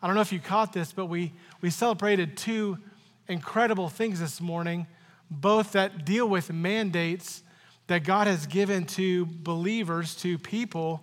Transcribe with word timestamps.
I 0.00 0.06
don't 0.06 0.14
know 0.14 0.22
if 0.22 0.32
you 0.32 0.38
caught 0.38 0.72
this, 0.72 0.92
but 0.92 1.06
we, 1.06 1.32
we 1.60 1.70
celebrated 1.70 2.36
two 2.36 2.78
incredible 3.26 3.88
things 3.88 4.20
this 4.20 4.40
morning, 4.40 4.86
both 5.28 5.72
that 5.72 6.04
deal 6.04 6.28
with 6.28 6.52
mandates 6.52 7.42
that 7.88 8.04
God 8.04 8.28
has 8.28 8.46
given 8.46 8.84
to 8.86 9.26
believers, 9.26 10.14
to 10.16 10.38
people 10.38 11.02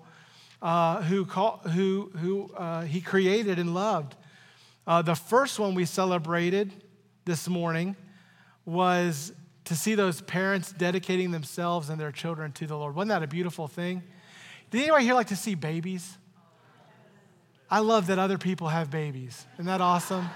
uh, 0.61 1.01
who, 1.01 1.25
call, 1.25 1.57
who, 1.57 2.09
who 2.17 2.49
uh, 2.55 2.83
He 2.83 3.01
created 3.01 3.59
and 3.59 3.73
loved. 3.73 4.15
Uh, 4.87 5.01
the 5.01 5.15
first 5.15 5.59
one 5.59 5.75
we 5.75 5.83
celebrated 5.83 6.71
this 7.25 7.49
morning 7.49 7.97
was 8.65 9.33
to 9.65 9.75
see 9.75 9.95
those 9.95 10.21
parents 10.21 10.71
dedicating 10.71 11.31
themselves 11.31 11.89
and 11.89 11.99
their 11.99 12.11
children 12.11 12.53
to 12.53 12.65
the 12.65 12.77
Lord. 12.77 12.95
Wasn't 12.95 13.09
that 13.09 13.23
a 13.23 13.27
beautiful 13.27 13.67
thing? 13.67 14.03
Did 14.71 14.83
anybody 14.83 15.03
here 15.03 15.15
like 15.15 15.27
to 15.27 15.35
see 15.35 15.55
babies? 15.55 16.17
I 17.69 17.79
love 17.79 18.07
that 18.07 18.19
other 18.19 18.37
people 18.37 18.67
have 18.67 18.91
babies. 18.91 19.45
Isn't 19.55 19.65
that 19.65 19.81
awesome? 19.81 20.29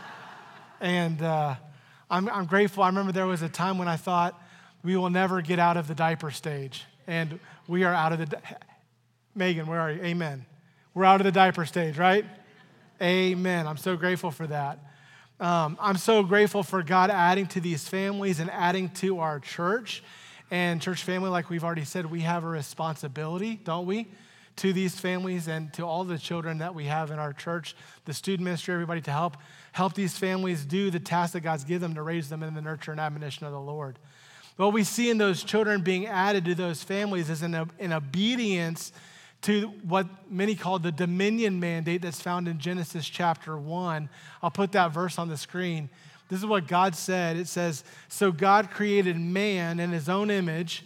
and 0.82 1.22
uh, 1.22 1.56
I'm, 2.10 2.28
I'm 2.30 2.46
grateful. 2.46 2.84
I 2.84 2.88
remember 2.88 3.12
there 3.12 3.28
was 3.28 3.42
a 3.42 3.50
time 3.50 3.78
when 3.78 3.88
I 3.88 3.98
thought 3.98 4.40
we 4.84 4.96
will 4.96 5.10
never 5.10 5.42
get 5.42 5.60
out 5.60 5.78
of 5.78 5.88
the 5.88 5.96
diaper 5.96 6.32
stage. 6.32 6.86
And 7.06 7.40
we 7.68 7.84
are 7.84 7.94
out 7.94 8.14
of 8.14 8.20
the. 8.20 8.26
Di- 8.28 8.42
Megan, 9.36 9.68
where 9.68 9.80
are 9.80 9.92
you? 9.92 10.02
Amen. 10.02 10.46
We're 10.94 11.06
out 11.06 11.22
of 11.22 11.26
the 11.26 11.32
diaper 11.32 11.66
stage, 11.66 11.98
right? 11.98 12.26
Amen. 13.02 13.68
I'm 13.68 13.78
so 13.78 13.96
grateful 13.96 14.32
for 14.32 14.48
that. 14.48 14.80
Um, 15.40 15.78
I'm 15.80 15.98
so 15.98 16.24
grateful 16.24 16.64
for 16.64 16.84
God 16.84 17.10
adding 17.10 17.46
to 17.48 17.62
these 17.62 17.88
families 17.88 18.40
and 18.40 18.50
adding 18.50 18.90
to 18.96 19.20
our 19.20 19.40
church. 19.40 20.04
And, 20.52 20.82
church 20.82 21.04
family, 21.04 21.30
like 21.30 21.50
we've 21.50 21.64
already 21.64 21.86
said, 21.86 22.08
we 22.08 22.22
have 22.22 22.44
a 22.44 22.48
responsibility, 22.48 23.60
don't 23.64 23.86
we, 23.86 24.08
to 24.60 24.74
these 24.74 25.00
families 25.00 25.48
and 25.48 25.72
to 25.74 25.84
all 25.84 26.04
the 26.04 26.18
children 26.18 26.58
that 26.58 26.76
we 26.76 26.86
have 26.86 27.12
in 27.12 27.20
our 27.20 27.34
church, 27.34 27.76
the 28.06 28.14
student 28.14 28.44
ministry, 28.44 28.74
everybody 28.74 29.02
to 29.02 29.12
help 29.12 29.38
help 29.72 29.94
these 29.94 30.18
families 30.18 30.66
do 30.66 30.92
the 30.92 31.00
task 31.00 31.34
that 31.34 31.42
God's 31.42 31.64
given 31.64 31.82
them 31.82 31.96
to 31.96 32.02
raise 32.02 32.30
them 32.30 32.44
in 32.44 32.54
the 32.54 32.62
nurture 32.62 32.92
and 32.92 33.00
admonition 33.00 33.46
of 33.46 33.54
the 33.54 33.60
Lord. 33.60 33.98
What 34.58 34.74
we 34.74 34.84
see 34.84 35.10
in 35.10 35.18
those 35.18 35.44
children 35.44 35.82
being 35.82 36.08
added 36.08 36.44
to 36.46 36.56
those 36.56 36.84
families 36.84 37.30
is 37.30 37.42
an, 37.42 37.56
an 37.80 37.94
obedience 37.94 38.92
to 39.44 39.68
what 39.84 40.08
many 40.30 40.56
call 40.56 40.80
the 40.80 40.92
dominion 40.92 41.62
mandate 41.62 42.02
that's 42.02 42.20
found 42.20 42.48
in 42.50 42.60
Genesis 42.60 43.08
chapter 43.08 43.58
1. 43.58 44.10
I'll 44.44 44.52
put 44.52 44.74
that 44.74 44.92
verse 44.92 45.18
on 45.18 45.30
the 45.30 45.38
screen. 45.38 45.90
This 46.28 46.40
is 46.40 46.46
what 46.46 46.68
God 46.68 46.94
said. 46.94 47.38
It 47.38 47.48
says, 47.48 47.86
So 48.10 48.34
God 48.34 48.70
created 48.70 49.18
man 49.18 49.80
in 49.80 49.92
his 49.92 50.10
own 50.10 50.30
image. 50.30 50.84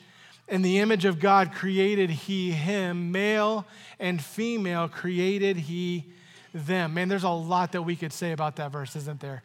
In 0.47 0.61
the 0.61 0.79
image 0.79 1.05
of 1.05 1.19
God 1.19 1.53
created 1.53 2.09
he 2.09 2.51
him, 2.51 3.11
male 3.11 3.65
and 3.99 4.21
female 4.21 4.87
created 4.87 5.57
he 5.57 6.05
them. 6.53 6.93
Man, 6.93 7.07
there's 7.07 7.23
a 7.23 7.29
lot 7.29 7.71
that 7.71 7.81
we 7.81 7.95
could 7.95 8.13
say 8.13 8.31
about 8.31 8.57
that 8.57 8.71
verse, 8.71 8.95
isn't 8.95 9.19
there? 9.19 9.43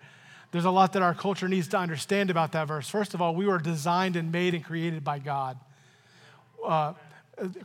There's 0.50 0.64
a 0.64 0.70
lot 0.70 0.94
that 0.94 1.02
our 1.02 1.14
culture 1.14 1.48
needs 1.48 1.68
to 1.68 1.78
understand 1.78 2.30
about 2.30 2.52
that 2.52 2.68
verse. 2.68 2.88
First 2.88 3.14
of 3.14 3.20
all, 3.20 3.34
we 3.34 3.46
were 3.46 3.58
designed 3.58 4.16
and 4.16 4.32
made 4.32 4.54
and 4.54 4.64
created 4.64 5.04
by 5.04 5.18
God. 5.18 5.58
Uh, 6.64 6.94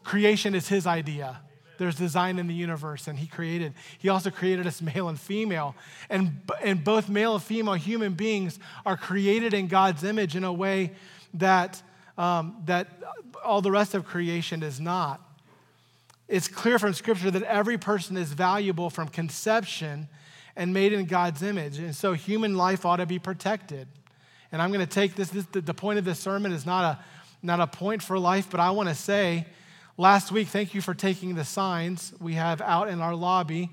creation 0.03 0.53
is 0.53 0.68
his 0.68 0.86
idea. 0.86 1.40
There's 1.78 1.95
design 1.95 2.40
in 2.40 2.47
the 2.47 2.53
universe, 2.53 3.08
and 3.08 3.18
he 3.18 3.25
created. 3.25 3.73
He 3.97 4.09
also 4.09 4.30
created 4.30 4.68
us 4.68 4.81
male 4.81 5.09
and 5.09 5.20
female. 5.20 5.75
And, 6.09 6.42
and 6.62 6.84
both 6.84 7.09
male 7.09 7.36
and 7.36 7.44
female 7.44 7.73
human 7.73 8.14
beings 8.14 8.59
are 8.86 8.97
created 8.97 9.53
in 9.53 9.68
God's 9.68 10.03
image 10.03 10.36
in 10.36 10.44
a 10.44 10.53
way 10.53 10.92
that, 11.34 11.81
um, 12.17 12.61
that 12.66 12.88
all 13.44 13.61
the 13.61 13.72
rest 13.72 13.94
of 13.94 14.06
creation 14.06 14.64
is 14.64 14.80
not. 14.80 15.22
It's 16.28 16.47
clear 16.47 16.80
from 16.80 16.94
Scripture 16.94 17.31
that 17.31 17.44
every 17.44 17.78
person 17.78 18.17
is 18.17 18.33
valuable 18.33 18.89
from 18.89 19.08
conception 19.08 20.08
and 20.56 20.73
made 20.73 20.94
in 20.94 21.06
God's 21.06 21.44
image. 21.44 21.80
And 21.80 21.95
so 21.95 22.14
human 22.14 22.56
life 22.56 22.86
ought 22.86 22.97
to 22.97 23.06
be 23.06 23.19
protected. 23.19 23.88
And 24.52 24.61
I'm 24.61 24.72
going 24.72 24.86
to 24.86 24.91
take 24.91 25.16
this, 25.16 25.30
this 25.30 25.45
the 25.52 25.73
point 25.73 26.00
of 26.00 26.06
this 26.06 26.19
sermon 26.19 26.52
is 26.52 26.66
not 26.66 26.84
a, 26.84 27.03
not 27.41 27.59
a 27.59 27.67
point 27.67 28.02
for 28.02 28.17
life, 28.19 28.47
but 28.50 28.59
I 28.59 28.72
want 28.72 28.90
to 28.90 28.96
say 28.96 29.46
Last 29.97 30.31
week, 30.31 30.47
thank 30.47 30.73
you 30.73 30.81
for 30.81 30.96
taking 30.96 31.35
the 31.35 31.46
signs 31.46 32.16
we 32.19 32.34
have 32.34 32.62
out 32.62 32.90
in 32.90 33.00
our 33.00 33.13
lobby, 33.13 33.69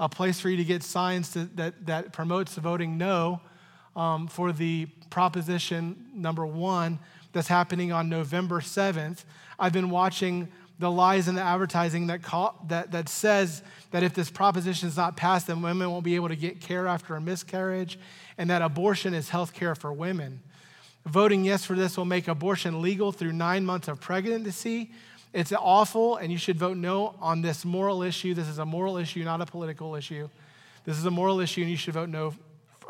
a 0.00 0.08
place 0.08 0.40
for 0.40 0.48
you 0.48 0.56
to 0.56 0.64
get 0.64 0.82
signs 0.82 1.30
to, 1.34 1.44
that, 1.54 1.86
that 1.86 2.12
promotes 2.12 2.56
voting 2.56 2.98
no 2.98 3.40
um, 3.94 4.26
for 4.26 4.50
the 4.50 4.86
proposition 5.10 6.06
number 6.12 6.44
one 6.44 6.98
that's 7.32 7.48
happening 7.48 7.92
on 7.92 8.08
November 8.08 8.60
7th. 8.60 9.24
I've 9.58 9.72
been 9.72 9.90
watching 9.90 10.48
the 10.78 10.90
lies 10.90 11.28
in 11.28 11.34
the 11.34 11.42
advertising 11.42 12.06
that, 12.06 12.22
call, 12.22 12.58
that, 12.68 12.90
that 12.92 13.08
says 13.08 13.62
that 13.90 14.02
if 14.02 14.14
this 14.14 14.30
proposition 14.30 14.88
is 14.88 14.96
not 14.96 15.16
passed, 15.16 15.46
then 15.46 15.60
women 15.60 15.90
won't 15.90 16.04
be 16.04 16.14
able 16.14 16.28
to 16.28 16.36
get 16.36 16.60
care 16.60 16.86
after 16.86 17.14
a 17.16 17.20
miscarriage, 17.20 17.98
and 18.38 18.48
that 18.48 18.62
abortion 18.62 19.12
is 19.12 19.28
health 19.28 19.52
care 19.52 19.74
for 19.74 19.92
women. 19.92 20.40
Voting 21.04 21.44
yes 21.44 21.64
for 21.64 21.74
this 21.74 21.96
will 21.96 22.06
make 22.06 22.28
abortion 22.28 22.80
legal 22.80 23.12
through 23.12 23.32
nine 23.32 23.64
months 23.64 23.88
of 23.88 24.00
pregnancy, 24.00 24.90
it's 25.32 25.52
awful, 25.52 26.16
and 26.16 26.32
you 26.32 26.38
should 26.38 26.58
vote 26.58 26.76
no 26.76 27.14
on 27.20 27.40
this 27.40 27.64
moral 27.64 28.02
issue. 28.02 28.34
This 28.34 28.48
is 28.48 28.58
a 28.58 28.66
moral 28.66 28.96
issue, 28.96 29.22
not 29.22 29.40
a 29.40 29.46
political 29.46 29.94
issue. 29.94 30.28
This 30.84 30.98
is 30.98 31.04
a 31.04 31.10
moral 31.10 31.38
issue, 31.40 31.60
and 31.60 31.70
you 31.70 31.76
should 31.76 31.94
vote 31.94 32.08
no 32.08 32.34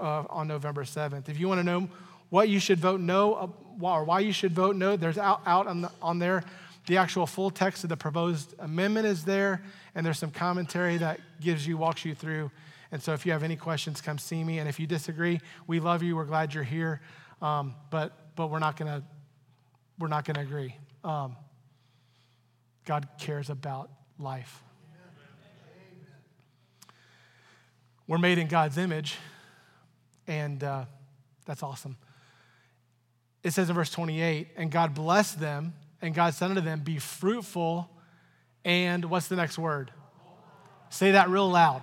uh, 0.01 0.25
on 0.31 0.49
November 0.49 0.85
7th. 0.85 1.29
If 1.29 1.39
you 1.39 1.49
want 1.49 1.59
to 1.59 1.65
know 1.65 1.89
what 2.31 2.49
you 2.49 2.59
should 2.59 2.79
vote 2.79 3.01
no 3.01 3.35
uh, 3.35 3.49
or 3.81 4.05
why 4.05 4.21
you 4.21 4.33
should 4.33 4.53
vote 4.53 4.77
no, 4.77 4.97
there's 4.97 5.19
out, 5.19 5.43
out 5.47 5.67
on, 5.67 5.83
the, 5.83 5.91
on 6.03 6.19
there. 6.19 6.43
The 6.87 6.97
actual 6.97 7.27
full 7.27 7.51
text 7.51 7.85
of 7.85 7.91
the 7.91 7.97
proposed 7.97 8.55
amendment 8.59 9.07
is 9.07 9.25
there, 9.25 9.63
and 9.95 10.05
there's 10.05 10.19
some 10.19 10.31
commentary 10.31 10.97
that 10.97 11.21
gives 11.41 11.67
you, 11.67 11.77
walks 11.77 12.05
you 12.05 12.15
through. 12.15 12.51
And 12.91 13.03
so 13.03 13.13
if 13.13 13.25
you 13.25 13.33
have 13.33 13.43
any 13.43 13.57
questions, 13.57 14.01
come 14.01 14.19
see 14.19 14.43
me. 14.43 14.59
And 14.59 14.69
if 14.69 14.81
you 14.81 14.87
disagree, 14.87 15.41
we 15.67 15.79
love 15.79 16.03
you. 16.03 16.17
We're 16.17 16.25
glad 16.25 16.53
you're 16.53 16.65
here. 16.65 17.01
Um, 17.41 17.75
but, 17.91 18.35
but 18.35 18.49
we're 18.49 18.59
not 18.59 18.77
going 18.77 19.01
to 19.01 19.07
we're 20.01 20.09
not 20.09 20.25
going 20.25 20.37
to 20.37 20.41
agree. 20.41 20.75
Um, 21.05 21.37
God 22.87 23.07
cares 23.19 23.51
about 23.51 23.91
life. 24.19 24.63
We're 28.07 28.19
made 28.19 28.39
in 28.39 28.49
God's 28.49 28.79
image, 28.79 29.19
and 30.27 30.65
uh, 30.65 30.87
that's 31.45 31.63
awesome. 31.63 31.97
It 33.43 33.53
says 33.53 33.69
in 33.69 33.75
verse 33.75 33.91
28 33.91 34.49
and 34.57 34.71
God 34.71 34.95
blessed 34.95 35.41
them, 35.41 35.75
and 36.03 36.15
God 36.15 36.35
said 36.35 36.51
unto 36.51 36.61
them, 36.61 36.81
Be 36.81 36.99
fruitful, 36.99 37.91
and 38.65 39.05
what's 39.07 39.29
the 39.29 39.37
next 39.37 39.59
word? 39.59 39.91
Say 40.91 41.13
that 41.13 41.29
real 41.29 41.49
loud. 41.49 41.83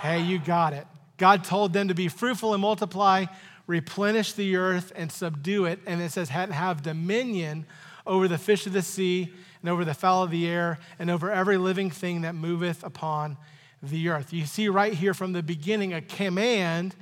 Hey, 0.00 0.22
you 0.22 0.38
got 0.38 0.72
it. 0.72 0.86
God 1.16 1.42
told 1.42 1.72
them 1.72 1.88
to 1.88 1.94
be 1.94 2.08
fruitful 2.08 2.54
and 2.54 2.62
multiply, 2.62 3.26
replenish 3.66 4.32
the 4.34 4.56
earth, 4.56 4.92
and 4.94 5.10
subdue 5.10 5.64
it. 5.64 5.80
And 5.86 6.00
it 6.00 6.12
says, 6.12 6.28
have 6.28 6.82
dominion 6.82 7.66
over 8.06 8.28
the 8.28 8.38
fish 8.38 8.66
of 8.66 8.72
the 8.72 8.82
sea 8.82 9.32
and 9.60 9.68
over 9.68 9.84
the 9.84 9.94
fowl 9.94 10.22
of 10.22 10.30
the 10.30 10.46
air, 10.46 10.78
and 11.00 11.10
over 11.10 11.32
every 11.32 11.56
living 11.56 11.90
thing 11.90 12.20
that 12.20 12.36
moveth 12.36 12.84
upon 12.84 13.36
the 13.82 14.08
earth. 14.08 14.32
You 14.32 14.46
see 14.46 14.68
right 14.68 14.94
here 14.94 15.12
from 15.12 15.32
the 15.32 15.42
beginning 15.42 15.92
a 15.92 16.00
command 16.00 16.94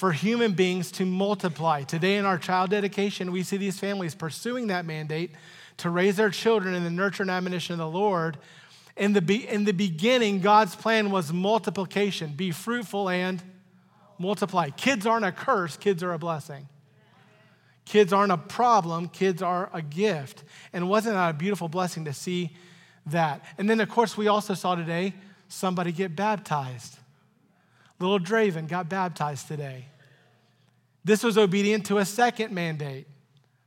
for 0.00 0.12
human 0.12 0.54
beings 0.54 0.90
to 0.90 1.04
multiply. 1.04 1.82
Today 1.82 2.16
in 2.16 2.24
our 2.24 2.38
child 2.38 2.70
dedication, 2.70 3.32
we 3.32 3.42
see 3.42 3.58
these 3.58 3.78
families 3.78 4.14
pursuing 4.14 4.68
that 4.68 4.86
mandate 4.86 5.32
to 5.76 5.90
raise 5.90 6.16
their 6.16 6.30
children 6.30 6.74
in 6.74 6.84
the 6.84 6.90
nurture 6.90 7.22
and 7.22 7.30
admonition 7.30 7.74
of 7.74 7.80
the 7.80 7.98
Lord. 7.98 8.38
In 8.96 9.12
the, 9.12 9.20
be, 9.20 9.46
in 9.46 9.66
the 9.66 9.74
beginning, 9.74 10.40
God's 10.40 10.74
plan 10.74 11.10
was 11.10 11.34
multiplication 11.34 12.32
be 12.32 12.50
fruitful 12.50 13.10
and 13.10 13.42
multiply. 14.16 14.70
Kids 14.70 15.04
aren't 15.04 15.26
a 15.26 15.32
curse, 15.32 15.76
kids 15.76 16.02
are 16.02 16.14
a 16.14 16.18
blessing. 16.18 16.66
Kids 17.84 18.10
aren't 18.10 18.32
a 18.32 18.38
problem, 18.38 19.06
kids 19.06 19.42
are 19.42 19.68
a 19.70 19.82
gift. 19.82 20.44
And 20.72 20.88
wasn't 20.88 21.16
that 21.16 21.28
a 21.28 21.34
beautiful 21.34 21.68
blessing 21.68 22.06
to 22.06 22.14
see 22.14 22.56
that? 23.04 23.44
And 23.58 23.68
then, 23.68 23.80
of 23.80 23.90
course, 23.90 24.16
we 24.16 24.28
also 24.28 24.54
saw 24.54 24.76
today 24.76 25.12
somebody 25.48 25.92
get 25.92 26.16
baptized. 26.16 26.96
Little 27.98 28.18
Draven 28.18 28.66
got 28.66 28.88
baptized 28.88 29.46
today. 29.46 29.89
This 31.04 31.22
was 31.22 31.38
obedient 31.38 31.86
to 31.86 31.98
a 31.98 32.04
second 32.04 32.52
mandate 32.52 33.06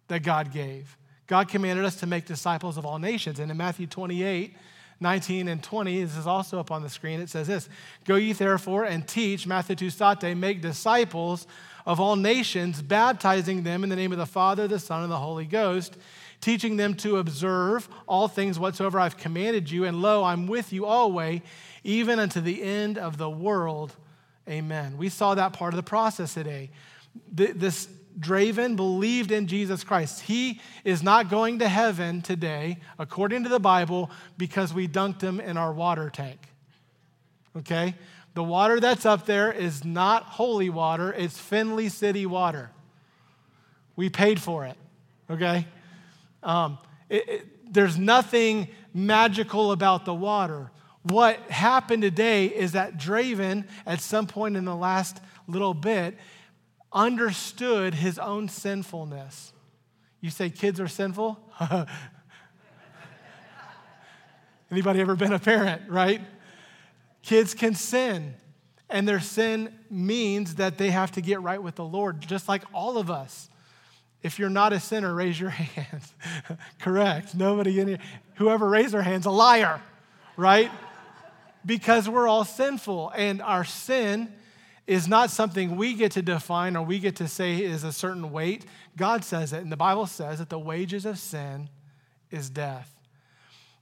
that 0.07 0.19
God 0.19 0.51
gave. 0.51 0.97
God 1.27 1.47
commanded 1.47 1.85
us 1.85 1.95
to 1.97 2.07
make 2.07 2.25
disciples 2.25 2.77
of 2.77 2.85
all 2.85 2.99
nations. 2.99 3.39
And 3.39 3.49
in 3.49 3.57
Matthew 3.57 3.87
28, 3.87 4.55
19 4.99 5.47
and 5.47 5.61
20, 5.63 6.03
this 6.03 6.17
is 6.17 6.27
also 6.27 6.59
up 6.59 6.71
on 6.71 6.83
the 6.83 6.89
screen, 6.89 7.19
it 7.19 7.29
says 7.29 7.47
this 7.47 7.69
Go 8.05 8.15
ye 8.15 8.33
therefore 8.33 8.85
and 8.85 9.07
teach, 9.07 9.47
Matthew 9.47 9.89
State, 9.89 10.35
make 10.35 10.61
disciples 10.61 11.47
of 11.85 11.99
all 11.99 12.15
nations, 12.15 12.81
baptizing 12.81 13.63
them 13.63 13.83
in 13.83 13.89
the 13.89 13.95
name 13.95 14.11
of 14.11 14.17
the 14.17 14.25
Father, 14.25 14.67
the 14.67 14.79
Son, 14.79 15.03
and 15.03 15.11
the 15.11 15.17
Holy 15.17 15.45
Ghost, 15.45 15.97
teaching 16.39 16.77
them 16.77 16.93
to 16.95 17.17
observe 17.17 17.89
all 18.07 18.27
things 18.27 18.57
whatsoever 18.59 18.99
I've 18.99 19.17
commanded 19.17 19.69
you. 19.69 19.85
And 19.85 20.01
lo, 20.01 20.23
I'm 20.23 20.47
with 20.47 20.71
you 20.71 20.85
always, 20.85 21.41
even 21.83 22.19
unto 22.19 22.39
the 22.39 22.63
end 22.63 22.97
of 22.97 23.17
the 23.17 23.29
world. 23.29 23.95
Amen. 24.47 24.97
We 24.97 25.09
saw 25.09 25.35
that 25.35 25.53
part 25.53 25.73
of 25.73 25.77
the 25.77 25.83
process 25.83 26.33
today. 26.33 26.69
This 27.31 27.87
Draven 28.19 28.75
believed 28.75 29.31
in 29.31 29.47
Jesus 29.47 29.83
Christ. 29.83 30.21
He 30.21 30.61
is 30.83 31.01
not 31.01 31.29
going 31.29 31.59
to 31.59 31.67
heaven 31.67 32.21
today, 32.21 32.77
according 32.99 33.43
to 33.43 33.49
the 33.49 33.59
Bible, 33.59 34.11
because 34.37 34.73
we 34.73 34.87
dunked 34.87 35.21
him 35.21 35.39
in 35.39 35.57
our 35.57 35.73
water 35.73 36.09
tank. 36.09 36.39
Okay? 37.57 37.95
The 38.35 38.43
water 38.43 38.79
that's 38.79 39.05
up 39.05 39.25
there 39.25 39.51
is 39.51 39.83
not 39.83 40.23
holy 40.23 40.69
water, 40.69 41.13
it's 41.13 41.37
Findlay 41.37 41.89
City 41.89 42.25
water. 42.25 42.71
We 43.95 44.09
paid 44.09 44.41
for 44.41 44.65
it, 44.65 44.75
okay? 45.29 45.67
Um, 46.41 46.79
it, 47.09 47.29
it, 47.29 47.73
there's 47.73 47.97
nothing 47.97 48.69
magical 48.93 49.71
about 49.71 50.05
the 50.05 50.15
water. 50.15 50.71
What 51.03 51.37
happened 51.51 52.01
today 52.01 52.47
is 52.47 52.71
that 52.71 52.97
Draven, 52.97 53.67
at 53.85 54.01
some 54.01 54.25
point 54.25 54.57
in 54.57 54.65
the 54.65 54.75
last 54.75 55.19
little 55.47 55.75
bit, 55.75 56.17
understood 56.93 57.93
his 57.95 58.19
own 58.19 58.49
sinfulness. 58.49 59.53
You 60.21 60.29
say 60.29 60.49
kids 60.49 60.79
are 60.79 60.87
sinful? 60.87 61.39
Anybody 64.71 65.01
ever 65.01 65.15
been 65.15 65.33
a 65.33 65.39
parent, 65.39 65.81
right? 65.89 66.21
Kids 67.21 67.53
can 67.53 67.75
sin, 67.75 68.33
and 68.89 69.07
their 69.07 69.19
sin 69.19 69.73
means 69.89 70.55
that 70.55 70.77
they 70.77 70.91
have 70.91 71.11
to 71.13 71.21
get 71.21 71.41
right 71.41 71.61
with 71.61 71.75
the 71.75 71.85
Lord, 71.85 72.21
just 72.21 72.47
like 72.47 72.63
all 72.73 72.97
of 72.97 73.11
us. 73.11 73.49
If 74.21 74.39
you're 74.39 74.49
not 74.49 74.73
a 74.73 74.79
sinner, 74.79 75.13
raise 75.13 75.39
your 75.39 75.49
hands. 75.51 76.13
Correct. 76.79 77.35
Nobody 77.35 77.79
in 77.79 77.87
here. 77.87 77.99
Whoever 78.35 78.67
raised 78.67 78.93
their 78.93 79.01
hands, 79.01 79.25
a 79.25 79.31
liar, 79.31 79.81
right? 80.37 80.71
because 81.65 82.09
we're 82.09 82.27
all 82.27 82.45
sinful, 82.45 83.11
and 83.15 83.41
our 83.41 83.63
sin 83.63 84.31
is 84.85 85.07
not 85.07 85.29
something 85.29 85.75
we 85.75 85.93
get 85.93 86.11
to 86.13 86.21
define 86.21 86.75
or 86.75 86.83
we 86.83 86.99
get 86.99 87.15
to 87.17 87.27
say 87.27 87.63
is 87.63 87.83
a 87.83 87.91
certain 87.91 88.31
weight. 88.31 88.65
God 88.97 89.23
says 89.23 89.53
it, 89.53 89.61
and 89.61 89.71
the 89.71 89.77
Bible 89.77 90.07
says 90.07 90.39
that 90.39 90.49
the 90.49 90.59
wages 90.59 91.05
of 91.05 91.17
sin 91.17 91.69
is 92.31 92.49
death. 92.49 92.89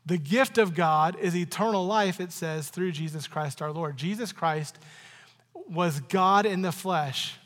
The 0.05 0.17
gift 0.17 0.57
of 0.57 0.75
God 0.75 1.17
is 1.19 1.35
eternal 1.35 1.85
life, 1.85 2.19
it 2.19 2.31
says, 2.31 2.69
through 2.69 2.91
Jesus 2.91 3.27
Christ 3.27 3.61
our 3.61 3.71
Lord. 3.71 3.97
Jesus 3.97 4.31
Christ 4.31 4.77
was 5.53 5.99
God 6.01 6.45
in 6.45 6.61
the 6.61 6.71
flesh. 6.71 7.37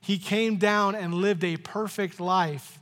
He 0.00 0.18
came 0.18 0.56
down 0.56 0.94
and 0.94 1.14
lived 1.14 1.44
a 1.44 1.56
perfect 1.56 2.18
life. 2.18 2.78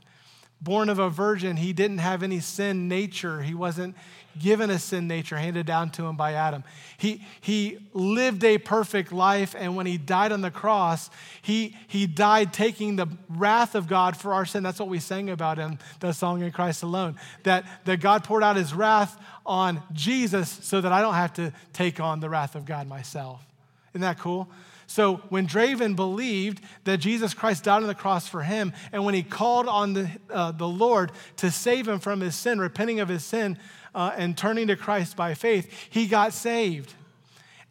Born 0.61 0.89
of 0.89 0.99
a 0.99 1.09
virgin, 1.09 1.57
he 1.57 1.73
didn't 1.73 1.99
have 1.99 2.23
any 2.23 2.39
sin 2.39 2.87
nature. 2.87 3.41
He 3.41 3.53
wasn't 3.53 3.95
given 4.39 4.69
a 4.69 4.79
sin 4.79 5.07
nature 5.07 5.37
handed 5.37 5.65
down 5.65 5.89
to 5.91 6.05
him 6.05 6.15
by 6.15 6.33
Adam. 6.33 6.63
He, 6.97 7.23
he 7.39 7.79
lived 7.93 8.43
a 8.43 8.57
perfect 8.57 9.11
life, 9.11 9.55
and 9.57 9.75
when 9.75 9.85
he 9.85 9.97
died 9.97 10.31
on 10.31 10.41
the 10.41 10.51
cross, 10.51 11.09
he, 11.41 11.75
he 11.87 12.07
died 12.07 12.53
taking 12.53 12.95
the 12.95 13.07
wrath 13.29 13.75
of 13.75 13.87
God 13.87 14.15
for 14.15 14.33
our 14.33 14.45
sin. 14.45 14.63
That's 14.63 14.79
what 14.79 14.89
we 14.89 14.99
sang 14.99 15.29
about 15.29 15.59
in 15.59 15.79
the 15.99 16.11
song 16.11 16.41
in 16.41 16.51
Christ 16.51 16.83
alone. 16.83 17.17
That, 17.43 17.65
that 17.85 17.99
God 17.99 18.23
poured 18.23 18.43
out 18.43 18.55
his 18.55 18.73
wrath 18.73 19.17
on 19.45 19.81
Jesus 19.93 20.49
so 20.61 20.81
that 20.81 20.91
I 20.91 21.01
don't 21.01 21.15
have 21.15 21.33
to 21.33 21.53
take 21.73 21.99
on 21.99 22.19
the 22.19 22.29
wrath 22.29 22.55
of 22.55 22.65
God 22.65 22.87
myself. 22.87 23.45
Isn't 23.93 24.01
that 24.01 24.19
cool? 24.19 24.47
So 24.91 25.21
when 25.29 25.47
Draven 25.47 25.95
believed 25.95 26.61
that 26.83 26.97
Jesus 26.97 27.33
Christ 27.33 27.63
died 27.63 27.81
on 27.81 27.87
the 27.87 27.95
cross 27.95 28.27
for 28.27 28.43
him, 28.43 28.73
and 28.91 29.05
when 29.05 29.13
he 29.13 29.23
called 29.23 29.69
on 29.69 29.93
the, 29.93 30.09
uh, 30.29 30.51
the 30.51 30.67
Lord 30.67 31.13
to 31.37 31.49
save 31.49 31.87
him 31.87 31.99
from 31.99 32.19
his 32.19 32.35
sin, 32.35 32.59
repenting 32.59 32.99
of 32.99 33.07
his 33.07 33.23
sin, 33.23 33.57
uh, 33.93 34.11
and 34.15 34.37
turning 34.37 34.67
to 34.67 34.75
Christ 34.75 35.15
by 35.15 35.33
faith, 35.33 35.71
he 35.89 36.07
got 36.07 36.33
saved. 36.33 36.93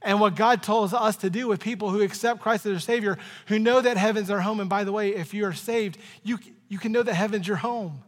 And 0.03 0.21
what 0.21 0.35
God 0.35 0.63
tells 0.63 0.95
us 0.95 1.17
to 1.17 1.31
do 1.31 1.47
with 1.47 1.61
people 1.61 1.91
who 1.91 2.01
accept 2.01 2.41
Christ 2.41 2.65
as 2.65 2.73
their 2.73 2.81
Savior, 2.81 3.19
who 3.47 3.59
know 3.59 3.81
that 3.81 3.97
heaven's 3.97 4.29
their 4.29 4.41
home. 4.41 4.61
And 4.61 4.71
by 4.71 4.85
the 4.85 4.93
way, 4.93 5.15
if 5.15 5.35
you 5.35 5.45
are 5.45 5.53
saved, 5.53 5.99
you, 6.23 6.39
you 6.69 6.79
can 6.79 6.93
know 6.93 7.03
that 7.03 7.15
heaven's 7.15 7.47
your 7.47 7.59
home. 7.59 8.03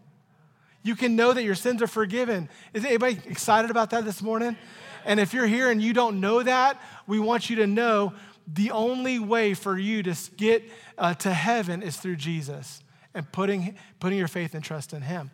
You 0.82 0.97
can 0.97 1.17
know 1.17 1.32
that 1.32 1.44
your 1.44 1.55
sins 1.55 1.82
are 1.82 1.87
forgiven. 1.87 2.49
Is 2.73 2.85
anybody 2.85 3.19
excited 3.26 3.70
about 3.70 3.91
that 3.91 4.05
this 4.05 4.23
morning? 4.23 4.56
And 5.05 5.20
if 5.20 5.35
you're 5.35 5.47
here 5.47 5.70
and 5.70 5.82
you 5.82 5.93
don't 5.93 6.20
know 6.20 6.43
that, 6.43 6.81
we 7.06 7.19
want 7.19 7.50
you 7.50 7.56
to 7.56 7.67
know 7.67 8.15
the 8.53 8.70
only 8.70 9.19
way 9.19 9.55
for 9.55 9.79
you 9.79 10.03
to 10.03 10.17
get 10.37 10.65
uh, 10.99 11.15
to 11.15 11.32
heaven 11.32 11.82
is 11.82 11.97
through 11.97 12.17
Jesus 12.17 12.82
and 13.15 13.31
putting, 13.31 13.76
putting 14.00 14.19
your 14.19 14.29
faith 14.29 14.55
and 14.55 14.65
trust 14.65 14.93
in 14.93 15.03
Him. 15.03 15.31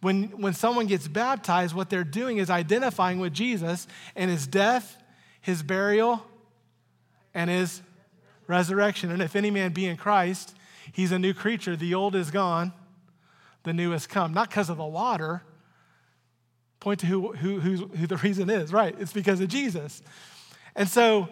When, 0.00 0.24
when 0.40 0.54
someone 0.54 0.86
gets 0.86 1.08
baptized, 1.08 1.74
what 1.74 1.90
they're 1.90 2.04
doing 2.04 2.38
is 2.38 2.48
identifying 2.48 3.18
with 3.18 3.34
Jesus 3.34 3.86
and 4.16 4.30
his 4.30 4.46
death, 4.46 4.96
his 5.40 5.62
burial, 5.62 6.24
and 7.34 7.50
his 7.50 7.82
resurrection. 8.46 9.10
And 9.10 9.20
if 9.20 9.36
any 9.36 9.50
man 9.50 9.72
be 9.72 9.86
in 9.86 9.96
Christ, 9.96 10.56
he's 10.92 11.12
a 11.12 11.18
new 11.18 11.34
creature. 11.34 11.76
The 11.76 11.94
old 11.94 12.14
is 12.14 12.30
gone, 12.30 12.72
the 13.62 13.74
new 13.74 13.90
has 13.90 14.06
come. 14.06 14.32
Not 14.32 14.48
because 14.48 14.70
of 14.70 14.78
the 14.78 14.84
water. 14.84 15.42
Point 16.80 17.00
to 17.00 17.06
who, 17.06 17.32
who, 17.34 17.60
who, 17.60 17.86
who 17.88 18.06
the 18.06 18.16
reason 18.16 18.48
is, 18.48 18.72
right? 18.72 18.96
It's 18.98 19.12
because 19.12 19.40
of 19.40 19.48
Jesus. 19.48 20.02
And 20.74 20.88
so 20.88 21.28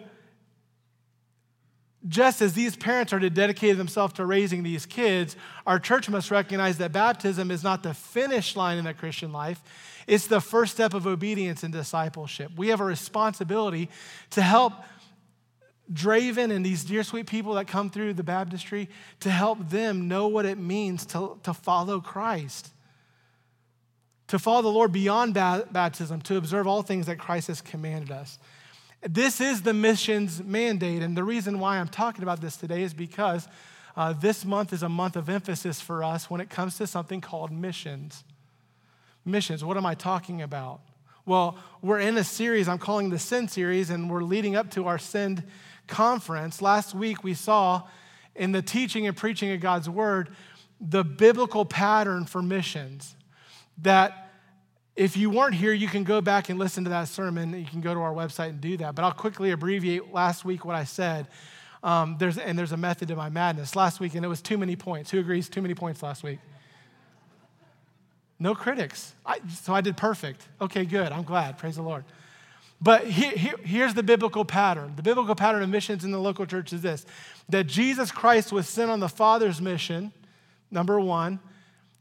just 2.07 2.41
as 2.41 2.53
these 2.53 2.77
parents 2.77 3.11
are 3.11 3.19
to 3.19 3.29
dedicate 3.29 3.77
themselves 3.77 4.13
to 4.13 4.25
raising 4.25 4.63
these 4.63 4.85
kids, 4.85 5.35
our 5.67 5.79
church 5.79 6.09
must 6.09 6.31
recognize 6.31 6.77
that 6.77 6.93
baptism 6.93 7.51
is 7.51 7.63
not 7.63 7.83
the 7.83 7.93
finish 7.93 8.55
line 8.55 8.77
in 8.77 8.85
the 8.85 8.93
Christian 8.93 9.33
life. 9.33 9.61
It's 10.07 10.27
the 10.27 10.39
first 10.39 10.73
step 10.73 10.93
of 10.93 11.05
obedience 11.05 11.63
and 11.63 11.73
discipleship. 11.73 12.51
We 12.55 12.69
have 12.69 12.79
a 12.79 12.85
responsibility 12.85 13.89
to 14.31 14.41
help 14.41 14.73
Draven 15.91 16.51
and 16.51 16.65
these 16.65 16.83
dear 16.83 17.03
sweet 17.03 17.27
people 17.27 17.55
that 17.55 17.67
come 17.67 17.89
through 17.89 18.13
the 18.13 18.23
baptistry 18.23 18.89
to 19.21 19.29
help 19.29 19.69
them 19.69 20.07
know 20.07 20.27
what 20.27 20.45
it 20.45 20.57
means 20.57 21.05
to, 21.07 21.37
to 21.43 21.53
follow 21.53 21.99
Christ, 21.99 22.69
to 24.27 24.39
follow 24.39 24.61
the 24.61 24.69
Lord 24.69 24.91
beyond 24.91 25.33
baptism, 25.33 26.21
to 26.21 26.37
observe 26.37 26.67
all 26.67 26.83
things 26.83 27.07
that 27.07 27.17
Christ 27.17 27.47
has 27.47 27.59
commanded 27.59 28.11
us. 28.11 28.37
This 29.01 29.39
is 29.39 29.61
the 29.61 29.73
missions 29.73 30.43
mandate. 30.43 31.01
And 31.01 31.15
the 31.15 31.23
reason 31.23 31.59
why 31.59 31.77
I'm 31.77 31.87
talking 31.87 32.23
about 32.23 32.41
this 32.41 32.57
today 32.57 32.83
is 32.83 32.93
because 32.93 33.47
uh, 33.95 34.13
this 34.13 34.43
month 34.43 34.73
is 34.73 34.83
a 34.83 34.89
month 34.89 35.15
of 35.15 35.29
emphasis 35.29 35.79
for 35.79 36.03
us 36.03 36.29
when 36.29 36.41
it 36.41 36.49
comes 36.49 36.77
to 36.77 36.87
something 36.87 37.21
called 37.21 37.51
missions. 37.51 38.23
Missions, 39.25 39.63
what 39.63 39.77
am 39.77 39.85
I 39.85 39.95
talking 39.95 40.41
about? 40.41 40.81
Well, 41.25 41.57
we're 41.81 41.99
in 41.99 42.17
a 42.17 42.23
series 42.23 42.67
I'm 42.67 42.79
calling 42.79 43.09
the 43.09 43.19
Send 43.19 43.51
series, 43.51 43.89
and 43.89 44.09
we're 44.09 44.23
leading 44.23 44.55
up 44.55 44.71
to 44.71 44.87
our 44.87 44.97
Send 44.97 45.43
conference. 45.87 46.61
Last 46.61 46.95
week, 46.95 47.23
we 47.23 47.33
saw 47.33 47.83
in 48.35 48.51
the 48.51 48.61
teaching 48.61 49.05
and 49.05 49.15
preaching 49.15 49.51
of 49.51 49.59
God's 49.59 49.89
word 49.89 50.29
the 50.81 51.03
biblical 51.03 51.65
pattern 51.65 52.25
for 52.25 52.41
missions 52.41 53.15
that 53.81 54.28
if 54.95 55.15
you 55.15 55.29
weren't 55.29 55.55
here, 55.55 55.71
you 55.71 55.87
can 55.87 56.03
go 56.03 56.21
back 56.21 56.49
and 56.49 56.59
listen 56.59 56.83
to 56.83 56.89
that 56.89 57.07
sermon. 57.07 57.57
You 57.57 57.65
can 57.65 57.81
go 57.81 57.93
to 57.93 57.99
our 57.99 58.13
website 58.13 58.49
and 58.49 58.61
do 58.61 58.75
that. 58.77 58.95
But 58.95 59.05
I'll 59.05 59.13
quickly 59.13 59.51
abbreviate 59.51 60.13
last 60.13 60.43
week 60.43 60.65
what 60.65 60.75
I 60.75 60.83
said. 60.83 61.27
Um, 61.81 62.17
there's, 62.19 62.37
and 62.37 62.59
there's 62.59 62.73
a 62.73 62.77
method 62.77 63.07
to 63.07 63.15
my 63.15 63.29
madness. 63.29 63.75
Last 63.75 63.99
week, 63.99 64.15
and 64.15 64.25
it 64.25 64.27
was 64.27 64.41
too 64.41 64.57
many 64.57 64.75
points. 64.75 65.11
Who 65.11 65.19
agrees? 65.19 65.47
Too 65.47 65.61
many 65.61 65.73
points 65.73 66.03
last 66.03 66.23
week. 66.23 66.39
No 68.39 68.55
critics. 68.55 69.13
I, 69.25 69.39
so 69.49 69.73
I 69.73 69.81
did 69.81 69.97
perfect. 69.97 70.47
Okay, 70.61 70.85
good. 70.85 71.11
I'm 71.11 71.23
glad. 71.23 71.57
Praise 71.57 71.75
the 71.75 71.81
Lord. 71.81 72.03
But 72.81 73.05
he, 73.05 73.29
he, 73.29 73.51
here's 73.63 73.93
the 73.93 74.03
biblical 74.03 74.45
pattern. 74.45 74.93
The 74.95 75.03
biblical 75.03 75.35
pattern 75.35 75.61
of 75.61 75.69
missions 75.69 76.05
in 76.05 76.11
the 76.11 76.19
local 76.19 76.45
church 76.45 76.71
is 76.71 76.81
this 76.81 77.05
that 77.49 77.67
Jesus 77.67 78.11
Christ 78.11 78.51
was 78.51 78.67
sent 78.67 78.89
on 78.89 78.99
the 78.99 79.09
Father's 79.09 79.61
mission, 79.61 80.13
number 80.71 80.99
one. 80.99 81.39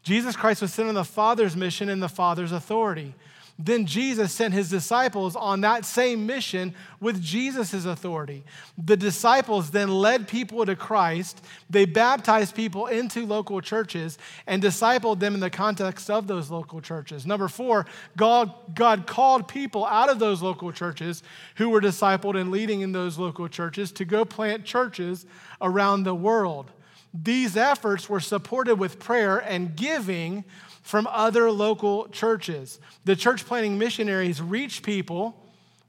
Jesus 0.09 0.37
Christ 0.37 0.63
was 0.63 0.73
sent 0.73 0.89
on 0.89 0.95
the 0.95 1.05
Father's 1.05 1.55
mission 1.55 1.91
and 1.91 2.03
the 2.03 2.09
Father's 2.09 2.51
authority. 2.51 3.15
Then 3.59 3.85
Jesus 3.85 4.33
sent 4.33 4.55
his 4.55 4.71
disciples 4.71 5.37
on 5.37 5.61
that 5.61 5.85
same 5.85 6.25
mission 6.25 6.75
with 6.99 7.21
Jesus' 7.21 7.85
authority. 7.85 8.43
The 8.83 8.97
disciples 8.97 9.71
then 9.71 9.89
led 9.91 10.27
people 10.27 10.65
to 10.65 10.75
Christ. 10.75 11.45
They 11.69 11.85
baptized 11.85 12.55
people 12.55 12.87
into 12.87 13.27
local 13.27 13.61
churches 13.61 14.17
and 14.47 14.63
discipled 14.63 15.19
them 15.19 15.35
in 15.35 15.41
the 15.41 15.51
context 15.51 16.09
of 16.09 16.27
those 16.27 16.51
local 16.51 16.81
churches. 16.81 17.27
Number 17.27 17.49
four, 17.49 17.85
God, 18.17 18.55
God 18.75 19.07
called 19.07 19.47
people 19.47 19.85
out 19.85 20.09
of 20.09 20.19
those 20.19 20.41
local 20.41 20.73
churches 20.73 21.23
who 21.57 21.69
were 21.69 21.83
discipled 21.83 22.41
and 22.41 22.51
leading 22.51 22.81
in 22.81 22.93
those 22.93 23.19
local 23.19 23.47
churches 23.47 23.93
to 23.93 24.07
go 24.07 24.25
plant 24.25 24.65
churches 24.65 25.27
around 25.61 26.05
the 26.05 26.15
world. 26.15 26.71
These 27.15 27.57
efforts 27.57 28.09
were 28.09 28.21
supported 28.21 28.77
with 28.77 28.99
prayer 28.99 29.39
and 29.39 29.75
giving 29.75 30.45
from 30.83 31.07
other 31.11 31.51
local 31.51 32.09
churches. 32.09 32.81
The 33.05 33.17
church 33.17 33.45
planting 33.45 33.79
missionaries 33.79 34.41
reach 34.41 34.83
people 34.83 35.35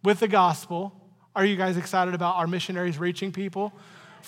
with 0.03 0.19
the 0.19 0.27
gospel. 0.27 0.93
Are 1.35 1.45
you 1.45 1.55
guys 1.55 1.77
excited 1.77 2.13
about 2.13 2.35
our 2.35 2.47
missionaries 2.47 2.97
reaching 2.97 3.31
people? 3.31 3.73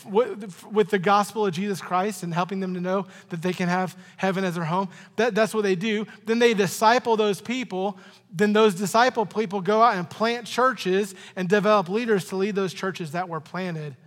With, 0.05 0.89
the 0.89 0.99
gospel 0.99 1.45
of 1.45 1.53
Jesus 1.53 1.81
Christ 1.81 2.23
and 2.23 2.33
helping 2.33 2.61
them 2.61 2.73
to 2.75 2.79
know 2.79 3.07
that 3.29 3.41
they 3.41 3.51
can 3.51 3.67
have 3.67 3.97
heaven 4.15 4.45
as 4.45 4.55
their 4.55 4.63
home. 4.63 4.87
That, 5.17 5.35
that's 5.35 5.53
what 5.53 5.63
they 5.63 5.75
do. 5.75 6.07
Then 6.25 6.39
they 6.39 6.53
disciple 6.53 7.17
those 7.17 7.41
people. 7.41 7.97
Then 8.31 8.53
those 8.53 8.73
disciple 8.73 9.25
people 9.25 9.59
go 9.59 9.81
out 9.81 9.97
and 9.97 10.09
plant 10.09 10.47
churches 10.47 11.13
and 11.35 11.49
develop 11.49 11.89
leaders 11.89 12.25
to 12.29 12.37
lead 12.37 12.55
those 12.55 12.73
churches 12.73 13.11
that 13.11 13.27
were 13.27 13.41
planted. 13.41 13.97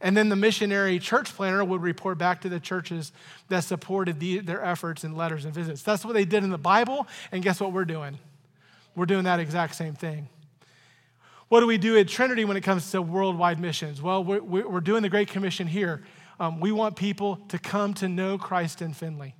And 0.00 0.16
then 0.16 0.28
the 0.28 0.36
missionary 0.36 0.98
church 0.98 1.34
planner 1.34 1.64
would 1.64 1.80
report 1.80 2.18
back 2.18 2.42
to 2.42 2.48
the 2.48 2.60
churches 2.60 3.12
that 3.48 3.60
supported 3.60 4.20
the, 4.20 4.40
their 4.40 4.62
efforts 4.62 5.04
in 5.04 5.16
letters 5.16 5.44
and 5.44 5.54
visits. 5.54 5.82
That's 5.82 6.04
what 6.04 6.12
they 6.12 6.26
did 6.26 6.44
in 6.44 6.50
the 6.50 6.58
Bible, 6.58 7.06
and 7.32 7.42
guess 7.42 7.60
what 7.60 7.72
we're 7.72 7.86
doing? 7.86 8.18
We're 8.94 9.06
doing 9.06 9.24
that 9.24 9.40
exact 9.40 9.74
same 9.74 9.94
thing. 9.94 10.28
What 11.48 11.60
do 11.60 11.66
we 11.66 11.78
do 11.78 11.96
at 11.96 12.08
Trinity 12.08 12.44
when 12.44 12.56
it 12.56 12.62
comes 12.62 12.90
to 12.90 13.00
worldwide 13.00 13.60
missions? 13.60 14.02
Well, 14.02 14.24
we're, 14.24 14.40
we're 14.42 14.80
doing 14.80 15.02
the 15.02 15.08
Great 15.08 15.28
Commission 15.28 15.66
here. 15.66 16.02
Um, 16.40 16.60
we 16.60 16.72
want 16.72 16.96
people 16.96 17.36
to 17.48 17.58
come 17.58 17.94
to 17.94 18.08
know 18.08 18.36
Christ 18.36 18.82
in 18.82 18.92
Findlay. 18.92 19.34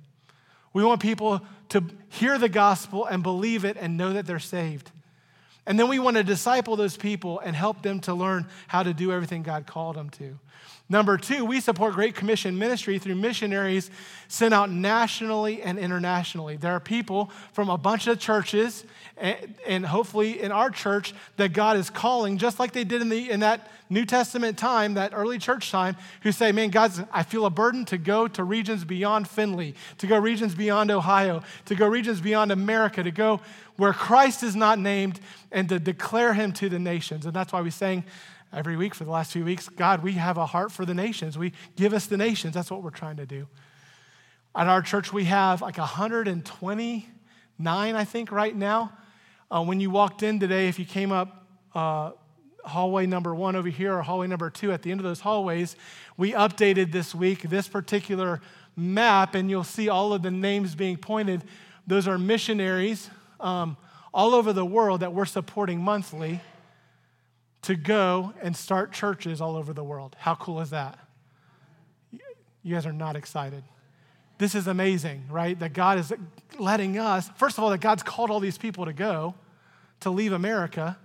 We 0.73 0.83
want 0.83 1.01
people 1.01 1.41
to 1.69 1.83
hear 2.09 2.37
the 2.37 2.49
gospel 2.49 3.05
and 3.05 3.21
believe 3.21 3.65
it 3.65 3.77
and 3.79 3.97
know 3.97 4.13
that 4.13 4.25
they're 4.25 4.39
saved. 4.39 4.91
And 5.65 5.77
then 5.77 5.89
we 5.89 5.99
want 5.99 6.15
to 6.15 6.23
disciple 6.23 6.77
those 6.77 6.95
people 6.95 7.39
and 7.39 7.55
help 7.55 7.81
them 7.81 7.99
to 8.01 8.13
learn 8.13 8.47
how 8.67 8.83
to 8.83 8.93
do 8.93 9.11
everything 9.11 9.43
God 9.43 9.67
called 9.67 9.97
them 9.97 10.09
to. 10.11 10.39
Number 10.89 11.17
two, 11.17 11.43
we 11.43 11.59
support 11.59 11.95
Great 11.95 12.15
Commission 12.15 12.57
ministry 12.57 12.97
through 12.97 13.15
missionaries 13.15 13.91
sent 14.29 14.53
out 14.53 14.71
nationally 14.71 15.61
and 15.61 15.77
internationally. 15.77 16.55
There 16.55 16.71
are 16.71 16.79
people 16.79 17.29
from 17.51 17.69
a 17.69 17.77
bunch 17.77 18.07
of 18.07 18.19
churches, 18.19 18.85
and, 19.17 19.85
hopefully 19.85 20.41
in 20.41 20.53
our 20.53 20.69
church, 20.69 21.13
that 21.35 21.51
God 21.51 21.75
is 21.75 21.89
calling, 21.89 22.37
just 22.37 22.57
like 22.57 22.71
they 22.71 22.85
did 22.85 23.01
in, 23.01 23.09
the, 23.09 23.29
in 23.29 23.41
that 23.41 23.69
New 23.89 24.05
Testament 24.05 24.57
time, 24.57 24.93
that 24.93 25.11
early 25.13 25.37
church 25.39 25.71
time, 25.71 25.97
who 26.21 26.31
say, 26.31 26.53
Man, 26.53 26.69
God, 26.69 27.07
I 27.11 27.23
feel 27.23 27.45
a 27.45 27.49
burden 27.49 27.83
to 27.85 27.97
go 27.97 28.29
to 28.29 28.43
regions 28.45 28.85
beyond 28.85 29.27
Findlay, 29.27 29.73
to 29.97 30.07
go 30.07 30.17
regions 30.17 30.55
beyond 30.55 30.89
Ohio, 30.89 31.43
to 31.65 31.75
go 31.75 31.87
regions 31.87 32.21
beyond 32.21 32.53
America, 32.53 33.03
to 33.03 33.11
go 33.11 33.41
where 33.75 33.93
Christ 33.93 34.41
is 34.41 34.55
not 34.55 34.79
named, 34.79 35.19
and 35.51 35.67
to 35.69 35.79
declare 35.79 36.33
him 36.33 36.53
to 36.53 36.69
the 36.69 36.79
nations. 36.79 37.25
And 37.25 37.33
that's 37.33 37.51
why 37.51 37.61
we 37.61 37.71
sang 37.71 38.05
every 38.53 38.77
week 38.77 38.95
for 38.95 39.03
the 39.03 39.11
last 39.11 39.31
few 39.31 39.45
weeks 39.45 39.69
God, 39.69 40.03
we 40.03 40.13
have 40.13 40.37
a 40.37 40.45
heart 40.45 40.71
for 40.71 40.85
the 40.85 40.93
nations. 40.93 41.37
We 41.37 41.53
give 41.75 41.93
us 41.93 42.07
the 42.07 42.17
nations. 42.17 42.53
That's 42.53 42.71
what 42.71 42.83
we're 42.83 42.89
trying 42.89 43.17
to 43.17 43.25
do. 43.25 43.47
At 44.55 44.67
our 44.67 44.81
church, 44.81 45.13
we 45.13 45.25
have 45.25 45.61
like 45.61 45.77
129, 45.77 47.95
I 47.95 48.03
think, 48.03 48.31
right 48.31 48.55
now. 48.55 48.91
Uh, 49.49 49.63
when 49.63 49.79
you 49.79 49.89
walked 49.89 50.23
in 50.23 50.39
today, 50.39 50.67
if 50.67 50.79
you 50.79 50.85
came 50.85 51.11
up 51.11 51.45
uh, 51.75 52.11
hallway 52.65 53.05
number 53.05 53.35
one 53.35 53.55
over 53.55 53.69
here 53.69 53.95
or 53.95 54.01
hallway 54.01 54.27
number 54.27 54.49
two, 54.49 54.71
at 54.71 54.81
the 54.81 54.91
end 54.91 54.99
of 54.99 55.03
those 55.03 55.21
hallways, 55.21 55.75
we 56.17 56.33
updated 56.33 56.91
this 56.91 57.13
week 57.13 57.43
this 57.43 57.67
particular 57.67 58.41
map, 58.75 59.35
and 59.35 59.49
you'll 59.49 59.63
see 59.63 59.89
all 59.89 60.13
of 60.13 60.21
the 60.21 60.31
names 60.31 60.75
being 60.75 60.97
pointed. 60.97 61.43
Those 61.85 62.07
are 62.07 62.17
missionaries 62.17 63.09
um, 63.39 63.77
all 64.13 64.33
over 64.33 64.53
the 64.53 64.65
world 64.65 65.01
that 65.01 65.13
we're 65.13 65.25
supporting 65.25 65.79
monthly 65.79 66.41
to 67.67 67.75
go 67.75 68.33
and 68.41 68.55
start 68.55 68.93
churches 68.93 69.41
all 69.41 69.57
over 69.57 69.73
the 69.73 69.83
world. 69.83 70.15
How 70.17 70.35
cool 70.35 70.61
is 70.61 70.69
that? 70.69 70.97
You 72.63 72.73
guys 72.73 72.85
are 72.85 72.93
not 72.93 73.17
excited. 73.17 73.61
This 74.37 74.55
is 74.55 74.67
amazing, 74.67 75.25
right? 75.29 75.59
That 75.59 75.73
God 75.73 75.99
is 75.99 76.13
letting 76.57 76.97
us, 76.97 77.29
first 77.35 77.57
of 77.57 77.65
all, 77.65 77.71
that 77.71 77.81
God's 77.81 78.03
called 78.03 78.31
all 78.31 78.39
these 78.39 78.57
people 78.57 78.85
to 78.85 78.93
go, 78.93 79.35
to 79.99 80.09
leave 80.09 80.31
America, 80.31 80.97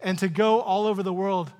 and 0.00 0.18
to 0.18 0.28
go 0.28 0.62
all 0.62 0.86
over 0.86 1.02
the 1.02 1.12
world 1.12 1.52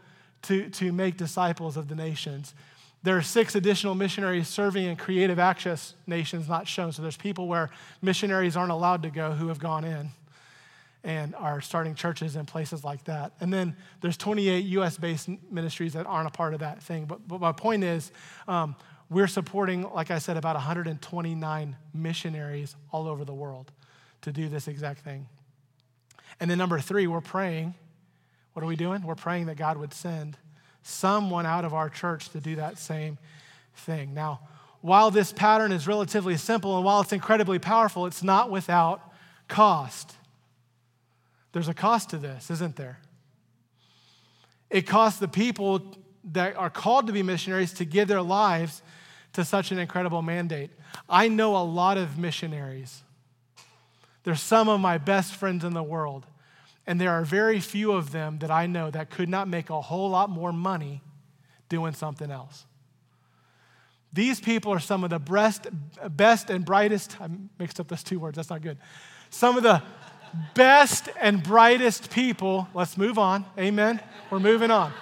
to, 0.44 0.70
to 0.70 0.92
make 0.92 1.18
disciples 1.18 1.76
of 1.76 1.88
the 1.88 1.94
nations. 1.94 2.54
There 3.02 3.18
are 3.18 3.22
six 3.22 3.54
additional 3.54 3.94
missionaries 3.94 4.48
serving 4.48 4.86
in 4.86 4.96
creative 4.96 5.38
access 5.38 5.92
nations 6.06 6.48
not 6.48 6.66
shown. 6.66 6.92
So 6.92 7.02
there's 7.02 7.18
people 7.18 7.48
where 7.48 7.68
missionaries 8.00 8.56
aren't 8.56 8.72
allowed 8.72 9.02
to 9.02 9.10
go 9.10 9.32
who 9.32 9.48
have 9.48 9.58
gone 9.58 9.84
in 9.84 10.12
and 11.04 11.34
are 11.34 11.60
starting 11.60 11.94
churches 11.94 12.36
in 12.36 12.46
places 12.46 12.84
like 12.84 13.04
that. 13.04 13.32
And 13.40 13.52
then 13.52 13.76
there's 14.00 14.16
28 14.16 14.64
U.S. 14.66 14.96
based 14.96 15.28
ministries 15.50 15.94
that 15.94 16.06
aren't 16.06 16.28
a 16.28 16.30
part 16.30 16.54
of 16.54 16.60
that 16.60 16.82
thing. 16.82 17.06
But, 17.06 17.26
but 17.26 17.40
my 17.40 17.52
point 17.52 17.82
is, 17.82 18.12
um, 18.46 18.76
we're 19.10 19.26
supporting, 19.26 19.82
like 19.92 20.10
I 20.10 20.18
said, 20.18 20.36
about 20.36 20.54
129 20.54 21.76
missionaries 21.92 22.76
all 22.92 23.08
over 23.08 23.24
the 23.24 23.34
world 23.34 23.70
to 24.22 24.32
do 24.32 24.48
this 24.48 24.68
exact 24.68 25.00
thing. 25.00 25.26
And 26.40 26.50
then 26.50 26.58
number 26.58 26.78
three, 26.78 27.06
we're 27.06 27.20
praying. 27.20 27.74
What 28.52 28.62
are 28.62 28.66
we 28.66 28.76
doing? 28.76 29.02
We're 29.02 29.14
praying 29.14 29.46
that 29.46 29.56
God 29.56 29.76
would 29.76 29.92
send 29.92 30.36
someone 30.82 31.46
out 31.46 31.64
of 31.64 31.74
our 31.74 31.88
church 31.88 32.30
to 32.30 32.40
do 32.40 32.56
that 32.56 32.78
same 32.78 33.18
thing. 33.74 34.14
Now, 34.14 34.40
while 34.80 35.10
this 35.10 35.32
pattern 35.32 35.72
is 35.72 35.86
relatively 35.86 36.36
simple 36.36 36.76
and 36.76 36.84
while 36.84 37.00
it's 37.00 37.12
incredibly 37.12 37.58
powerful, 37.58 38.06
it's 38.06 38.22
not 38.22 38.50
without 38.50 39.12
cost. 39.48 40.16
There's 41.52 41.68
a 41.68 41.74
cost 41.74 42.10
to 42.10 42.18
this, 42.18 42.50
isn't 42.50 42.76
there? 42.76 42.98
It 44.70 44.86
costs 44.86 45.20
the 45.20 45.28
people 45.28 45.96
that 46.32 46.56
are 46.56 46.70
called 46.70 47.06
to 47.08 47.12
be 47.12 47.22
missionaries 47.22 47.72
to 47.74 47.84
give 47.84 48.08
their 48.08 48.22
lives 48.22 48.82
to 49.34 49.44
such 49.44 49.70
an 49.70 49.78
incredible 49.78 50.22
mandate. 50.22 50.70
I 51.08 51.28
know 51.28 51.56
a 51.56 51.64
lot 51.64 51.98
of 51.98 52.18
missionaries. 52.18 53.02
They're 54.24 54.34
some 54.34 54.68
of 54.68 54.80
my 54.80 54.98
best 54.98 55.34
friends 55.34 55.64
in 55.64 55.74
the 55.74 55.82
world. 55.82 56.26
And 56.86 57.00
there 57.00 57.10
are 57.10 57.24
very 57.24 57.60
few 57.60 57.92
of 57.92 58.12
them 58.12 58.38
that 58.38 58.50
I 58.50 58.66
know 58.66 58.90
that 58.90 59.10
could 59.10 59.28
not 59.28 59.46
make 59.48 59.70
a 59.70 59.80
whole 59.80 60.10
lot 60.10 60.30
more 60.30 60.52
money 60.52 61.00
doing 61.68 61.92
something 61.92 62.30
else. 62.30 62.66
These 64.12 64.40
people 64.40 64.72
are 64.72 64.80
some 64.80 65.04
of 65.04 65.10
the 65.10 65.18
best, 65.18 65.68
best 66.10 66.50
and 66.50 66.64
brightest. 66.64 67.20
I 67.20 67.28
mixed 67.58 67.80
up 67.80 67.88
those 67.88 68.02
two 68.02 68.18
words, 68.20 68.36
that's 68.36 68.50
not 68.50 68.62
good. 68.62 68.78
Some 69.30 69.56
of 69.56 69.62
the 69.62 69.82
best 70.54 71.08
and 71.20 71.42
brightest 71.42 72.10
people. 72.10 72.68
Let's 72.74 72.96
move 72.96 73.18
on. 73.18 73.44
Amen. 73.58 74.00
We're 74.30 74.40
moving 74.40 74.70
on. 74.70 74.92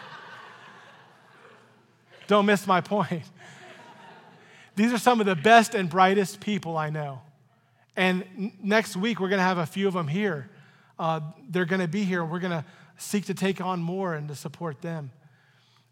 Don't 2.27 2.47
miss 2.47 2.67
my 2.67 2.81
point. 2.81 3.25
These 4.77 4.93
are 4.93 4.99
some 4.99 5.21
of 5.21 5.27
the 5.27 5.35
best 5.35 5.75
and 5.75 5.91
brightest 5.91 6.41
people 6.41 6.77
I 6.77 6.91
know. 6.91 7.21
And 7.97 8.53
next 8.63 8.97
week, 8.97 9.21
we're 9.21 9.29
going 9.29 9.41
to 9.41 9.45
have 9.45 9.59
a 9.59 9.67
few 9.67 9.89
of 9.89 9.95
them 9.95 10.09
here. 10.09 10.49
Uh, 10.99 11.21
they're 11.49 11.65
going 11.65 11.81
to 11.81 11.89
be 11.89 12.05
here. 12.05 12.25
We're 12.25 12.39
going 12.39 12.53
to 12.53 12.65
seek 12.97 13.27
to 13.27 13.35
take 13.35 13.61
on 13.61 13.81
more 13.81 14.15
and 14.15 14.29
to 14.29 14.35
support 14.35 14.81
them. 14.81 15.11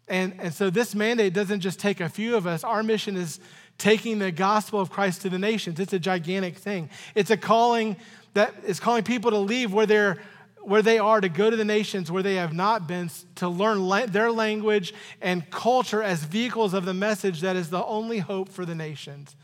And, 0.07 0.33
and 0.39 0.53
so 0.53 0.69
this 0.69 0.95
mandate 0.95 1.33
doesn't 1.33 1.59
just 1.59 1.79
take 1.79 1.99
a 1.99 2.09
few 2.09 2.35
of 2.35 2.47
us. 2.47 2.63
Our 2.63 2.81
mission 2.83 3.15
is 3.15 3.39
taking 3.79 4.19
the 4.19 4.31
gospel 4.31 4.79
of 4.79 4.91
Christ 4.91 5.23
to 5.23 5.29
the 5.29 5.39
nations. 5.39 5.79
It's 5.79 5.93
a 5.93 5.99
gigantic 5.99 6.57
thing. 6.57 6.89
It's 7.15 7.31
a 7.31 7.37
calling 7.37 7.95
that 8.35 8.53
is 8.65 8.79
calling 8.79 9.03
people 9.03 9.31
to 9.31 9.39
leave 9.39 9.73
where 9.73 9.87
they're 9.87 10.17
where 10.61 10.81
they 10.81 10.99
are 10.99 11.21
to 11.21 11.29
go 11.29 11.49
to 11.49 11.55
the 11.55 11.65
nations 11.65 12.11
where 12.11 12.21
they 12.21 12.35
have 12.35 12.53
not 12.53 12.85
been 12.85 13.09
to 13.35 13.47
learn 13.47 14.11
their 14.11 14.29
language 14.29 14.93
and 15.21 15.49
culture 15.49 16.03
as 16.03 16.23
vehicles 16.23 16.73
of 16.73 16.83
the 16.85 16.93
message 16.93 17.41
that 17.41 17.55
is 17.55 17.69
the 17.69 17.83
only 17.85 18.19
hope 18.19 18.49
for 18.49 18.65
the 18.65 18.75
nations. 18.75 19.35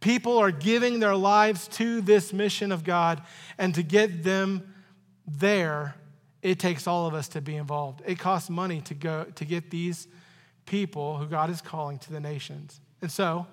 People 0.00 0.36
are 0.36 0.50
giving 0.50 1.00
their 1.00 1.16
lives 1.16 1.68
to 1.68 2.00
this 2.02 2.32
mission 2.32 2.70
of 2.70 2.84
God, 2.84 3.22
and 3.56 3.74
to 3.74 3.82
get 3.82 4.24
them 4.24 4.74
there, 5.26 5.94
it 6.42 6.58
takes 6.58 6.86
all 6.86 7.06
of 7.06 7.14
us 7.14 7.28
to 7.28 7.40
be 7.40 7.56
involved. 7.56 8.02
It 8.04 8.18
costs 8.18 8.50
money 8.50 8.82
to 8.82 8.94
go 8.94 9.24
to 9.24 9.44
get 9.44 9.70
these 9.70 10.06
people 10.66 11.16
who 11.16 11.26
God 11.26 11.50
is 11.50 11.60
calling 11.60 11.98
to 12.00 12.12
the 12.12 12.20
nations. 12.20 12.80
And 13.00 13.10
so, 13.10 13.46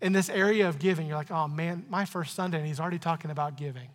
in 0.00 0.12
this 0.12 0.28
area 0.28 0.68
of 0.68 0.78
giving, 0.78 1.06
you're 1.06 1.16
like, 1.16 1.30
oh 1.30 1.48
man, 1.48 1.84
my 1.88 2.04
first 2.04 2.34
Sunday, 2.34 2.58
and 2.58 2.66
he's 2.66 2.80
already 2.80 2.98
talking 2.98 3.30
about 3.30 3.56
giving. 3.56 3.88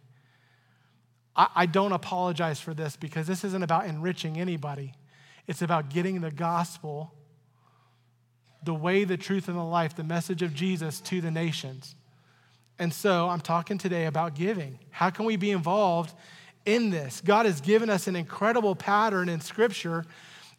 I, 1.36 1.48
I 1.56 1.66
don't 1.66 1.92
apologize 1.92 2.60
for 2.60 2.74
this 2.74 2.96
because 2.96 3.28
this 3.28 3.44
isn't 3.44 3.64
about 3.64 3.86
enriching 3.86 4.38
anybody. 4.38 4.94
It's 5.48 5.62
about 5.62 5.90
getting 5.90 6.22
the 6.22 6.32
gospel, 6.32 7.14
the 8.64 8.74
way, 8.74 9.04
the 9.04 9.18
truth, 9.18 9.48
and 9.48 9.58
the 9.58 9.64
life, 9.64 9.96
the 9.96 10.04
message 10.04 10.42
of 10.42 10.54
Jesus 10.54 11.02
to 11.02 11.22
the 11.22 11.32
nations. 11.32 11.96
And 12.78 12.94
so 12.94 13.30
I'm 13.30 13.42
talking 13.42 13.78
today 13.78 14.06
about 14.06 14.36
giving. 14.36 14.80
How 14.90 15.10
can 15.10 15.26
we 15.26 15.38
be 15.38 15.52
involved 15.52 16.14
in 16.66 16.90
this? 16.90 17.22
God 17.22 17.46
has 17.46 17.62
given 17.62 17.90
us 17.90 18.08
an 18.08 18.16
incredible 18.16 18.76
pattern 18.76 19.30
in 19.30 19.40
Scripture. 19.40 20.04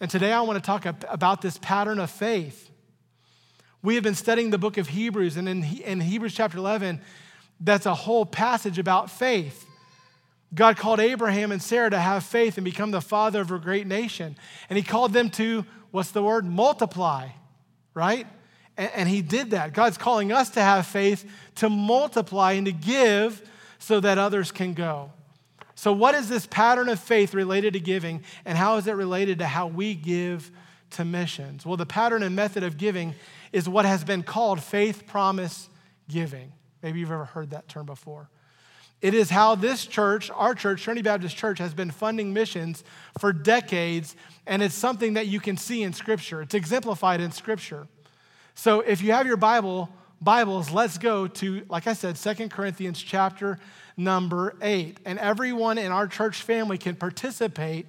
And 0.00 0.10
today 0.10 0.32
I 0.32 0.40
want 0.40 0.56
to 0.56 0.64
talk 0.64 0.86
about 1.08 1.42
this 1.42 1.58
pattern 1.58 1.98
of 1.98 2.10
faith. 2.10 2.70
We 3.86 3.94
have 3.94 4.02
been 4.02 4.16
studying 4.16 4.50
the 4.50 4.58
book 4.58 4.78
of 4.78 4.88
Hebrews, 4.88 5.36
and 5.36 5.48
in, 5.48 5.62
in 5.62 6.00
Hebrews 6.00 6.34
chapter 6.34 6.58
11, 6.58 7.00
that's 7.60 7.86
a 7.86 7.94
whole 7.94 8.26
passage 8.26 8.80
about 8.80 9.12
faith. 9.12 9.64
God 10.52 10.76
called 10.76 10.98
Abraham 10.98 11.52
and 11.52 11.62
Sarah 11.62 11.90
to 11.90 11.98
have 12.00 12.24
faith 12.24 12.58
and 12.58 12.64
become 12.64 12.90
the 12.90 13.00
father 13.00 13.42
of 13.42 13.52
a 13.52 13.60
great 13.60 13.86
nation. 13.86 14.36
And 14.68 14.76
he 14.76 14.82
called 14.82 15.12
them 15.12 15.30
to, 15.30 15.64
what's 15.92 16.10
the 16.10 16.20
word? 16.20 16.44
Multiply, 16.44 17.28
right? 17.94 18.26
And, 18.76 18.90
and, 18.92 19.08
he 19.08 19.22
did 19.22 19.52
that. 19.52 19.72
God's 19.72 19.98
calling 19.98 20.32
us 20.32 20.50
to 20.50 20.60
have 20.60 20.84
faith, 20.88 21.24
to 21.54 21.70
multiply, 21.70 22.54
and 22.54 22.66
to 22.66 22.72
give 22.72 23.40
so 23.78 24.00
that 24.00 24.18
others 24.18 24.50
can 24.50 24.74
go. 24.74 25.12
So, 25.76 25.92
what 25.92 26.16
is 26.16 26.28
this 26.28 26.44
pattern 26.44 26.88
of 26.88 26.98
faith 26.98 27.34
related 27.34 27.74
to 27.74 27.80
giving, 27.80 28.24
and 28.44 28.58
how 28.58 28.78
is 28.78 28.88
it 28.88 28.96
related 28.96 29.38
to 29.38 29.46
how 29.46 29.68
we 29.68 29.94
give 29.94 30.50
to 30.90 31.04
missions? 31.04 31.66
Well, 31.66 31.76
the 31.76 31.86
pattern 31.86 32.22
and 32.22 32.34
method 32.36 32.62
of 32.62 32.76
giving 32.78 33.14
is 33.52 33.68
what 33.68 33.84
has 33.84 34.04
been 34.04 34.22
called 34.22 34.62
faith 34.62 35.06
promise 35.06 35.68
giving. 36.08 36.52
Maybe 36.82 37.00
you've 37.00 37.10
ever 37.10 37.24
heard 37.24 37.50
that 37.50 37.68
term 37.68 37.86
before. 37.86 38.28
It 39.02 39.12
is 39.12 39.28
how 39.28 39.54
this 39.54 39.84
church, 39.84 40.30
our 40.30 40.54
church, 40.54 40.82
Trinity 40.82 41.02
Baptist 41.02 41.36
Church, 41.36 41.58
has 41.58 41.74
been 41.74 41.90
funding 41.90 42.32
missions 42.32 42.82
for 43.18 43.32
decades, 43.32 44.16
and 44.46 44.62
it's 44.62 44.74
something 44.74 45.14
that 45.14 45.26
you 45.26 45.38
can 45.38 45.56
see 45.56 45.82
in 45.82 45.92
Scripture. 45.92 46.40
It's 46.40 46.54
exemplified 46.54 47.20
in 47.20 47.30
Scripture. 47.30 47.88
So 48.54 48.80
if 48.80 49.02
you 49.02 49.12
have 49.12 49.26
your 49.26 49.36
Bible, 49.36 49.90
Bibles, 50.20 50.70
let's 50.70 50.96
go 50.96 51.26
to, 51.26 51.66
like 51.68 51.86
I 51.86 51.92
said, 51.92 52.16
Second 52.16 52.50
Corinthians 52.50 53.02
chapter 53.02 53.58
number 53.98 54.56
8. 54.62 54.98
And 55.04 55.18
everyone 55.18 55.76
in 55.76 55.92
our 55.92 56.06
church 56.06 56.42
family 56.42 56.78
can 56.78 56.94
participate 56.96 57.86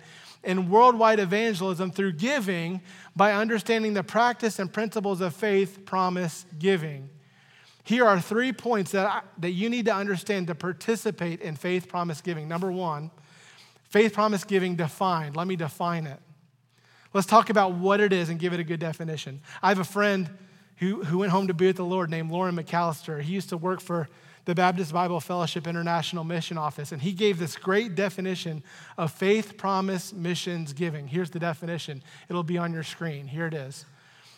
in 0.48 0.70
worldwide 0.70 1.20
evangelism 1.20 1.92
through 1.92 2.14
giving 2.14 2.82
by 3.18 3.34
understanding 3.34 3.94
the 3.94 4.02
practice 4.02 4.60
and 4.60 4.72
principles 4.72 5.20
of 5.20 5.36
faith, 5.36 5.86
promise, 5.86 6.46
giving. 6.58 7.10
Here 7.84 8.06
are 8.06 8.22
three 8.22 8.54
points 8.54 8.92
that, 8.92 9.06
I, 9.06 9.22
that 9.40 9.52
you 9.52 9.70
need 9.70 9.86
to 9.86 9.94
understand 9.94 10.48
to 10.48 10.56
participate 10.56 11.42
in 11.42 11.58
faith, 11.58 11.90
promise, 11.90 12.22
giving. 12.22 12.48
Number 12.48 12.72
one, 12.72 13.12
faith, 13.90 14.14
promise, 14.14 14.46
giving 14.46 14.78
defined. 14.78 15.36
Let 15.36 15.48
me 15.48 15.58
define 15.58 16.08
it. 16.08 16.20
Let's 17.14 17.28
talk 17.28 17.50
about 17.50 17.74
what 17.74 18.00
it 18.00 18.14
is 18.14 18.30
and 18.30 18.40
give 18.40 18.54
it 18.54 18.62
a 18.62 18.64
good 18.64 18.80
definition. 18.80 19.42
I 19.62 19.68
have 19.68 19.80
a 19.80 19.84
friend 19.84 20.30
who, 20.78 21.04
who 21.04 21.18
went 21.18 21.34
home 21.34 21.48
to 21.48 21.54
be 21.54 21.68
with 21.68 21.76
the 21.76 21.84
Lord 21.84 22.10
named 22.10 22.32
Lauren 22.32 22.56
McAllister. 22.56 23.22
He 23.22 23.34
used 23.34 23.50
to 23.50 23.58
work 23.58 23.82
for 23.82 24.08
the 24.48 24.56
Baptist 24.56 24.94
Bible 24.94 25.20
Fellowship 25.20 25.68
International 25.68 26.24
Mission 26.24 26.58
Office, 26.58 26.94
and 26.94 27.02
he 27.02 27.12
gave 27.12 27.38
this 27.38 27.58
great 27.58 27.96
definition 27.96 28.64
of 28.98 29.12
faith, 29.12 29.58
promise, 29.58 30.14
missions, 30.14 30.72
giving. 30.72 31.06
Here's 31.06 31.30
the 31.30 31.40
definition 31.40 32.02
it'll 32.30 32.44
be 32.44 32.58
on 32.58 32.72
your 32.72 32.84
screen. 32.84 33.28
Here 33.28 33.46
it 33.46 33.54
is 33.54 33.86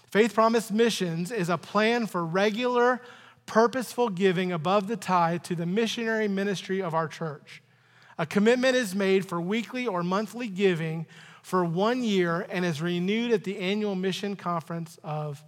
Faith, 0.08 0.34
promise, 0.34 0.72
missions 0.72 1.32
is 1.32 1.50
a 1.50 1.60
plan 1.60 2.08
for 2.08 2.26
regular, 2.26 3.00
purposeful 3.46 4.10
giving 4.10 4.52
above 4.52 4.88
the 4.88 4.98
tithe 4.98 5.44
to 5.44 5.54
the 5.54 5.68
missionary 5.68 6.28
ministry 6.28 6.82
of 6.82 6.96
our 6.96 7.08
church. 7.08 7.62
A 8.18 8.26
commitment 8.26 8.76
is 8.76 8.96
made 8.96 9.28
for 9.28 9.40
weekly 9.40 9.86
or 9.86 10.02
monthly 10.02 10.48
giving 10.48 11.06
for 11.44 11.64
one 11.64 12.04
year 12.04 12.48
and 12.50 12.66
is 12.66 12.82
renewed 12.82 13.32
at 13.32 13.44
the 13.44 13.60
annual 13.60 13.94
mission 13.94 14.36
conference 14.36 14.98
of 15.04 15.44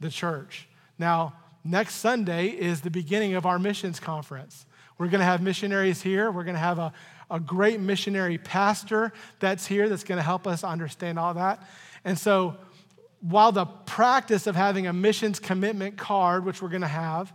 the 0.00 0.10
church. 0.10 0.68
Now, 0.98 1.34
next 1.64 1.96
Sunday 1.96 2.48
is 2.48 2.80
the 2.80 2.90
beginning 2.90 3.34
of 3.34 3.46
our 3.46 3.58
missions 3.58 4.00
conference. 4.00 4.66
We're 4.98 5.08
going 5.08 5.20
to 5.20 5.26
have 5.26 5.42
missionaries 5.42 6.02
here. 6.02 6.30
We're 6.30 6.44
going 6.44 6.56
to 6.56 6.60
have 6.60 6.78
a, 6.78 6.92
a 7.30 7.40
great 7.40 7.80
missionary 7.80 8.38
pastor 8.38 9.12
that's 9.38 9.66
here 9.66 9.88
that's 9.88 10.04
going 10.04 10.18
to 10.18 10.22
help 10.22 10.46
us 10.46 10.62
understand 10.62 11.18
all 11.18 11.34
that. 11.34 11.66
And 12.04 12.18
so, 12.18 12.56
while 13.22 13.52
the 13.52 13.66
practice 13.66 14.46
of 14.46 14.56
having 14.56 14.86
a 14.86 14.92
missions 14.92 15.38
commitment 15.38 15.98
card, 15.98 16.44
which 16.44 16.62
we're 16.62 16.70
going 16.70 16.80
to 16.80 16.86
have, 16.88 17.32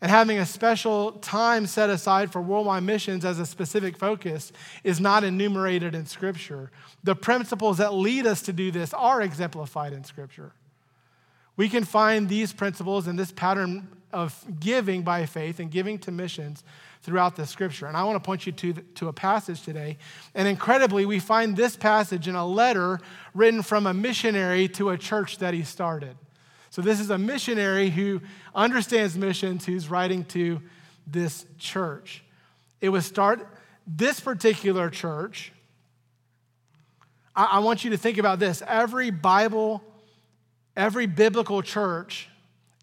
and 0.00 0.10
having 0.10 0.38
a 0.38 0.46
special 0.46 1.12
time 1.12 1.66
set 1.66 1.88
aside 1.88 2.30
for 2.30 2.42
worldwide 2.42 2.82
missions 2.82 3.24
as 3.24 3.38
a 3.38 3.46
specific 3.46 3.96
focus 3.96 4.52
is 4.84 5.00
not 5.00 5.24
enumerated 5.24 5.94
in 5.94 6.04
Scripture. 6.06 6.70
The 7.02 7.16
principles 7.16 7.78
that 7.78 7.94
lead 7.94 8.26
us 8.26 8.42
to 8.42 8.52
do 8.52 8.70
this 8.70 8.92
are 8.92 9.22
exemplified 9.22 9.92
in 9.92 10.04
Scripture. 10.04 10.52
We 11.56 11.68
can 11.68 11.84
find 11.84 12.28
these 12.28 12.52
principles 12.52 13.06
and 13.06 13.18
this 13.18 13.32
pattern 13.32 13.88
of 14.12 14.44
giving 14.60 15.02
by 15.02 15.26
faith 15.26 15.58
and 15.58 15.70
giving 15.70 15.98
to 16.00 16.10
missions 16.10 16.62
throughout 17.02 17.36
the 17.36 17.46
scripture. 17.46 17.86
And 17.86 17.96
I 17.96 18.04
want 18.04 18.16
to 18.16 18.26
point 18.26 18.46
you 18.46 18.52
to, 18.52 18.72
to 18.72 19.08
a 19.08 19.12
passage 19.12 19.62
today. 19.62 19.98
And 20.34 20.48
incredibly, 20.48 21.06
we 21.06 21.18
find 21.18 21.56
this 21.56 21.76
passage 21.76 22.28
in 22.28 22.34
a 22.34 22.46
letter 22.46 23.00
written 23.34 23.62
from 23.62 23.86
a 23.86 23.94
missionary 23.94 24.68
to 24.68 24.90
a 24.90 24.98
church 24.98 25.38
that 25.38 25.54
he 25.54 25.62
started. 25.62 26.16
So, 26.70 26.82
this 26.82 27.00
is 27.00 27.10
a 27.10 27.18
missionary 27.18 27.90
who 27.90 28.20
understands 28.54 29.16
missions 29.16 29.64
who's 29.64 29.88
writing 29.88 30.24
to 30.26 30.60
this 31.06 31.46
church. 31.58 32.24
It 32.80 32.88
was 32.88 33.06
start 33.06 33.46
this 33.86 34.18
particular 34.20 34.90
church. 34.90 35.52
I, 37.34 37.44
I 37.44 37.58
want 37.60 37.84
you 37.84 37.90
to 37.90 37.96
think 37.96 38.18
about 38.18 38.40
this. 38.40 38.62
Every 38.66 39.10
Bible 39.10 39.82
Every 40.76 41.06
biblical 41.06 41.62
church 41.62 42.28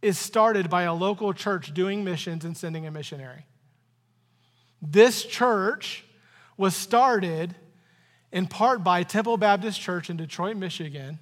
is 0.02 0.18
started 0.18 0.70
by 0.70 0.84
a 0.84 0.94
local 0.94 1.34
church 1.34 1.74
doing 1.74 2.04
missions 2.04 2.44
and 2.44 2.58
sending 2.58 2.88
a 2.88 2.92
missionary. 2.92 3.46
This 4.82 5.24
church 5.24 6.04
was 6.58 6.76
started 6.76 7.56
in 8.32 8.48
part 8.48 8.84
by 8.84 9.04
Temple 9.04 9.38
Baptist 9.38 9.80
Church 9.80 10.10
in 10.10 10.18
Detroit, 10.18 10.58
Michigan, 10.58 11.20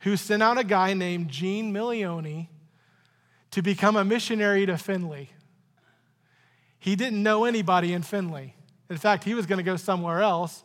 who 0.00 0.16
sent 0.16 0.42
out 0.42 0.58
a 0.58 0.64
guy 0.64 0.92
named 0.92 1.30
Gene 1.30 1.72
Milioni 1.72 2.48
to 3.50 3.62
become 3.62 3.96
a 3.96 4.04
missionary 4.04 4.66
to 4.66 4.76
Findlay. 4.76 5.30
He 6.78 6.94
didn't 6.94 7.22
know 7.22 7.46
anybody 7.46 7.92
in 7.94 8.02
Findlay. 8.02 8.54
In 8.90 8.98
fact, 8.98 9.24
he 9.24 9.34
was 9.34 9.46
going 9.46 9.56
to 9.56 9.64
go 9.64 9.76
somewhere 9.76 10.20
else, 10.20 10.62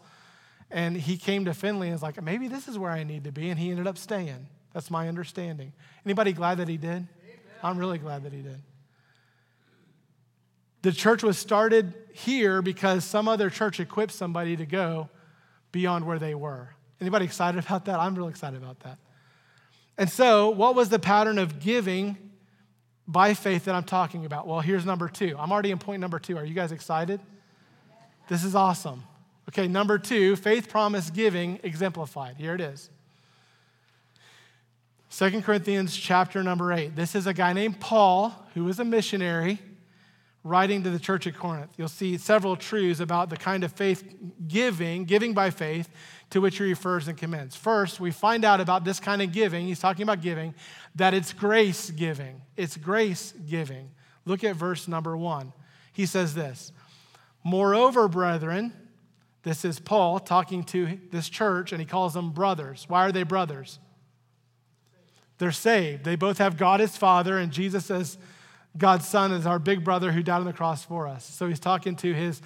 and 0.70 0.96
he 0.96 1.18
came 1.18 1.46
to 1.46 1.54
Findlay 1.54 1.88
and 1.88 1.96
was 1.96 2.04
like, 2.04 2.22
maybe 2.22 2.48
this 2.48 2.68
is 2.68 2.78
where 2.78 2.92
I 2.92 3.04
need 3.04 3.24
to 3.24 3.32
be, 3.32 3.50
and 3.50 3.58
he 3.58 3.72
ended 3.72 3.88
up 3.88 3.98
staying. 3.98 4.48
That's 4.74 4.90
my 4.90 5.08
understanding. 5.08 5.74
Anybody 6.06 6.34
glad 6.34 6.60
that 6.60 6.68
he 6.68 6.78
did? 6.78 6.90
Amen. 6.90 7.08
I'm 7.64 7.78
really 7.78 7.98
glad 7.98 8.24
that 8.24 8.34
he 8.34 8.42
did. 8.42 8.62
The 10.82 10.92
church 10.92 11.24
was 11.24 11.38
started 11.38 11.94
here 12.14 12.62
because 12.62 13.06
some 13.06 13.28
other 13.28 13.50
church 13.50 13.80
equipped 13.80 14.14
somebody 14.14 14.56
to 14.56 14.66
go 14.66 15.10
beyond 15.72 16.06
where 16.06 16.20
they 16.20 16.34
were. 16.34 16.70
Anybody 17.00 17.26
excited 17.26 17.64
about 17.64 17.86
that? 17.86 18.00
I'm 18.00 18.16
really 18.16 18.30
excited 18.30 18.62
about 18.62 18.80
that. 18.82 18.98
And 19.98 20.10
so, 20.10 20.50
what 20.50 20.76
was 20.76 20.90
the 20.90 21.00
pattern 21.00 21.38
of 21.38 21.60
giving 21.60 22.18
by 23.08 23.34
faith 23.34 23.66
that 23.66 23.76
I'm 23.76 23.84
talking 23.84 24.26
about? 24.26 24.48
Well, 24.48 24.62
here's 24.62 24.86
number 24.86 25.08
two. 25.08 25.36
I'm 25.38 25.52
already 25.52 25.72
in 25.72 25.78
point 25.78 26.00
number 26.00 26.18
two. 26.18 26.38
Are 26.38 26.46
you 26.46 26.54
guys 26.54 26.72
excited? 26.72 27.20
This 28.28 28.44
is 28.44 28.56
awesome. 28.56 29.04
Okay, 29.50 29.68
number 29.68 30.00
two, 30.00 30.36
faith 30.36 30.70
promise 30.70 31.10
giving 31.10 31.60
exemplified. 31.64 32.38
Here 32.38 32.56
it 32.56 32.62
is. 32.62 32.90
Second 35.14 35.44
Corinthians 35.44 35.98
chapter 35.98 36.42
number 36.42 36.72
8. 36.72 36.96
This 36.96 37.16
is 37.16 37.28
a 37.28 37.34
guy 37.34 37.52
named 37.52 37.82
Paul, 37.82 38.34
who 38.54 38.64
was 38.64 38.80
a 38.80 38.86
missionary, 38.86 39.60
writing 40.42 40.84
to 40.84 40.90
the 40.90 41.00
church 41.00 41.28
at 41.28 41.36
Corinth. 41.36 41.74
You'll 41.78 41.90
see 41.90 42.18
several 42.18 42.56
truths 42.56 43.02
about 43.02 43.30
the 43.30 43.36
kind 43.36 43.66
of 43.66 43.74
faith 43.74 44.06
giving, 44.48 45.04
giving 45.04 45.34
by 45.34 45.50
faith, 45.50 45.90
to 46.30 46.40
which 46.40 46.60
he 46.60 46.64
refers 46.64 47.10
and 47.10 47.18
commends. 47.18 47.58
First, 47.58 48.00
we 48.00 48.10
find 48.10 48.46
out 48.46 48.62
about 48.62 48.86
this 48.86 49.02
kind 49.02 49.22
of 49.22 49.34
giving, 49.34 49.68
he's 49.68 49.82
talking 49.82 50.04
about 50.04 50.22
giving, 50.22 50.56
that 50.96 51.14
it's 51.14 51.34
grace 51.34 51.92
giving. 51.92 52.42
It's 52.56 52.78
grace 52.78 53.34
giving. 53.50 53.92
Look 54.24 54.46
at 54.46 54.56
verse 54.56 54.88
number 54.88 55.18
one. 55.18 55.52
He 55.92 56.06
says 56.06 56.36
this 56.36 56.72
Moreover, 57.44 58.08
brethren, 58.08 58.72
this 59.44 59.66
is 59.66 59.78
Paul 59.78 60.22
talking 60.22 60.64
to 60.66 60.98
this 61.12 61.28
church, 61.28 61.74
and 61.74 61.82
he 61.82 61.86
calls 61.86 62.14
them 62.14 62.32
brothers. 62.32 62.86
Why 62.88 63.06
are 63.06 63.12
they 63.12 63.24
brothers? 63.24 63.78
They're 65.42 65.52
saved. 65.52 66.04
They 66.04 66.16
both 66.16 66.38
have 66.38 66.56
God 66.56 66.82
as 66.82 66.96
Father, 66.96 67.40
and 67.40 67.52
Jesus 67.52 67.90
as 67.90 68.20
God's 68.78 69.08
Son 69.08 69.34
as 69.34 69.48
our 69.48 69.58
big 69.58 69.84
brother 69.84 70.12
who 70.12 70.22
died 70.22 70.38
on 70.38 70.46
the 70.46 70.54
cross 70.54 70.86
for 70.86 71.08
us. 71.08 71.26
So 71.26 71.48
he's 71.48 71.60
talking 71.60 71.96
to 71.96 72.14
his 72.14 72.44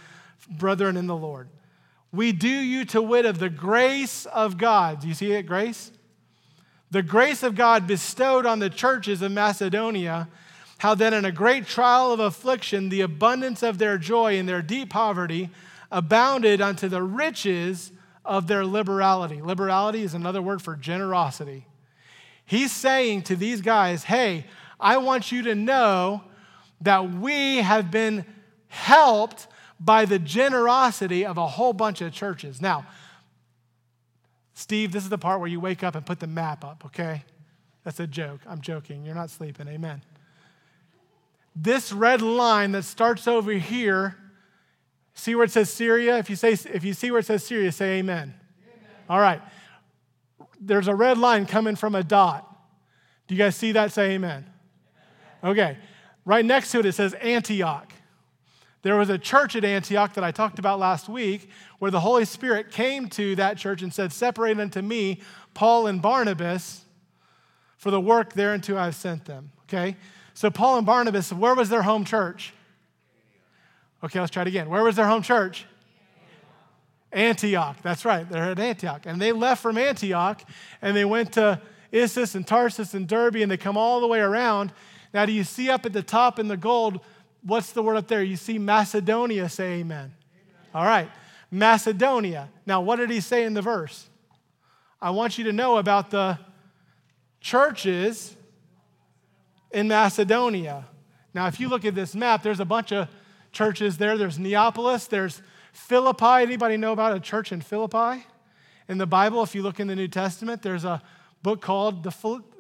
brethren 0.50 0.96
in 0.96 1.06
the 1.06 1.16
Lord. 1.16 1.50
We 2.14 2.32
do 2.32 2.48
you 2.48 2.86
to 2.86 3.02
wit 3.02 3.26
of 3.26 3.38
the 3.38 3.50
grace 3.50 4.26
of 4.28 4.58
God. 4.58 5.02
Do 5.02 5.10
you 5.10 5.14
see 5.14 5.34
it, 5.34 5.44
grace? 5.44 5.92
The 6.90 7.04
grace 7.04 7.44
of 7.44 7.54
God 7.56 7.86
bestowed 7.86 8.46
on 8.46 8.60
the 8.60 8.70
churches 8.70 9.22
of 9.22 9.34
Macedonia, 9.34 10.30
how 10.78 10.96
then 10.96 11.14
in 11.14 11.26
a 11.26 11.34
great 11.34 11.68
trial 11.68 12.14
of 12.14 12.22
affliction, 12.22 12.88
the 12.88 13.02
abundance 13.02 13.62
of 13.62 13.78
their 13.78 13.98
joy 13.98 14.38
in 14.38 14.46
their 14.46 14.62
deep 14.62 14.90
poverty 14.90 15.50
abounded 15.92 16.62
unto 16.62 16.88
the 16.88 17.04
riches 17.04 17.92
of 18.24 18.48
their 18.48 18.66
liberality. 18.66 19.42
Liberality 19.42 20.02
is 20.02 20.14
another 20.14 20.42
word 20.42 20.62
for 20.62 20.78
generosity. 20.78 21.66
He's 22.46 22.72
saying 22.72 23.24
to 23.24 23.36
these 23.36 23.62
guys, 23.62 24.04
hey, 24.04 24.46
I 24.80 24.98
want 24.98 25.32
you 25.32 25.44
to 25.44 25.56
know 25.56 26.22
that 26.82 27.12
we 27.12 27.58
have 27.58 27.90
been 27.90 28.26
helped 28.68 29.48
by 29.80 30.06
the 30.06 30.20
generosity 30.20 31.26
of 31.26 31.38
a 31.38 31.48
whole 31.48 31.74
bunch 31.74 32.02
of 32.02 32.14
churches. 32.14 32.62
Now, 32.62 32.86
Steve, 34.54 34.92
this 34.92 35.04
is 35.04 35.10
the 35.10 35.18
part 35.18 35.40
where 35.40 35.50
you 35.50 35.60
wake 35.60 35.84
up 35.84 35.96
and 35.96 36.06
put 36.06 36.20
the 36.20 36.28
map 36.28 36.64
up, 36.64 36.84
okay? 36.86 37.24
That's 37.84 38.00
a 38.00 38.08
joke. 38.08 38.42
I'm 38.48 38.62
joking. 38.62 39.06
You're 39.06 39.16
not 39.16 39.30
sleeping. 39.30 39.68
Amen. 39.68 40.02
This 41.56 41.92
red 41.92 42.22
line 42.22 42.74
that 42.74 42.84
starts 42.84 43.28
over 43.28 43.52
here, 43.52 44.18
see 45.14 45.36
where 45.36 45.46
it 45.46 45.52
says 45.52 45.72
Syria? 45.72 46.18
If 46.18 46.30
you, 46.30 46.36
say, 46.36 46.52
if 46.52 46.84
you 46.84 46.94
see 46.94 47.12
where 47.12 47.20
it 47.20 47.26
says 47.26 47.46
Syria, 47.46 47.72
say 47.72 48.00
amen. 48.00 48.34
amen. 48.34 48.34
All 49.10 49.20
right 49.20 49.42
there's 50.66 50.88
a 50.88 50.96
red 50.96 51.18
line 51.18 51.46
coming 51.46 51.76
from 51.76 51.96
a 51.96 52.04
dot. 52.04 52.52
Do 53.28 53.36
you 53.36 53.40
guys 53.40 53.56
see 53.56 53.72
that? 53.74 53.92
Say 53.92 54.12
amen. 54.12 54.46
Okay. 55.44 55.78
Right 56.26 56.44
next 56.44 56.72
to 56.72 56.80
it, 56.80 56.86
it 56.86 56.94
says 56.94 57.14
Antioch. 57.16 57.92
There 58.82 58.96
was 58.96 59.10
a 59.10 59.18
church 59.18 59.56
at 59.56 59.66
Antioch 59.66 60.14
that 60.14 60.24
I 60.24 60.32
talked 60.32 60.60
about 60.60 60.80
last 60.80 61.10
week 61.10 61.50
where 61.80 61.92
the 61.92 62.00
Holy 62.00 62.26
Spirit 62.26 62.72
came 62.72 63.08
to 63.10 63.36
that 63.36 63.58
church 63.58 63.82
and 63.82 63.94
said, 63.94 64.12
Separate 64.12 64.60
unto 64.60 64.82
me 64.82 65.22
Paul 65.54 65.88
and 65.88 66.02
Barnabas 66.02 66.86
for 67.78 67.92
the 67.92 68.02
work 68.02 68.34
thereunto 68.34 68.78
I 68.78 68.86
have 68.86 68.96
sent 68.96 69.26
them. 69.26 69.52
Okay? 69.64 69.96
So, 70.34 70.52
Paul 70.52 70.78
and 70.78 70.86
Barnabas, 70.86 71.32
where 71.32 71.56
was 71.56 71.70
their 71.70 71.82
home 71.82 72.06
church? 72.06 72.54
Okay, 74.04 74.20
let's 74.20 74.32
try 74.32 74.44
it 74.44 74.48
again. 74.48 74.70
Where 74.70 74.84
was 74.84 74.96
their 74.96 75.08
home 75.08 75.24
church? 75.24 75.66
Antioch. 77.16 77.78
That's 77.82 78.06
right, 78.06 78.30
they're 78.30 78.52
at 78.52 78.60
Antioch. 78.60 79.04
And 79.06 79.20
they 79.20 79.32
left 79.32 79.62
from 79.62 79.78
Antioch 79.78 80.42
and 80.82 80.96
they 80.96 81.06
went 81.06 81.34
to 81.34 81.62
Issus 81.92 82.36
and 82.36 82.46
Tarsus 82.46 82.94
and 82.94 83.08
Derbe 83.08 83.38
and 83.38 83.50
they 83.50 83.58
come 83.58 83.78
all 83.78 84.02
the 84.02 84.08
way 84.08 84.20
around. 84.20 84.74
Now, 85.14 85.26
do 85.26 85.32
you 85.32 85.46
see 85.46 85.70
up 85.70 85.86
at 85.86 85.94
the 85.94 86.04
top 86.04 86.40
in 86.40 86.50
the 86.50 86.58
gold, 86.58 87.00
what's 87.42 87.72
the 87.72 87.82
word 87.82 87.96
up 87.96 88.08
there? 88.08 88.22
You 88.22 88.36
see 88.36 88.60
Macedonia, 88.60 89.48
say 89.48 89.80
amen. 89.80 89.82
amen. 89.98 90.12
All 90.74 90.84
right. 90.84 91.10
Macedonia. 91.50 92.50
Now, 92.66 92.82
what 92.82 92.98
did 92.98 93.10
he 93.10 93.22
say 93.22 93.46
in 93.46 93.54
the 93.54 93.62
verse? 93.62 94.10
I 95.02 95.12
want 95.12 95.38
you 95.38 95.46
to 95.46 95.54
know 95.54 95.78
about 95.78 96.10
the 96.10 96.38
churches 97.40 98.36
in 99.72 99.88
Macedonia. 99.88 100.86
Now, 101.34 101.48
if 101.48 101.62
you 101.62 101.70
look 101.70 101.86
at 101.86 101.96
this 101.96 102.14
map, 102.14 102.44
there's 102.44 102.60
a 102.60 102.66
bunch 102.66 102.92
of 102.92 103.08
churches 103.54 103.98
there. 103.98 104.18
There's 104.18 104.38
Neapolis, 104.38 105.08
there's 105.08 105.42
Philippi. 105.76 106.26
Anybody 106.26 106.78
know 106.78 106.94
about 106.94 107.16
a 107.16 107.20
church 107.20 107.52
in 107.52 107.60
Philippi? 107.60 108.26
In 108.88 108.98
the 108.98 109.06
Bible, 109.06 109.44
if 109.44 109.54
you 109.54 109.62
look 109.62 109.80
in 109.80 109.88
the 109.88 109.96
New 109.96 110.08
Testament, 110.08 110.62
there's 110.62 110.86
a 110.86 111.02
book 111.44 111.62
called 111.62 112.04
the 112.04 112.12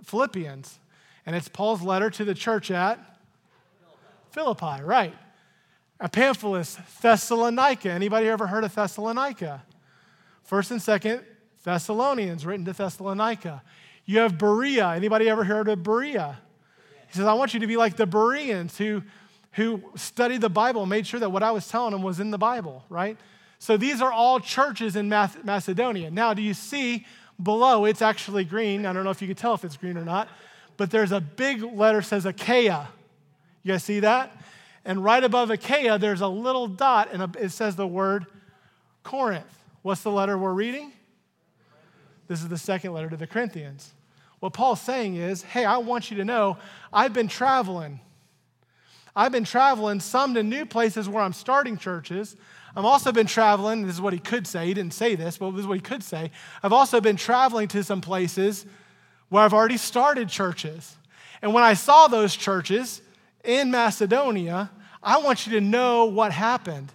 Philippians, 0.03 0.79
and 1.25 1.35
it's 1.35 1.47
Paul's 1.47 1.81
letter 1.81 2.09
to 2.09 2.25
the 2.25 2.35
church 2.35 2.69
at 2.69 2.99
Philippi, 4.31 4.83
right? 4.83 5.13
Epaphras, 5.99 6.77
Thessalonica. 7.01 7.89
Anybody 7.89 8.27
ever 8.27 8.47
heard 8.47 8.65
of 8.65 8.75
Thessalonica? 8.75 9.63
First 10.43 10.71
and 10.71 10.81
second 10.81 11.23
Thessalonians, 11.63 12.45
written 12.45 12.65
to 12.65 12.73
Thessalonica. 12.73 13.63
You 14.05 14.19
have 14.19 14.37
Berea. 14.37 14.89
Anybody 14.89 15.29
ever 15.29 15.45
heard 15.45 15.69
of 15.69 15.81
Berea? 15.83 16.37
He 17.07 17.13
says, 17.13 17.25
I 17.25 17.33
want 17.33 17.53
you 17.53 17.61
to 17.61 17.67
be 17.67 17.77
like 17.77 17.95
the 17.95 18.05
Bereans 18.05 18.77
who, 18.77 19.03
who 19.55 19.81
studied 19.95 20.41
the 20.41 20.49
Bible 20.49 20.85
made 20.85 21.07
sure 21.07 21.19
that 21.19 21.29
what 21.29 21.43
I 21.43 21.51
was 21.51 21.67
telling 21.67 21.91
them 21.91 22.01
was 22.01 22.19
in 22.19 22.31
the 22.31 22.37
Bible, 22.37 22.83
right? 22.89 23.17
So 23.59 23.77
these 23.77 24.01
are 24.01 24.11
all 24.11 24.39
churches 24.39 24.95
in 24.95 25.09
Macedonia. 25.09 26.11
Now, 26.11 26.33
do 26.33 26.41
you 26.41 26.53
see 26.53 27.05
below? 27.41 27.85
It's 27.85 28.01
actually 28.01 28.43
green. 28.43 28.85
I 28.85 28.93
don't 28.93 29.03
know 29.03 29.11
if 29.11 29.21
you 29.21 29.27
can 29.27 29.37
tell 29.37 29.53
if 29.53 29.63
it's 29.63 29.77
green 29.77 29.97
or 29.97 30.03
not, 30.03 30.27
but 30.77 30.91
there's 30.91 31.13
a 31.13 31.21
big 31.21 31.63
letter 31.63 32.01
says 32.01 32.25
Achaia. 32.25 32.89
You 33.63 33.73
guys 33.73 33.83
see 33.83 34.01
that? 34.01 34.31
And 34.83 35.03
right 35.03 35.23
above 35.23 35.49
Achaia, 35.49 35.97
there's 35.97 36.21
a 36.21 36.27
little 36.27 36.67
dot, 36.67 37.09
and 37.11 37.35
it 37.37 37.51
says 37.51 37.75
the 37.75 37.87
word 37.87 38.25
Corinth. 39.03 39.63
What's 39.81 40.01
the 40.01 40.11
letter 40.11 40.37
we're 40.37 40.53
reading? 40.53 40.91
This 42.27 42.41
is 42.41 42.49
the 42.49 42.57
second 42.57 42.93
letter 42.93 43.09
to 43.09 43.17
the 43.17 43.27
Corinthians. 43.27 43.93
What 44.41 44.53
Paul's 44.53 44.81
saying 44.81 45.15
is, 45.15 45.43
hey, 45.43 45.63
I 45.63 45.77
want 45.77 46.11
you 46.11 46.17
to 46.17 46.25
know 46.25 46.57
I've 46.91 47.13
been 47.13 47.27
traveling. 47.27 48.01
I've 49.15 49.31
been 49.31 49.45
traveling 49.45 49.99
some 49.99 50.33
to 50.33 50.43
new 50.43 50.65
places 50.65 51.07
where 51.07 51.23
I'm 51.23 51.33
starting 51.33 51.77
churches. 51.77 52.35
I've 52.75 52.85
also 52.85 53.11
been 53.11 53.27
traveling, 53.27 53.85
this 53.85 53.95
is 53.95 54.01
what 54.01 54.11
he 54.11 54.19
could 54.19 54.45
say. 54.45 54.67
He 54.67 54.73
didn't 54.73 54.93
say 54.93 55.15
this, 55.15 55.37
but 55.37 55.51
this 55.51 55.61
is 55.61 55.67
what 55.67 55.75
he 55.75 55.81
could 55.81 56.03
say. 56.03 56.31
I've 56.61 56.73
also 56.73 56.99
been 56.99 57.15
traveling 57.15 57.69
to 57.69 57.83
some 57.83 58.01
places 58.01 58.65
where 59.29 59.43
I've 59.43 59.53
already 59.53 59.77
started 59.77 60.27
churches. 60.27 60.97
And 61.41 61.53
when 61.53 61.63
I 61.63 61.73
saw 61.73 62.07
those 62.07 62.35
churches 62.35 63.01
in 63.43 63.71
Macedonia, 63.71 64.69
I 65.01 65.19
want 65.19 65.47
you 65.47 65.53
to 65.53 65.61
know 65.61 66.05
what 66.05 66.33
happened. 66.33 66.91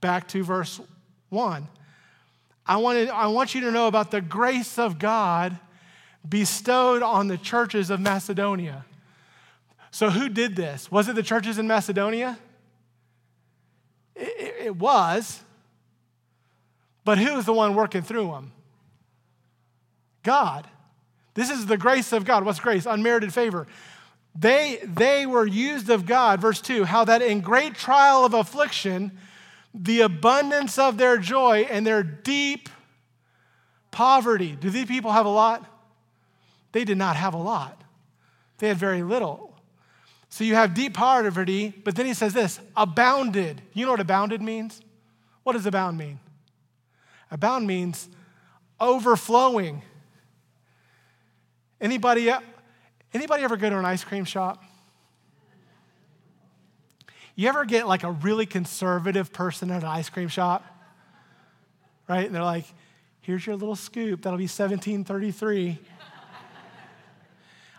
Back 0.00 0.28
to 0.28 0.44
verse 0.44 0.80
1. 1.30 1.66
I, 2.66 2.76
wanted, 2.76 3.08
I 3.08 3.26
want 3.28 3.54
you 3.54 3.62
to 3.62 3.72
know 3.72 3.88
about 3.88 4.10
the 4.10 4.20
grace 4.20 4.78
of 4.78 4.98
God 4.98 5.58
bestowed 6.28 7.02
on 7.02 7.26
the 7.26 7.38
churches 7.38 7.90
of 7.90 7.98
Macedonia. 7.98 8.84
So, 9.98 10.10
who 10.10 10.28
did 10.28 10.54
this? 10.54 10.92
Was 10.92 11.08
it 11.08 11.16
the 11.16 11.24
churches 11.24 11.58
in 11.58 11.66
Macedonia? 11.66 12.38
It, 14.14 14.28
it, 14.38 14.66
it 14.66 14.76
was. 14.76 15.40
But 17.04 17.18
who 17.18 17.34
was 17.34 17.46
the 17.46 17.52
one 17.52 17.74
working 17.74 18.02
through 18.02 18.28
them? 18.28 18.52
God. 20.22 20.68
This 21.34 21.50
is 21.50 21.66
the 21.66 21.76
grace 21.76 22.12
of 22.12 22.24
God. 22.24 22.44
What's 22.44 22.60
grace? 22.60 22.86
Unmerited 22.86 23.34
favor. 23.34 23.66
They, 24.38 24.78
they 24.84 25.26
were 25.26 25.44
used 25.44 25.90
of 25.90 26.06
God, 26.06 26.40
verse 26.40 26.60
2, 26.60 26.84
how 26.84 27.04
that 27.04 27.20
in 27.20 27.40
great 27.40 27.74
trial 27.74 28.24
of 28.24 28.34
affliction, 28.34 29.18
the 29.74 30.02
abundance 30.02 30.78
of 30.78 30.96
their 30.96 31.18
joy 31.18 31.66
and 31.68 31.84
their 31.84 32.04
deep 32.04 32.68
poverty. 33.90 34.52
Do 34.60 34.70
these 34.70 34.86
people 34.86 35.10
have 35.10 35.26
a 35.26 35.28
lot? 35.28 35.66
They 36.70 36.84
did 36.84 36.98
not 36.98 37.16
have 37.16 37.34
a 37.34 37.38
lot, 37.38 37.82
they 38.58 38.68
had 38.68 38.76
very 38.76 39.02
little. 39.02 39.48
So 40.30 40.44
you 40.44 40.54
have 40.54 40.74
deep 40.74 40.94
poverty, 40.94 41.72
but 41.84 41.96
then 41.96 42.06
he 42.06 42.14
says 42.14 42.34
this 42.34 42.60
abounded. 42.76 43.62
You 43.72 43.86
know 43.86 43.92
what 43.92 44.00
abounded 44.00 44.42
means? 44.42 44.80
What 45.42 45.54
does 45.54 45.66
abound 45.66 45.96
mean? 45.96 46.20
Abound 47.30 47.66
means 47.66 48.08
overflowing. 48.80 49.82
Anybody, 51.80 52.30
uh, 52.30 52.40
anybody 53.14 53.44
ever 53.44 53.56
go 53.56 53.70
to 53.70 53.78
an 53.78 53.84
ice 53.84 54.04
cream 54.04 54.24
shop? 54.24 54.62
You 57.34 57.48
ever 57.48 57.64
get 57.64 57.86
like 57.86 58.02
a 58.02 58.10
really 58.10 58.46
conservative 58.46 59.32
person 59.32 59.70
at 59.70 59.82
an 59.82 59.88
ice 59.88 60.10
cream 60.10 60.28
shop? 60.28 60.64
Right? 62.08 62.26
And 62.26 62.34
they're 62.34 62.42
like, 62.42 62.64
here's 63.20 63.46
your 63.46 63.56
little 63.56 63.76
scoop. 63.76 64.22
That'll 64.22 64.38
be 64.38 64.44
1733. 64.44 65.78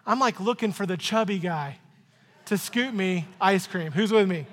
I'm 0.05 0.19
like 0.19 0.39
looking 0.39 0.71
for 0.71 0.85
the 0.85 0.97
chubby 0.97 1.39
guy 1.39 1.77
to 2.49 2.57
scoop 2.57 2.93
me 2.93 3.27
ice 3.39 3.67
cream. 3.67 3.91
Who's 3.91 4.11
with 4.11 4.27
me? 4.27 4.45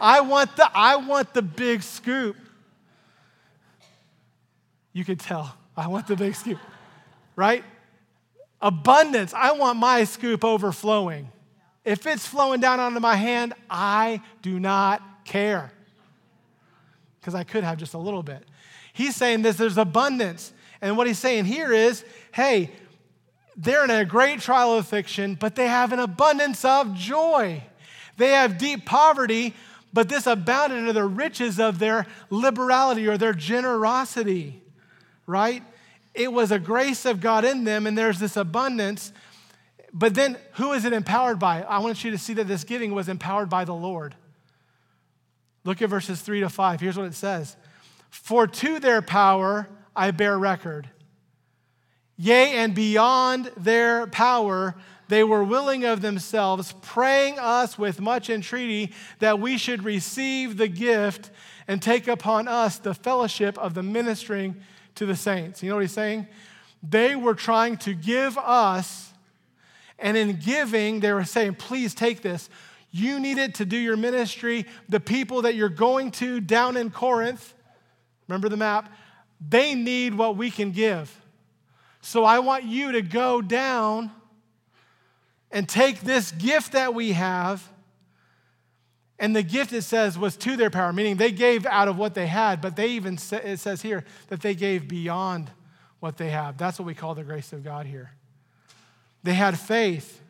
I 0.00 0.20
want 0.20 0.56
the 0.56 0.70
I 0.72 0.96
want 0.96 1.34
the 1.34 1.42
big 1.42 1.82
scoop. 1.82 2.36
You 4.92 5.04
could 5.04 5.18
tell. 5.18 5.56
I 5.76 5.88
want 5.88 6.06
the 6.06 6.14
big 6.16 6.36
scoop. 6.36 6.58
Right? 7.34 7.64
Abundance. 8.62 9.34
I 9.34 9.52
want 9.52 9.78
my 9.78 10.04
scoop 10.04 10.44
overflowing. 10.44 11.30
If 11.84 12.06
it's 12.06 12.24
flowing 12.24 12.60
down 12.60 12.78
onto 12.78 13.00
my 13.00 13.16
hand, 13.16 13.54
I 13.68 14.20
do 14.42 14.60
not 14.60 15.02
care. 15.24 15.72
Because 17.20 17.34
I 17.34 17.42
could 17.42 17.64
have 17.64 17.78
just 17.78 17.94
a 17.94 17.98
little 17.98 18.22
bit. 18.22 18.44
He's 18.92 19.16
saying 19.16 19.42
this 19.42 19.56
there's 19.56 19.76
abundance. 19.76 20.52
And 20.80 20.96
what 20.96 21.08
he's 21.08 21.18
saying 21.18 21.46
here 21.46 21.72
is 21.72 22.04
hey, 22.32 22.70
they're 23.62 23.84
in 23.84 23.90
a 23.90 24.06
great 24.06 24.40
trial 24.40 24.72
of 24.72 24.86
affliction, 24.86 25.34
but 25.34 25.54
they 25.54 25.68
have 25.68 25.92
an 25.92 25.98
abundance 25.98 26.64
of 26.64 26.94
joy. 26.94 27.62
They 28.16 28.30
have 28.30 28.56
deep 28.56 28.86
poverty, 28.86 29.54
but 29.92 30.08
this 30.08 30.26
abounded 30.26 30.88
in 30.88 30.94
the 30.94 31.04
riches 31.04 31.60
of 31.60 31.78
their 31.78 32.06
liberality 32.30 33.06
or 33.06 33.18
their 33.18 33.34
generosity, 33.34 34.62
right? 35.26 35.62
It 36.14 36.32
was 36.32 36.50
a 36.50 36.58
grace 36.58 37.04
of 37.04 37.20
God 37.20 37.44
in 37.44 37.64
them, 37.64 37.86
and 37.86 37.98
there's 37.98 38.18
this 38.18 38.38
abundance. 38.38 39.12
But 39.92 40.14
then, 40.14 40.38
who 40.54 40.72
is 40.72 40.86
it 40.86 40.94
empowered 40.94 41.38
by? 41.38 41.62
I 41.62 41.80
want 41.80 42.02
you 42.02 42.10
to 42.12 42.18
see 42.18 42.32
that 42.34 42.48
this 42.48 42.64
giving 42.64 42.94
was 42.94 43.10
empowered 43.10 43.50
by 43.50 43.66
the 43.66 43.74
Lord. 43.74 44.14
Look 45.64 45.82
at 45.82 45.90
verses 45.90 46.22
three 46.22 46.40
to 46.40 46.48
five. 46.48 46.80
Here's 46.80 46.96
what 46.96 47.06
it 47.06 47.14
says 47.14 47.56
For 48.08 48.46
to 48.46 48.80
their 48.80 49.02
power 49.02 49.68
I 49.94 50.12
bear 50.12 50.38
record. 50.38 50.88
Yea, 52.22 52.52
and 52.52 52.74
beyond 52.74 53.50
their 53.56 54.06
power, 54.08 54.74
they 55.08 55.24
were 55.24 55.42
willing 55.42 55.86
of 55.86 56.02
themselves, 56.02 56.74
praying 56.82 57.38
us 57.38 57.78
with 57.78 57.98
much 57.98 58.28
entreaty 58.28 58.92
that 59.20 59.40
we 59.40 59.56
should 59.56 59.82
receive 59.82 60.58
the 60.58 60.68
gift 60.68 61.30
and 61.66 61.80
take 61.80 62.08
upon 62.08 62.46
us 62.46 62.76
the 62.76 62.92
fellowship 62.92 63.56
of 63.56 63.72
the 63.72 63.82
ministering 63.82 64.54
to 64.96 65.06
the 65.06 65.16
saints. 65.16 65.62
You 65.62 65.70
know 65.70 65.76
what 65.76 65.80
he's 65.80 65.92
saying? 65.92 66.26
They 66.82 67.16
were 67.16 67.34
trying 67.34 67.78
to 67.78 67.94
give 67.94 68.36
us, 68.36 69.14
and 69.98 70.14
in 70.14 70.40
giving, 70.40 71.00
they 71.00 71.14
were 71.14 71.24
saying, 71.24 71.54
please 71.54 71.94
take 71.94 72.20
this. 72.20 72.50
You 72.90 73.18
need 73.18 73.38
it 73.38 73.54
to 73.54 73.64
do 73.64 73.78
your 73.78 73.96
ministry. 73.96 74.66
The 74.90 75.00
people 75.00 75.40
that 75.42 75.54
you're 75.54 75.70
going 75.70 76.10
to 76.12 76.38
down 76.38 76.76
in 76.76 76.90
Corinth, 76.90 77.54
remember 78.28 78.50
the 78.50 78.58
map? 78.58 78.92
They 79.40 79.74
need 79.74 80.12
what 80.12 80.36
we 80.36 80.50
can 80.50 80.72
give. 80.72 81.16
So 82.00 82.24
I 82.24 82.38
want 82.38 82.64
you 82.64 82.92
to 82.92 83.02
go 83.02 83.42
down 83.42 84.10
and 85.50 85.68
take 85.68 86.00
this 86.00 86.32
gift 86.32 86.72
that 86.72 86.94
we 86.94 87.12
have. 87.12 87.66
And 89.18 89.36
the 89.36 89.42
gift, 89.42 89.72
it 89.72 89.82
says, 89.82 90.18
was 90.18 90.36
to 90.38 90.56
their 90.56 90.70
power, 90.70 90.92
meaning 90.92 91.16
they 91.16 91.32
gave 91.32 91.66
out 91.66 91.88
of 91.88 91.98
what 91.98 92.14
they 92.14 92.26
had, 92.26 92.62
but 92.62 92.74
they 92.74 92.88
even, 92.92 93.18
it 93.32 93.58
says 93.58 93.82
here 93.82 94.04
that 94.28 94.40
they 94.40 94.54
gave 94.54 94.88
beyond 94.88 95.50
what 95.98 96.16
they 96.16 96.30
have. 96.30 96.56
That's 96.56 96.78
what 96.78 96.86
we 96.86 96.94
call 96.94 97.14
the 97.14 97.24
grace 97.24 97.52
of 97.52 97.62
God 97.62 97.84
here. 97.84 98.12
They 99.22 99.34
had 99.34 99.58
faith 99.58 100.22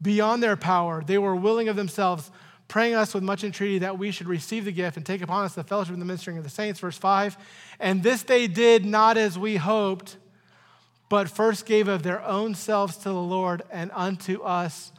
beyond 0.00 0.42
their 0.42 0.56
power. 0.56 1.02
They 1.06 1.18
were 1.18 1.36
willing 1.36 1.68
of 1.68 1.76
themselves 1.76 2.30
praying 2.68 2.94
us 2.94 3.14
with 3.14 3.22
much 3.22 3.44
entreaty 3.44 3.78
that 3.78 3.98
we 3.98 4.10
should 4.10 4.26
receive 4.26 4.64
the 4.64 4.72
gift 4.72 4.96
and 4.96 5.06
take 5.06 5.22
upon 5.22 5.44
us 5.44 5.54
the 5.54 5.64
fellowship 5.64 5.92
and 5.92 6.02
the 6.02 6.06
ministering 6.06 6.38
of 6.38 6.44
the 6.44 6.50
saints. 6.50 6.80
Verse 6.80 6.98
5 6.98 7.36
And 7.78 8.02
this 8.02 8.22
they 8.22 8.46
did 8.46 8.84
not 8.84 9.16
as 9.16 9.38
we 9.38 9.56
hoped, 9.56 10.16
but 11.08 11.28
first 11.28 11.66
gave 11.66 11.88
of 11.88 12.02
their 12.02 12.22
own 12.24 12.54
selves 12.54 12.96
to 12.98 13.08
the 13.08 13.14
Lord 13.14 13.62
and 13.70 13.90
unto 13.94 14.42
us 14.42 14.92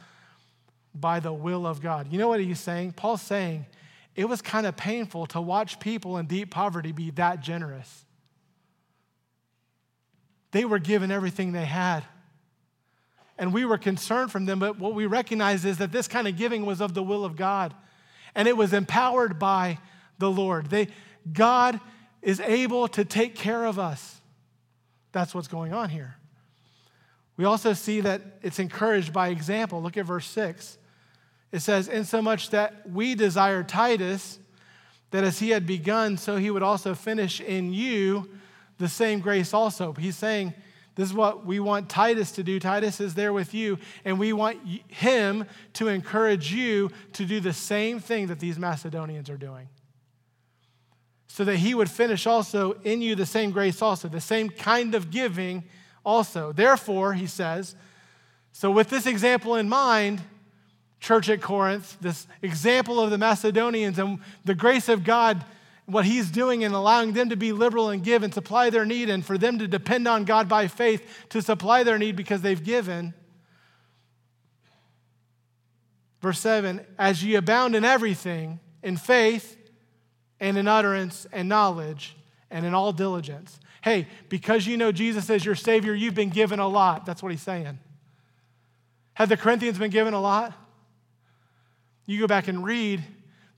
by 0.94 1.20
the 1.20 1.32
will 1.32 1.66
of 1.66 1.80
God. 1.80 2.10
You 2.10 2.18
know 2.18 2.28
what 2.28 2.40
he's 2.40 2.60
saying? 2.60 2.92
Paul's 2.92 3.22
saying 3.22 3.66
it 4.16 4.28
was 4.28 4.42
kind 4.42 4.66
of 4.66 4.76
painful 4.76 5.26
to 5.26 5.40
watch 5.40 5.78
people 5.78 6.16
in 6.16 6.26
deep 6.26 6.50
poverty 6.50 6.92
be 6.92 7.10
that 7.12 7.40
generous. 7.40 8.04
They 10.50 10.64
were 10.64 10.78
given 10.78 11.10
everything 11.10 11.52
they 11.52 11.66
had 11.66 12.02
and 13.38 13.52
we 13.52 13.64
were 13.64 13.78
concerned 13.78 14.32
from 14.32 14.46
them, 14.46 14.58
but 14.58 14.78
what 14.78 14.94
we 14.94 15.06
recognize 15.06 15.64
is 15.64 15.78
that 15.78 15.92
this 15.92 16.08
kind 16.08 16.26
of 16.26 16.36
giving 16.36 16.66
was 16.66 16.80
of 16.80 16.94
the 16.94 17.02
will 17.02 17.24
of 17.24 17.36
God 17.36 17.74
and 18.34 18.46
it 18.46 18.56
was 18.56 18.72
empowered 18.72 19.38
by 19.38 19.78
the 20.18 20.30
Lord. 20.30 20.70
They, 20.70 20.88
God 21.32 21.80
is 22.22 22.40
able 22.40 22.88
to 22.88 23.04
take 23.04 23.34
care 23.34 23.64
of 23.64 23.78
us. 23.78 24.20
That's 25.12 25.34
what's 25.34 25.48
going 25.48 25.72
on 25.72 25.88
here. 25.88 26.16
We 27.36 27.44
also 27.44 27.72
see 27.72 28.00
that 28.00 28.20
it's 28.42 28.58
encouraged 28.58 29.12
by 29.12 29.28
example. 29.28 29.80
Look 29.80 29.96
at 29.96 30.04
verse 30.04 30.26
6. 30.26 30.78
It 31.52 31.60
says, 31.60 31.88
Insomuch 31.88 32.50
that 32.50 32.88
we 32.90 33.14
desire 33.14 33.62
Titus, 33.62 34.38
that 35.10 35.24
as 35.24 35.38
he 35.38 35.50
had 35.50 35.66
begun, 35.66 36.16
so 36.18 36.36
he 36.36 36.50
would 36.50 36.62
also 36.62 36.94
finish 36.94 37.40
in 37.40 37.72
you 37.72 38.28
the 38.78 38.88
same 38.88 39.20
grace 39.20 39.54
also. 39.54 39.92
He's 39.92 40.16
saying, 40.16 40.52
This 40.98 41.10
is 41.10 41.14
what 41.14 41.46
we 41.46 41.60
want 41.60 41.88
Titus 41.88 42.32
to 42.32 42.42
do. 42.42 42.58
Titus 42.58 43.00
is 43.00 43.14
there 43.14 43.32
with 43.32 43.54
you, 43.54 43.78
and 44.04 44.18
we 44.18 44.32
want 44.32 44.58
him 44.88 45.46
to 45.74 45.86
encourage 45.86 46.52
you 46.52 46.90
to 47.12 47.24
do 47.24 47.38
the 47.38 47.52
same 47.52 48.00
thing 48.00 48.26
that 48.26 48.40
these 48.40 48.58
Macedonians 48.58 49.30
are 49.30 49.36
doing. 49.36 49.68
So 51.28 51.44
that 51.44 51.58
he 51.58 51.72
would 51.72 51.88
finish 51.88 52.26
also 52.26 52.72
in 52.82 53.00
you 53.00 53.14
the 53.14 53.26
same 53.26 53.52
grace 53.52 53.80
also, 53.80 54.08
the 54.08 54.20
same 54.20 54.50
kind 54.50 54.96
of 54.96 55.12
giving 55.12 55.62
also. 56.04 56.50
Therefore, 56.50 57.12
he 57.14 57.28
says, 57.28 57.76
so 58.50 58.68
with 58.68 58.90
this 58.90 59.06
example 59.06 59.54
in 59.54 59.68
mind, 59.68 60.20
church 60.98 61.28
at 61.28 61.40
Corinth, 61.40 61.96
this 62.00 62.26
example 62.42 62.98
of 62.98 63.10
the 63.10 63.18
Macedonians 63.18 64.00
and 64.00 64.18
the 64.44 64.56
grace 64.56 64.88
of 64.88 65.04
God, 65.04 65.44
what 65.88 66.04
He's 66.04 66.30
doing 66.30 66.62
in 66.62 66.72
allowing 66.72 67.12
them 67.12 67.30
to 67.30 67.36
be 67.36 67.52
liberal 67.52 67.88
and 67.88 68.04
give 68.04 68.22
and 68.22 68.32
supply 68.32 68.70
their 68.70 68.84
need, 68.84 69.08
and 69.08 69.24
for 69.24 69.38
them 69.38 69.58
to 69.58 69.66
depend 69.66 70.06
on 70.06 70.24
God 70.24 70.48
by 70.48 70.68
faith 70.68 71.26
to 71.30 71.42
supply 71.42 71.82
their 71.82 71.98
need 71.98 72.14
because 72.14 72.42
they've 72.42 72.62
given. 72.62 73.14
Verse 76.20 76.38
7 76.40 76.84
As 76.98 77.24
ye 77.24 77.34
abound 77.34 77.74
in 77.74 77.84
everything, 77.84 78.60
in 78.82 78.96
faith 78.96 79.56
and 80.40 80.56
in 80.56 80.68
utterance 80.68 81.26
and 81.32 81.48
knowledge 81.48 82.16
and 82.50 82.64
in 82.64 82.74
all 82.74 82.92
diligence. 82.92 83.58
Hey, 83.82 84.06
because 84.28 84.66
you 84.66 84.76
know 84.76 84.92
Jesus 84.92 85.30
as 85.30 85.44
your 85.44 85.54
Savior, 85.54 85.94
you've 85.94 86.14
been 86.14 86.30
given 86.30 86.58
a 86.58 86.68
lot. 86.68 87.06
That's 87.06 87.22
what 87.22 87.32
he's 87.32 87.42
saying. 87.42 87.78
Have 89.14 89.28
the 89.28 89.36
Corinthians 89.36 89.78
been 89.78 89.90
given 89.90 90.14
a 90.14 90.20
lot? 90.20 90.52
You 92.06 92.20
go 92.20 92.26
back 92.26 92.48
and 92.48 92.64
read, 92.64 93.04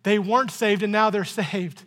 they 0.03 0.19
weren't 0.19 0.51
saved 0.51 0.83
and 0.83 0.93
now 0.93 1.11
they're 1.11 1.25
saved. 1.25 1.85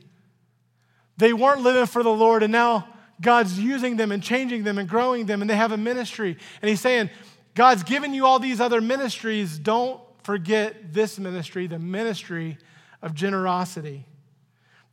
They 1.17 1.33
weren't 1.33 1.61
living 1.61 1.85
for 1.85 2.03
the 2.03 2.13
Lord 2.13 2.43
and 2.43 2.51
now 2.51 2.87
God's 3.21 3.59
using 3.59 3.97
them 3.97 4.11
and 4.11 4.21
changing 4.21 4.63
them 4.63 4.77
and 4.77 4.89
growing 4.89 5.25
them 5.25 5.41
and 5.41 5.49
they 5.49 5.55
have 5.55 5.71
a 5.71 5.77
ministry. 5.77 6.37
And 6.61 6.69
He's 6.69 6.81
saying, 6.81 7.09
God's 7.55 7.83
given 7.83 8.13
you 8.13 8.25
all 8.25 8.39
these 8.39 8.59
other 8.59 8.81
ministries. 8.81 9.59
Don't 9.59 10.01
forget 10.23 10.93
this 10.93 11.19
ministry, 11.19 11.67
the 11.67 11.79
ministry 11.79 12.57
of 13.01 13.13
generosity, 13.13 14.05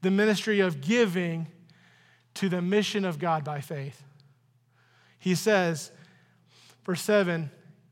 the 0.02 0.11
ministry 0.11 0.61
of 0.61 0.80
giving 0.80 1.46
to 2.35 2.48
the 2.48 2.61
mission 2.61 3.04
of 3.04 3.18
God 3.18 3.44
by 3.44 3.61
faith. 3.61 4.02
He 5.18 5.35
says, 5.35 5.90
verse 6.85 7.02
7, 7.02 7.50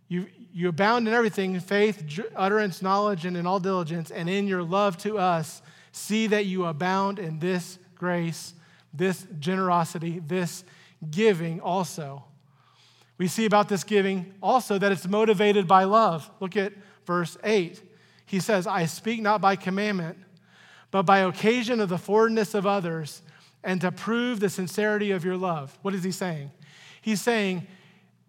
you, 0.08 0.26
you 0.52 0.68
abound 0.68 1.06
in 1.06 1.14
everything 1.14 1.58
faith, 1.60 2.20
utterance, 2.34 2.80
knowledge, 2.82 3.24
and 3.24 3.36
in 3.36 3.46
all 3.46 3.60
diligence, 3.60 4.10
and 4.10 4.28
in 4.28 4.46
your 4.46 4.62
love 4.62 4.96
to 4.98 5.18
us, 5.18 5.60
see 5.92 6.26
that 6.28 6.46
you 6.46 6.64
abound 6.64 7.18
in 7.18 7.38
this 7.38 7.78
grace, 7.98 8.54
this 8.94 9.26
generosity, 9.38 10.20
this 10.20 10.64
giving 11.10 11.60
also. 11.60 12.24
We 13.18 13.28
see 13.28 13.44
about 13.44 13.68
this 13.68 13.84
giving 13.84 14.32
also 14.42 14.78
that 14.78 14.92
it's 14.92 15.06
motivated 15.06 15.66
by 15.66 15.84
love. 15.84 16.30
Look 16.40 16.56
at 16.56 16.72
verse 17.04 17.36
8. 17.42 17.82
He 18.24 18.40
says, 18.40 18.66
I 18.66 18.86
speak 18.86 19.20
not 19.20 19.40
by 19.40 19.56
commandment, 19.56 20.18
but 20.90 21.02
by 21.02 21.18
occasion 21.18 21.80
of 21.80 21.88
the 21.88 21.98
forwardness 21.98 22.54
of 22.54 22.66
others, 22.66 23.22
and 23.64 23.80
to 23.80 23.90
prove 23.90 24.40
the 24.40 24.48
sincerity 24.48 25.10
of 25.10 25.24
your 25.24 25.36
love. 25.36 25.76
What 25.82 25.94
is 25.94 26.04
he 26.04 26.12
saying? 26.12 26.52
He's 27.02 27.20
saying, 27.20 27.66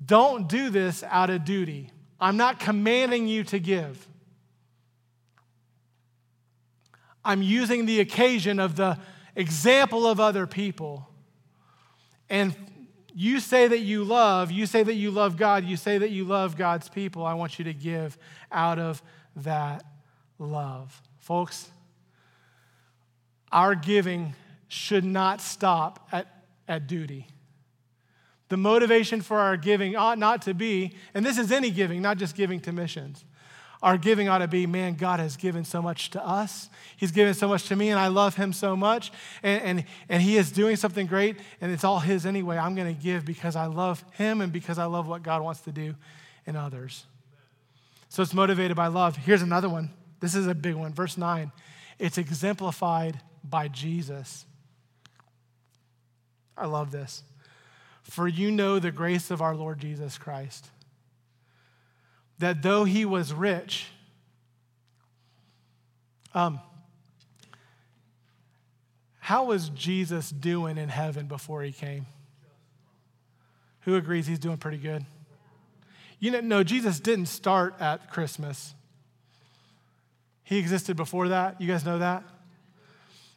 don't 0.03 0.49
do 0.49 0.69
this 0.69 1.03
out 1.03 1.29
of 1.29 1.45
duty. 1.45 1.91
I'm 2.19 2.37
not 2.37 2.59
commanding 2.59 3.27
you 3.27 3.43
to 3.45 3.59
give. 3.59 4.07
I'm 7.23 7.41
using 7.41 7.85
the 7.85 7.99
occasion 7.99 8.59
of 8.59 8.75
the 8.75 8.97
example 9.39 10.05
of 10.05 10.19
other 10.19 10.45
people. 10.45 11.07
And 12.29 12.53
you 13.15 13.39
say 13.39 13.67
that 13.67 13.79
you 13.79 14.03
love, 14.03 14.51
you 14.51 14.65
say 14.65 14.83
that 14.83 14.95
you 14.95 15.11
love 15.11 15.37
God, 15.37 15.63
you 15.63 15.77
say 15.77 15.97
that 15.97 16.11
you 16.11 16.25
love 16.25 16.57
God's 16.57 16.89
people. 16.89 17.25
I 17.25 17.33
want 17.33 17.57
you 17.57 17.65
to 17.65 17.73
give 17.73 18.17
out 18.51 18.77
of 18.77 19.01
that 19.37 19.83
love. 20.37 21.01
Folks, 21.19 21.69
our 23.51 23.75
giving 23.75 24.35
should 24.67 25.05
not 25.05 25.41
stop 25.41 26.07
at, 26.11 26.27
at 26.67 26.85
duty. 26.85 27.27
The 28.49 28.57
motivation 28.57 29.21
for 29.21 29.39
our 29.39 29.57
giving 29.57 29.95
ought 29.95 30.17
not 30.17 30.41
to 30.43 30.53
be, 30.53 30.95
and 31.13 31.25
this 31.25 31.37
is 31.37 31.51
any 31.51 31.71
giving, 31.71 32.01
not 32.01 32.17
just 32.17 32.35
giving 32.35 32.59
to 32.61 32.71
missions. 32.71 33.23
Our 33.81 33.97
giving 33.97 34.27
ought 34.27 34.39
to 34.39 34.47
be, 34.47 34.67
man, 34.67 34.95
God 34.95 35.19
has 35.21 35.37
given 35.37 35.63
so 35.63 35.81
much 35.81 36.09
to 36.11 36.25
us. 36.25 36.69
He's 36.97 37.11
given 37.11 37.33
so 37.33 37.47
much 37.47 37.67
to 37.69 37.75
me, 37.75 37.89
and 37.89 37.99
I 37.99 38.07
love 38.07 38.35
Him 38.35 38.51
so 38.51 38.75
much. 38.75 39.11
And, 39.41 39.61
and, 39.61 39.83
and 40.09 40.21
He 40.21 40.35
is 40.35 40.51
doing 40.51 40.75
something 40.75 41.07
great, 41.07 41.37
and 41.61 41.71
it's 41.71 41.85
all 41.85 41.99
His 41.99 42.25
anyway. 42.25 42.57
I'm 42.57 42.75
going 42.75 42.93
to 42.93 43.01
give 43.01 43.23
because 43.23 43.55
I 43.55 43.67
love 43.67 44.03
Him 44.13 44.41
and 44.41 44.51
because 44.51 44.77
I 44.77 44.85
love 44.85 45.07
what 45.07 45.23
God 45.23 45.41
wants 45.41 45.61
to 45.61 45.71
do 45.71 45.95
in 46.45 46.57
others. 46.57 47.05
So 48.09 48.21
it's 48.21 48.33
motivated 48.33 48.75
by 48.75 48.87
love. 48.87 49.15
Here's 49.15 49.41
another 49.41 49.69
one. 49.69 49.91
This 50.19 50.35
is 50.35 50.47
a 50.47 50.55
big 50.55 50.75
one. 50.75 50.93
Verse 50.93 51.17
9 51.17 51.51
it's 51.99 52.17
exemplified 52.17 53.19
by 53.43 53.67
Jesus. 53.67 54.45
I 56.57 56.65
love 56.65 56.91
this. 56.91 57.23
For 58.03 58.27
you 58.27 58.51
know 58.51 58.79
the 58.79 58.91
grace 58.91 59.31
of 59.31 59.41
our 59.41 59.55
Lord 59.55 59.79
Jesus 59.79 60.17
Christ, 60.17 60.69
that 62.39 62.61
though 62.61 62.85
he 62.85 63.05
was 63.05 63.33
rich, 63.33 63.87
um, 66.33 66.59
how 69.19 69.45
was 69.45 69.69
Jesus 69.69 70.29
doing 70.29 70.77
in 70.77 70.89
heaven 70.89 71.27
before 71.27 71.61
he 71.61 71.71
came? 71.71 72.07
Who 73.81 73.95
agrees 73.95 74.27
he's 74.27 74.39
doing 74.39 74.57
pretty 74.57 74.77
good? 74.77 75.05
You 76.19 76.31
know, 76.31 76.41
no, 76.41 76.63
Jesus 76.63 76.99
didn't 76.99 77.27
start 77.27 77.75
at 77.79 78.09
Christmas. 78.09 78.73
He 80.43 80.57
existed 80.57 80.97
before 80.97 81.29
that. 81.29 81.61
You 81.61 81.67
guys 81.67 81.85
know 81.85 81.99
that? 81.99 82.23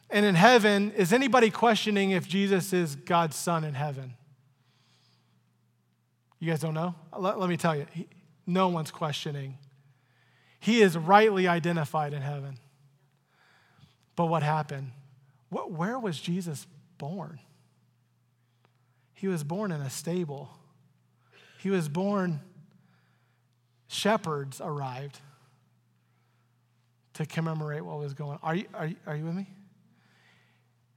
And 0.09 0.25
in 0.25 0.35
heaven, 0.35 0.91
is 0.91 1.13
anybody 1.13 1.49
questioning 1.49 2.11
if 2.11 2.27
Jesus 2.27 2.73
is 2.73 2.95
God's 2.95 3.35
son 3.35 3.63
in 3.63 3.73
heaven? 3.73 4.13
You 6.39 6.49
guys 6.49 6.59
don't 6.59 6.73
know? 6.73 6.93
Let, 7.17 7.39
let 7.39 7.49
me 7.49 7.57
tell 7.57 7.75
you, 7.75 7.85
he, 7.93 8.07
no 8.45 8.67
one's 8.67 8.91
questioning. 8.91 9.57
He 10.59 10.81
is 10.81 10.97
rightly 10.97 11.47
identified 11.47 12.13
in 12.13 12.21
heaven. 12.21 12.57
But 14.15 14.27
what 14.27 14.43
happened? 14.43 14.91
What, 15.49 15.71
where 15.71 15.99
was 15.99 16.19
Jesus 16.19 16.67
born? 16.97 17.39
He 19.13 19.27
was 19.27 19.43
born 19.43 19.71
in 19.71 19.81
a 19.81 19.89
stable. 19.89 20.49
He 21.59 21.69
was 21.69 21.87
born, 21.87 22.41
shepherds 23.87 24.59
arrived 24.59 25.19
to 27.13 27.25
commemorate 27.25 27.85
what 27.85 27.99
was 27.99 28.13
going 28.13 28.31
on. 28.31 28.39
Are 28.43 28.55
you, 28.55 28.65
are 28.73 28.87
you, 28.87 28.95
are 29.05 29.15
you 29.15 29.25
with 29.25 29.35
me? 29.35 29.47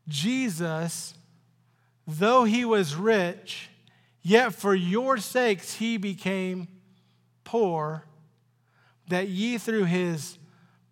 Jesus, 0.09 1.15
though 2.07 2.45
he 2.45 2.65
was 2.65 2.95
rich, 2.95 3.69
yet 4.23 4.55
for 4.55 4.75
your 4.75 5.19
sakes 5.19 5.75
he 5.75 5.97
became 5.97 6.69
poor, 7.47 8.05
that 9.09 9.29
ye 9.29 9.57
through 9.57 9.85
his 9.85 10.37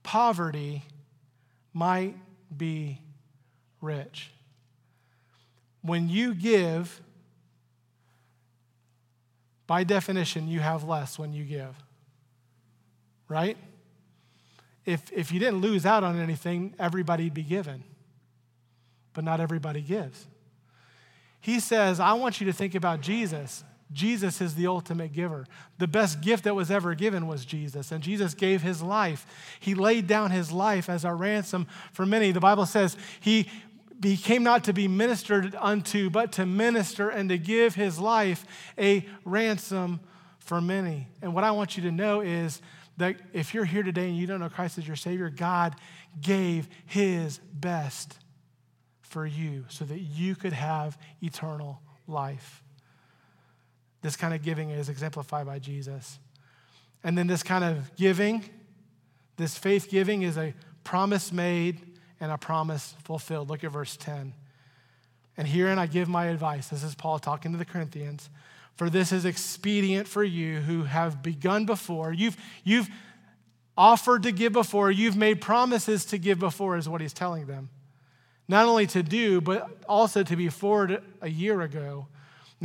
poverty 0.03 0.85
might 1.75 2.17
be 2.57 3.01
rich. 3.83 4.31
When 5.83 6.09
you 6.09 6.35
give, 6.35 7.03
by 9.67 9.85
definition, 9.85 10.49
you 10.49 10.61
have 10.61 10.85
less 10.85 11.19
when 11.19 11.35
you 11.35 11.45
give. 11.45 11.77
Right? 13.29 13.59
If, 14.87 15.13
if 15.13 15.31
you 15.31 15.39
didn't 15.39 15.61
lose 15.61 15.85
out 15.85 16.03
on 16.03 16.19
anything, 16.19 16.75
everybody'd 16.79 17.35
be 17.35 17.43
given 17.43 17.85
but 19.15 19.25
not 19.25 19.41
everybody 19.41 19.81
gives. 19.81 20.27
He 21.41 21.61
says, 21.61 22.01
I 22.01 22.13
want 22.15 22.41
you 22.41 22.47
to 22.47 22.53
think 22.53 22.75
about 22.75 23.01
Jesus. 23.01 23.65
Jesus 23.93 24.41
is 24.41 24.55
the 24.55 24.67
ultimate 24.67 25.13
giver. 25.13 25.47
The 25.79 25.87
best 25.87 26.21
gift 26.21 26.45
that 26.45 26.55
was 26.55 26.71
ever 26.71 26.95
given 26.95 27.27
was 27.27 27.45
Jesus, 27.45 27.93
and 27.93 28.03
Jesus 28.03 28.35
gave 28.35 28.63
his 28.63 28.83
life. 28.83 29.27
He 29.61 29.75
laid 29.75 30.07
down 30.07 30.31
his 30.31 30.51
life 30.51 30.89
as 30.89 31.05
a 31.05 31.13
ransom 31.13 31.67
for 31.93 32.05
many. 32.05 32.33
The 32.33 32.41
Bible 32.41 32.67
says 32.67 32.97
he 33.21 33.49
became 34.01 34.43
not 34.43 34.65
to 34.65 34.73
be 34.73 34.89
ministered 34.89 35.55
unto, 35.59 36.11
but 36.11 36.33
to 36.33 36.47
minister 36.47 37.09
and 37.09 37.29
to 37.29 37.39
give 37.39 37.75
his 37.75 37.99
life 37.99 38.45
a 38.77 39.07
ransom 39.25 40.01
for 40.39 40.61
many. 40.61 41.09
And 41.23 41.35
what 41.35 41.45
I 41.45 41.53
want 41.53 41.77
you 41.77 41.85
to 41.85 41.93
know 41.93 42.21
is 42.21 42.61
that 42.97 43.17
if 43.33 43.55
you're 43.55 43.65
here 43.65 43.83
today 43.83 44.09
and 44.09 44.17
you 44.17 44.27
don't 44.27 44.41
know 44.41 44.49
Christ 44.49 44.79
as 44.79 44.87
your 44.87 44.97
Savior, 44.97 45.31
God 45.31 45.77
gave 46.21 46.69
his 46.87 47.39
best 47.53 48.19
for 49.03 49.27
you 49.27 49.65
so 49.69 49.85
that 49.85 50.01
you 50.01 50.35
could 50.35 50.53
have 50.53 50.99
eternal 51.23 51.81
life. 52.07 52.64
This 54.05 54.17
kind 54.17 54.35
of 54.35 54.43
giving 54.43 54.69
is 54.69 54.91
exemplified 54.91 55.47
by 55.47 55.59
Jesus. 55.59 56.19
And 57.03 57.17
then 57.17 57.27
this 57.27 57.43
kind 57.43 57.65
of 57.65 57.97
giving, 57.97 58.45
this 59.39 59.57
faith 59.57 59.89
giving, 59.89 60.21
is 60.21 60.37
a 60.37 60.53
promise 60.85 61.33
made 61.33 61.81
and 62.21 62.31
a 62.31 62.37
promise 62.37 62.95
fulfilled. 63.05 63.49
Look 63.49 63.65
at 63.65 63.71
verse 63.71 63.97
10. 63.97 64.35
And 65.39 65.49
herein 65.49 65.79
I 65.79 65.87
give 65.87 66.07
my 66.07 66.27
advice. 66.27 66.69
This 66.69 66.85
is 66.85 66.95
Paul 66.95 67.19
talking 67.19 67.53
to 67.53 67.57
the 67.57 67.65
Corinthians. 67.65 68.29
For 68.77 68.91
this 68.91 69.11
is 69.11 69.25
expedient 69.25 70.07
for 70.07 70.23
you 70.23 70.61
who 70.61 70.83
have 70.83 71.23
begun 71.23 71.65
before. 71.65 72.13
You've, 72.13 72.37
you've 72.63 72.91
offered 73.75 74.25
to 74.25 74.33
give 74.33 74.53
before. 74.53 74.91
You've 74.91 75.17
made 75.17 75.41
promises 75.41 76.05
to 76.05 76.19
give 76.19 76.39
before, 76.39 76.77
is 76.77 76.91
what 76.91 77.01
he's 77.01 77.15
telling 77.15 77.47
them. 77.47 77.71
Not 78.49 78.67
only 78.67 78.87
to 78.89 79.03
do, 79.03 79.41
but 79.41 79.83
also 79.89 80.23
to 80.23 80.37
be 80.37 80.51
forward 80.51 81.03
a 81.23 81.31
year 81.31 81.63
ago. 81.63 82.09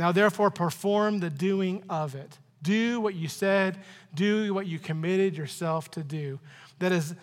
Now, 0.00 0.12
therefore, 0.12 0.50
perform 0.50 1.18
the 1.18 1.28
doing 1.28 1.82
of 1.90 2.14
it. 2.14 2.38
Do 2.62 3.02
what 3.02 3.14
you 3.14 3.28
said, 3.28 3.76
do 4.14 4.54
what 4.54 4.66
you 4.66 4.78
committed 4.78 5.36
yourself 5.36 5.90
to 5.90 6.02
do. 6.02 6.40
That 6.78 6.90
is, 6.90 7.14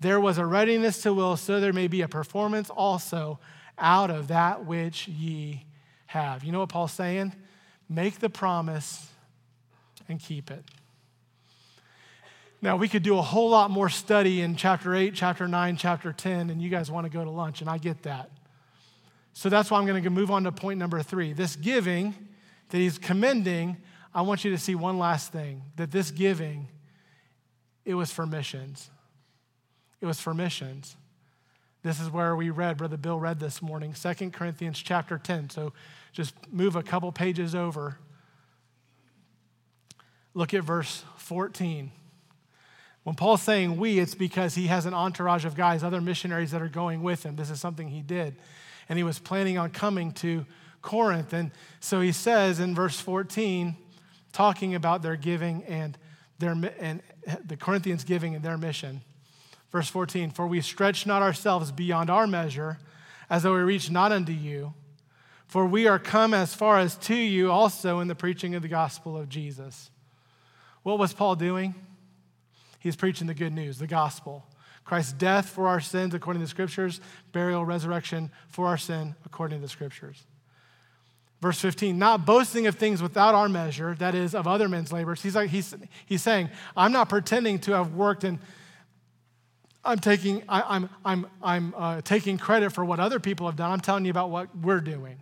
there 0.00 0.18
was 0.18 0.36
a 0.36 0.44
readiness 0.44 1.02
to 1.02 1.14
will, 1.14 1.36
so 1.36 1.60
there 1.60 1.72
may 1.72 1.86
be 1.86 2.00
a 2.00 2.08
performance 2.08 2.68
also 2.68 3.38
out 3.78 4.10
of 4.10 4.26
that 4.26 4.66
which 4.66 5.06
ye 5.06 5.66
have. 6.06 6.42
You 6.42 6.50
know 6.50 6.58
what 6.58 6.68
Paul's 6.68 6.90
saying? 6.90 7.32
Make 7.88 8.18
the 8.18 8.28
promise 8.28 9.08
and 10.08 10.18
keep 10.18 10.50
it. 10.50 10.64
Now, 12.60 12.74
we 12.74 12.88
could 12.88 13.04
do 13.04 13.18
a 13.18 13.22
whole 13.22 13.50
lot 13.50 13.70
more 13.70 13.88
study 13.88 14.40
in 14.40 14.56
chapter 14.56 14.96
8, 14.96 15.14
chapter 15.14 15.46
9, 15.46 15.76
chapter 15.76 16.12
10, 16.12 16.50
and 16.50 16.60
you 16.60 16.70
guys 16.70 16.90
want 16.90 17.04
to 17.04 17.08
go 17.08 17.22
to 17.22 17.30
lunch, 17.30 17.60
and 17.60 17.70
I 17.70 17.78
get 17.78 18.02
that. 18.02 18.32
So 19.36 19.50
that's 19.50 19.70
why 19.70 19.78
I'm 19.78 19.84
going 19.84 20.02
to 20.02 20.08
move 20.08 20.30
on 20.30 20.44
to 20.44 20.50
point 20.50 20.78
number 20.78 21.02
three. 21.02 21.34
This 21.34 21.56
giving 21.56 22.14
that 22.70 22.78
he's 22.78 22.96
commending, 22.96 23.76
I 24.14 24.22
want 24.22 24.46
you 24.46 24.50
to 24.52 24.56
see 24.56 24.74
one 24.74 24.98
last 24.98 25.30
thing 25.30 25.60
that 25.76 25.90
this 25.90 26.10
giving, 26.10 26.68
it 27.84 27.92
was 27.92 28.10
for 28.10 28.24
missions. 28.24 28.88
It 30.00 30.06
was 30.06 30.18
for 30.18 30.32
missions. 30.32 30.96
This 31.82 32.00
is 32.00 32.08
where 32.08 32.34
we 32.34 32.48
read, 32.48 32.78
Brother 32.78 32.96
Bill 32.96 33.20
read 33.20 33.38
this 33.38 33.60
morning, 33.60 33.92
2 33.92 34.30
Corinthians 34.30 34.78
chapter 34.78 35.18
10. 35.18 35.50
So 35.50 35.74
just 36.12 36.32
move 36.50 36.74
a 36.74 36.82
couple 36.82 37.12
pages 37.12 37.54
over. 37.54 37.98
Look 40.32 40.54
at 40.54 40.64
verse 40.64 41.04
14. 41.18 41.92
When 43.02 43.14
Paul's 43.14 43.42
saying 43.42 43.76
we, 43.76 43.98
it's 43.98 44.14
because 44.14 44.54
he 44.54 44.68
has 44.68 44.86
an 44.86 44.94
entourage 44.94 45.44
of 45.44 45.54
guys, 45.54 45.84
other 45.84 46.00
missionaries 46.00 46.52
that 46.52 46.62
are 46.62 46.68
going 46.68 47.02
with 47.02 47.22
him. 47.22 47.36
This 47.36 47.50
is 47.50 47.60
something 47.60 47.88
he 47.88 48.00
did. 48.00 48.34
And 48.88 48.98
he 48.98 49.02
was 49.02 49.18
planning 49.18 49.58
on 49.58 49.70
coming 49.70 50.12
to 50.12 50.46
Corinth. 50.82 51.32
And 51.32 51.50
so 51.80 52.00
he 52.00 52.12
says 52.12 52.60
in 52.60 52.74
verse 52.74 53.00
14, 53.00 53.76
talking 54.32 54.74
about 54.74 55.02
their 55.02 55.16
giving 55.16 55.64
and 55.64 55.96
their 56.38 56.52
and 56.78 57.02
the 57.44 57.56
Corinthians 57.56 58.04
giving 58.04 58.34
and 58.34 58.44
their 58.44 58.58
mission. 58.58 59.00
Verse 59.72 59.88
14, 59.88 60.30
for 60.30 60.46
we 60.46 60.60
stretch 60.60 61.06
not 61.06 61.22
ourselves 61.22 61.72
beyond 61.72 62.10
our 62.10 62.26
measure, 62.26 62.78
as 63.28 63.42
though 63.42 63.54
we 63.54 63.60
reach 63.60 63.90
not 63.90 64.12
unto 64.12 64.32
you, 64.32 64.74
for 65.46 65.66
we 65.66 65.86
are 65.86 65.98
come 65.98 66.32
as 66.34 66.54
far 66.54 66.78
as 66.78 66.96
to 66.96 67.14
you 67.14 67.50
also 67.50 68.00
in 68.00 68.08
the 68.08 68.14
preaching 68.14 68.54
of 68.54 68.62
the 68.62 68.68
gospel 68.68 69.16
of 69.16 69.28
Jesus. 69.28 69.90
What 70.82 70.98
was 70.98 71.12
Paul 71.12 71.34
doing? 71.34 71.74
He's 72.78 72.94
preaching 72.94 73.26
the 73.26 73.34
good 73.34 73.52
news, 73.52 73.78
the 73.78 73.86
gospel. 73.86 74.44
Christ's 74.86 75.12
death 75.12 75.48
for 75.48 75.66
our 75.66 75.80
sins 75.80 76.14
according 76.14 76.40
to 76.40 76.46
the 76.46 76.50
scriptures, 76.50 77.00
burial, 77.32 77.64
resurrection 77.64 78.30
for 78.48 78.68
our 78.68 78.78
sin 78.78 79.16
according 79.24 79.58
to 79.58 79.62
the 79.62 79.68
scriptures. 79.68 80.22
Verse 81.42 81.60
15, 81.60 81.98
not 81.98 82.24
boasting 82.24 82.66
of 82.66 82.76
things 82.76 83.02
without 83.02 83.34
our 83.34 83.48
measure, 83.48 83.96
that 83.98 84.14
is, 84.14 84.34
of 84.34 84.46
other 84.46 84.68
men's 84.68 84.92
labors. 84.92 85.20
He's, 85.20 85.34
like, 85.34 85.50
he's, 85.50 85.74
he's 86.06 86.22
saying, 86.22 86.48
I'm 86.76 86.92
not 86.92 87.08
pretending 87.08 87.58
to 87.60 87.72
have 87.72 87.94
worked 87.94 88.24
and 88.24 88.38
I'm 89.84 89.98
taking, 89.98 90.42
I, 90.48 90.76
am 90.76 90.88
I'm, 91.04 91.24
I'm, 91.24 91.26
I'm 91.42 91.74
uh, 91.76 92.00
taking 92.02 92.38
credit 92.38 92.70
for 92.70 92.84
what 92.84 93.00
other 93.00 93.20
people 93.20 93.46
have 93.46 93.56
done. 93.56 93.70
I'm 93.70 93.80
telling 93.80 94.04
you 94.04 94.10
about 94.10 94.30
what 94.30 94.56
we're 94.56 94.80
doing. 94.80 95.20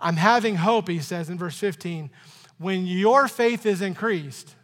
I'm 0.00 0.16
having 0.16 0.56
hope, 0.56 0.88
he 0.88 0.98
says 0.98 1.30
in 1.30 1.38
verse 1.38 1.58
15. 1.58 2.10
When 2.58 2.86
your 2.86 3.28
faith 3.28 3.66
is 3.66 3.82
increased, 3.82 4.54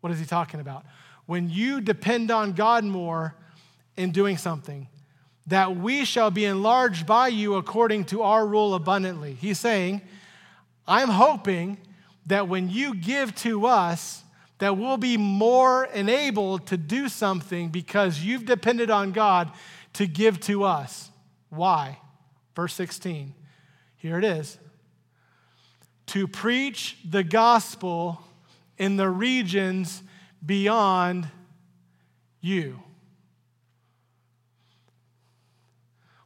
what 0.00 0.12
is 0.12 0.18
he 0.18 0.26
talking 0.26 0.60
about? 0.60 0.84
When 1.28 1.50
you 1.50 1.82
depend 1.82 2.30
on 2.30 2.52
God 2.52 2.84
more 2.84 3.34
in 3.98 4.12
doing 4.12 4.38
something, 4.38 4.88
that 5.46 5.76
we 5.76 6.06
shall 6.06 6.30
be 6.30 6.46
enlarged 6.46 7.06
by 7.06 7.28
you 7.28 7.56
according 7.56 8.02
to 8.06 8.22
our 8.22 8.46
rule 8.46 8.74
abundantly. 8.74 9.34
He's 9.34 9.58
saying, 9.58 10.00
I'm 10.86 11.10
hoping 11.10 11.76
that 12.28 12.48
when 12.48 12.70
you 12.70 12.94
give 12.94 13.34
to 13.36 13.66
us, 13.66 14.22
that 14.56 14.78
we'll 14.78 14.96
be 14.96 15.18
more 15.18 15.84
enabled 15.84 16.66
to 16.68 16.78
do 16.78 17.10
something 17.10 17.68
because 17.68 18.20
you've 18.20 18.46
depended 18.46 18.88
on 18.90 19.12
God 19.12 19.52
to 19.92 20.06
give 20.06 20.40
to 20.40 20.64
us. 20.64 21.10
Why? 21.50 21.98
Verse 22.56 22.72
16. 22.72 23.34
Here 23.96 24.16
it 24.16 24.24
is. 24.24 24.56
To 26.06 26.26
preach 26.26 26.96
the 27.04 27.22
gospel 27.22 28.22
in 28.78 28.96
the 28.96 29.10
regions 29.10 30.02
beyond 30.44 31.28
you. 32.40 32.80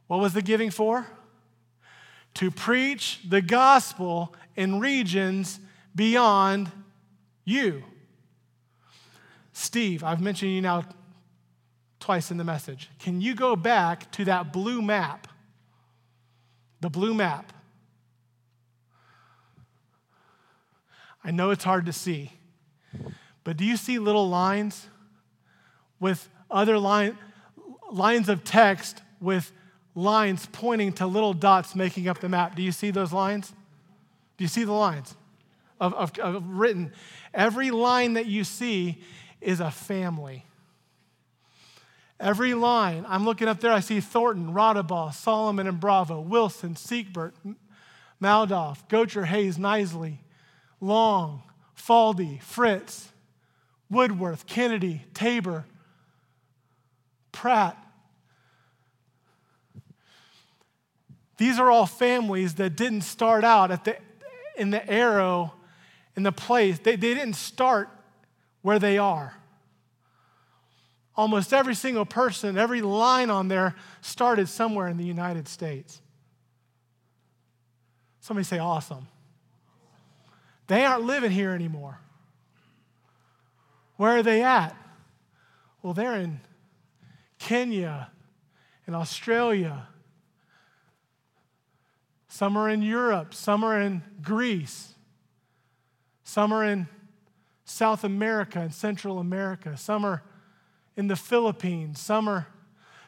What 0.07 0.19
was 0.19 0.33
the 0.33 0.41
giving 0.41 0.69
for? 0.69 1.07
To 2.35 2.51
preach 2.51 3.19
the 3.27 3.41
gospel 3.41 4.35
in 4.55 4.79
regions 4.79 5.59
beyond 5.95 6.71
you. 7.45 7.83
Steve, 9.53 10.03
I've 10.03 10.21
mentioned 10.21 10.51
you 10.51 10.61
now 10.61 10.83
twice 11.99 12.31
in 12.31 12.37
the 12.37 12.43
message. 12.43 12.89
Can 12.99 13.21
you 13.21 13.35
go 13.35 13.55
back 13.55 14.11
to 14.13 14.25
that 14.25 14.51
blue 14.51 14.81
map? 14.81 15.27
The 16.81 16.89
blue 16.89 17.13
map. 17.13 17.53
I 21.23 21.31
know 21.31 21.51
it's 21.51 21.63
hard 21.63 21.85
to 21.85 21.93
see. 21.93 22.33
But 23.43 23.57
do 23.57 23.65
you 23.65 23.77
see 23.77 23.99
little 23.99 24.29
lines 24.29 24.87
with 25.99 26.29
other 26.49 26.77
line, 26.77 27.17
lines 27.91 28.29
of 28.29 28.43
text 28.43 29.01
with 29.19 29.51
lines 29.95 30.47
pointing 30.51 30.93
to 30.93 31.05
little 31.05 31.33
dots 31.33 31.75
making 31.75 32.07
up 32.07 32.19
the 32.19 32.29
map? 32.29 32.55
Do 32.55 32.61
you 32.61 32.71
see 32.71 32.91
those 32.91 33.11
lines? 33.11 33.53
Do 34.37 34.43
you 34.43 34.47
see 34.47 34.63
the 34.63 34.73
lines 34.73 35.15
of, 35.79 35.93
of, 35.93 36.17
of 36.19 36.47
written? 36.47 36.93
Every 37.33 37.71
line 37.71 38.13
that 38.13 38.25
you 38.25 38.43
see 38.43 39.01
is 39.41 39.59
a 39.59 39.71
family. 39.71 40.45
Every 42.19 42.53
line, 42.53 43.05
I'm 43.09 43.25
looking 43.25 43.47
up 43.47 43.59
there, 43.59 43.71
I 43.73 43.81
see 43.81 43.99
Thornton, 43.99 44.53
Rodabaugh, 44.53 45.13
Solomon 45.13 45.67
and 45.67 45.79
Bravo, 45.79 46.21
Wilson, 46.21 46.75
Siegbert, 46.75 47.33
Maldoff, 48.21 48.87
Gocher, 48.87 49.25
Hayes, 49.25 49.57
Nisley, 49.57 50.19
Long, 50.79 51.43
Faldy, 51.75 52.41
Fritz, 52.41 53.12
Woodworth, 53.89 54.47
Kennedy, 54.47 55.03
Tabor, 55.13 55.65
Pratt. 57.31 57.77
These 61.37 61.59
are 61.59 61.69
all 61.69 61.85
families 61.85 62.55
that 62.55 62.75
didn't 62.75 63.01
start 63.01 63.43
out 63.43 63.71
at 63.71 63.85
the, 63.85 63.97
in 64.55 64.69
the 64.69 64.89
arrow, 64.89 65.53
in 66.15 66.23
the 66.23 66.31
place. 66.31 66.79
They, 66.79 66.95
they 66.95 67.13
didn't 67.13 67.35
start 67.35 67.89
where 68.61 68.79
they 68.79 68.97
are. 68.97 69.35
Almost 71.15 71.53
every 71.53 71.75
single 71.75 72.05
person, 72.05 72.57
every 72.57 72.81
line 72.81 73.29
on 73.29 73.47
there 73.47 73.75
started 74.01 74.49
somewhere 74.49 74.87
in 74.87 74.97
the 74.97 75.03
United 75.03 75.47
States. 75.47 76.01
Somebody 78.21 78.45
say, 78.45 78.57
awesome. 78.57 79.07
They 80.67 80.85
aren't 80.85 81.03
living 81.03 81.31
here 81.31 81.51
anymore. 81.51 81.99
Where 84.03 84.17
are 84.17 84.21
they 84.21 84.43
at? 84.43 84.75
Well, 85.81 85.93
they're 85.93 86.17
in 86.17 86.41
Kenya 87.39 88.11
and 88.85 88.97
Australia. 88.97 89.87
Some 92.27 92.57
are 92.57 92.67
in 92.67 92.81
Europe. 92.81 93.33
Some 93.33 93.63
are 93.63 93.79
in 93.79 94.03
Greece. 94.21 94.95
Some 96.25 96.51
are 96.51 96.65
in 96.65 96.89
South 97.63 98.03
America 98.03 98.59
and 98.59 98.73
Central 98.73 99.19
America. 99.19 99.77
Some 99.77 100.03
are 100.03 100.21
in 100.97 101.07
the 101.07 101.15
Philippines. 101.15 102.01
Some 102.01 102.27
are, 102.27 102.47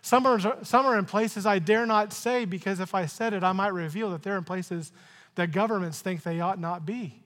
some, 0.01 0.25
are, 0.25 0.39
some 0.63 0.85
are 0.85 0.97
in 0.97 1.03
places 1.03 1.45
I 1.45 1.59
dare 1.59 1.85
not 1.85 2.13
say 2.13 2.45
because 2.45 2.79
if 2.79 2.95
I 2.95 3.05
said 3.05 3.33
it, 3.33 3.43
I 3.43 3.51
might 3.51 3.73
reveal 3.73 4.11
that 4.11 4.23
they're 4.23 4.37
in 4.37 4.45
places 4.45 4.93
that 5.35 5.51
governments 5.51 5.99
think 5.99 6.23
they 6.23 6.39
ought 6.39 6.57
not 6.57 6.85
be. 6.85 7.21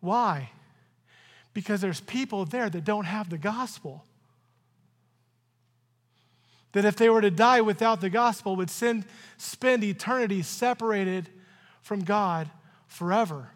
Why? 0.00 0.50
Because 1.58 1.80
there's 1.80 2.00
people 2.00 2.44
there 2.44 2.70
that 2.70 2.84
don't 2.84 3.04
have 3.04 3.28
the 3.30 3.36
gospel. 3.36 4.04
that 6.70 6.84
if 6.84 6.94
they 6.94 7.10
were 7.10 7.20
to 7.20 7.32
die 7.32 7.60
without 7.60 8.00
the 8.00 8.10
gospel, 8.10 8.54
would 8.54 8.70
send, 8.70 9.04
spend 9.38 9.82
eternity 9.82 10.42
separated 10.42 11.28
from 11.82 12.04
God 12.04 12.48
forever. 12.86 13.50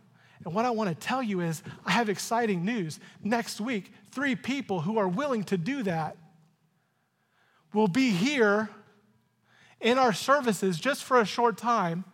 And 0.44 0.52
what 0.52 0.64
I 0.64 0.70
want 0.70 0.88
to 0.88 0.96
tell 0.96 1.22
you 1.22 1.40
is, 1.40 1.62
I 1.86 1.92
have 1.92 2.08
exciting 2.08 2.64
news. 2.64 2.98
Next 3.22 3.60
week, 3.60 3.92
three 4.10 4.34
people 4.34 4.80
who 4.80 4.98
are 4.98 5.06
willing 5.06 5.44
to 5.44 5.56
do 5.56 5.84
that 5.84 6.16
will 7.72 7.86
be 7.86 8.10
here 8.10 8.68
in 9.80 9.98
our 9.98 10.12
services 10.12 10.80
just 10.80 11.04
for 11.04 11.20
a 11.20 11.24
short 11.24 11.56
time, 11.56 12.04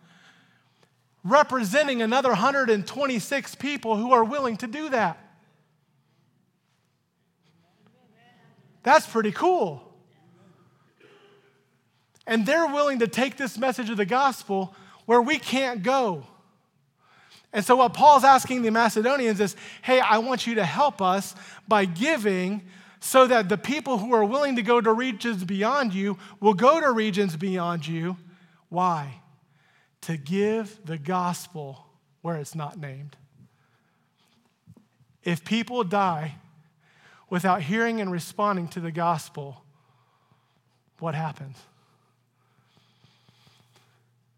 representing 1.23 2.03
another 2.03 2.29
126 2.29 3.55
people 3.55 3.95
who 3.95 4.11
are 4.11 4.23
willing 4.23 4.57
to 4.57 4.67
do 4.67 4.89
that. 4.89 5.28
That's 8.89 9.05
pretty 9.05 9.31
cool. 9.31 9.83
And 12.25 12.43
they're 12.43 12.65
willing 12.65 12.97
to 12.99 13.07
take 13.07 13.37
this 13.37 13.55
message 13.55 13.91
of 13.91 13.97
the 13.97 14.05
gospel 14.05 14.73
where 15.05 15.21
we 15.21 15.37
can't 15.37 15.83
go. 15.83 16.25
And 17.53 17.63
so, 17.63 17.75
what 17.75 17.93
Paul's 17.93 18.23
asking 18.23 18.63
the 18.63 18.71
Macedonians 18.71 19.39
is 19.41 19.55
hey, 19.83 19.99
I 19.99 20.17
want 20.17 20.47
you 20.47 20.55
to 20.55 20.65
help 20.65 21.03
us 21.03 21.35
by 21.67 21.85
giving 21.85 22.63
so 22.99 23.27
that 23.27 23.47
the 23.47 23.59
people 23.59 23.99
who 23.99 24.11
are 24.15 24.25
willing 24.25 24.55
to 24.55 24.63
go 24.63 24.81
to 24.81 24.91
regions 24.91 25.43
beyond 25.43 25.93
you 25.93 26.17
will 26.39 26.55
go 26.55 26.81
to 26.81 26.89
regions 26.91 27.35
beyond 27.35 27.85
you. 27.85 28.17
Why? 28.69 29.21
To 30.01 30.17
give 30.17 30.79
the 30.83 30.97
gospel 30.97 31.85
where 32.23 32.37
it's 32.37 32.55
not 32.55 32.79
named. 32.79 33.17
If 35.23 35.45
people 35.45 35.83
die 35.83 36.37
without 37.29 37.61
hearing 37.61 38.01
and 38.01 38.11
responding 38.11 38.67
to 38.69 38.79
the 38.79 38.91
gospel, 38.91 39.63
what 40.99 41.15
happens? 41.15 41.57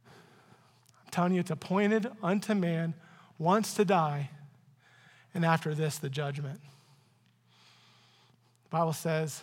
I'm 0.05 1.11
telling 1.11 1.33
you, 1.33 1.39
it's 1.39 1.51
appointed 1.51 2.07
unto 2.21 2.53
man 2.53 2.93
once 3.37 3.73
to 3.75 3.85
die, 3.85 4.29
and 5.33 5.45
after 5.45 5.73
this, 5.73 5.97
the 5.97 6.09
judgment. 6.09 6.59
The 8.65 8.69
Bible 8.69 8.93
says, 8.93 9.41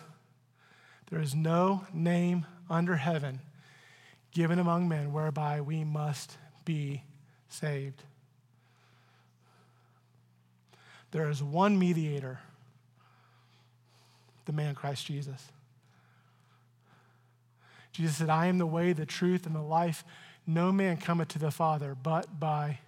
There 1.09 1.19
is 1.19 1.35
no 1.35 1.85
name 1.93 2.45
under 2.69 2.95
heaven 2.95 3.39
given 4.31 4.59
among 4.59 4.87
men 4.87 5.11
whereby 5.11 5.61
we 5.61 5.83
must 5.83 6.37
be 6.65 7.03
saved. 7.49 8.03
There 11.11 11.29
is 11.29 11.41
one 11.41 11.79
mediator, 11.79 12.39
the 14.49 14.53
man 14.53 14.73
Christ 14.73 15.05
Jesus. 15.05 15.51
Jesus 17.91 18.17
said, 18.17 18.31
I 18.31 18.47
am 18.47 18.57
the 18.57 18.65
way, 18.65 18.93
the 18.93 19.05
truth, 19.05 19.45
and 19.45 19.53
the 19.53 19.61
life. 19.61 20.03
No 20.47 20.71
man 20.71 20.97
cometh 20.97 21.27
to 21.29 21.39
the 21.39 21.51
Father 21.51 21.95
but 22.01 22.39
by 22.39 22.79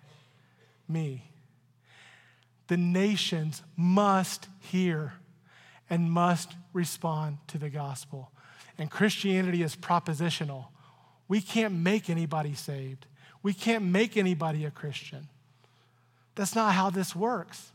me. 0.90 1.30
The 2.66 2.78
nations 2.78 3.62
must 3.78 4.48
hear 4.60 5.14
and 5.88 6.10
must 6.10 6.54
respond 6.74 7.38
to 7.50 7.60
the 7.60 7.70
gospel. 7.70 8.32
And 8.80 8.90
Christianity 8.90 9.62
is 9.62 9.76
propositional. 9.76 10.70
We 11.28 11.42
can't 11.42 11.76
make 11.76 12.10
anybody 12.10 12.56
saved, 12.56 13.06
we 13.44 13.54
can't 13.54 13.84
make 13.84 14.18
anybody 14.18 14.66
a 14.66 14.72
Christian. 14.72 15.28
That's 16.34 16.56
not 16.56 16.74
how 16.74 16.90
this 16.90 17.16
works. 17.16 17.72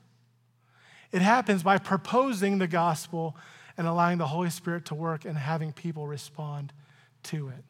It 1.13 1.23
happens 1.23 1.63
by 1.63 1.79
proposing 1.79 2.59
the 2.59 2.67
gospel 2.67 3.37
and 3.77 3.87
allowing 3.87 4.19
the 4.19 4.27
Holy 4.27 4.51
Spirit 4.51 4.87
to 4.87 4.95
work 4.95 5.25
and 5.25 5.37
having 5.37 5.73
people 5.73 6.07
respond 6.07 6.73
to 7.25 7.49
it. 7.49 7.65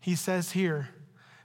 He 0.00 0.16
says 0.16 0.52
here 0.52 0.88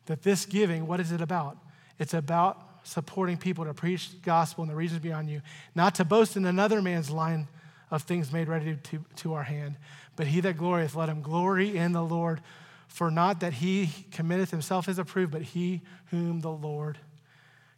that 0.05 0.23
this 0.23 0.45
giving, 0.45 0.87
what 0.87 0.99
is 0.99 1.11
it 1.11 1.21
about? 1.21 1.57
It's 1.99 2.13
about 2.13 2.63
supporting 2.83 3.37
people 3.37 3.65
to 3.65 3.73
preach 3.73 4.11
the 4.11 4.17
gospel 4.17 4.63
in 4.63 4.69
the 4.69 4.75
regions 4.75 4.99
beyond 4.99 5.29
you, 5.29 5.41
not 5.75 5.95
to 5.95 6.05
boast 6.05 6.37
in 6.37 6.45
another 6.45 6.81
man's 6.81 7.09
line 7.09 7.47
of 7.91 8.03
things 8.03 8.31
made 8.31 8.47
ready 8.47 8.77
to, 8.83 9.05
to 9.17 9.33
our 9.33 9.43
hand. 9.43 9.75
But 10.15 10.27
he 10.27 10.39
that 10.41 10.57
glorieth, 10.57 10.95
let 10.95 11.09
him 11.09 11.21
glory 11.21 11.77
in 11.77 11.91
the 11.91 12.03
Lord. 12.03 12.41
For 12.87 13.11
not 13.11 13.41
that 13.41 13.53
he 13.53 13.89
committeth 14.11 14.49
himself 14.51 14.87
is 14.89 14.97
approved, 14.97 15.31
but 15.31 15.41
he 15.41 15.81
whom 16.07 16.39
the 16.39 16.51
Lord 16.51 16.97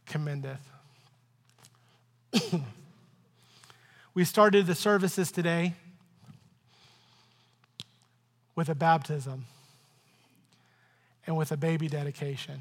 commendeth. 0.06 0.60
we 4.14 4.24
started 4.24 4.66
the 4.66 4.74
services 4.74 5.30
today 5.30 5.74
with 8.56 8.68
a 8.68 8.74
baptism 8.74 9.46
and 11.26 11.36
with 11.36 11.52
a 11.52 11.56
baby 11.56 11.88
dedication. 11.88 12.60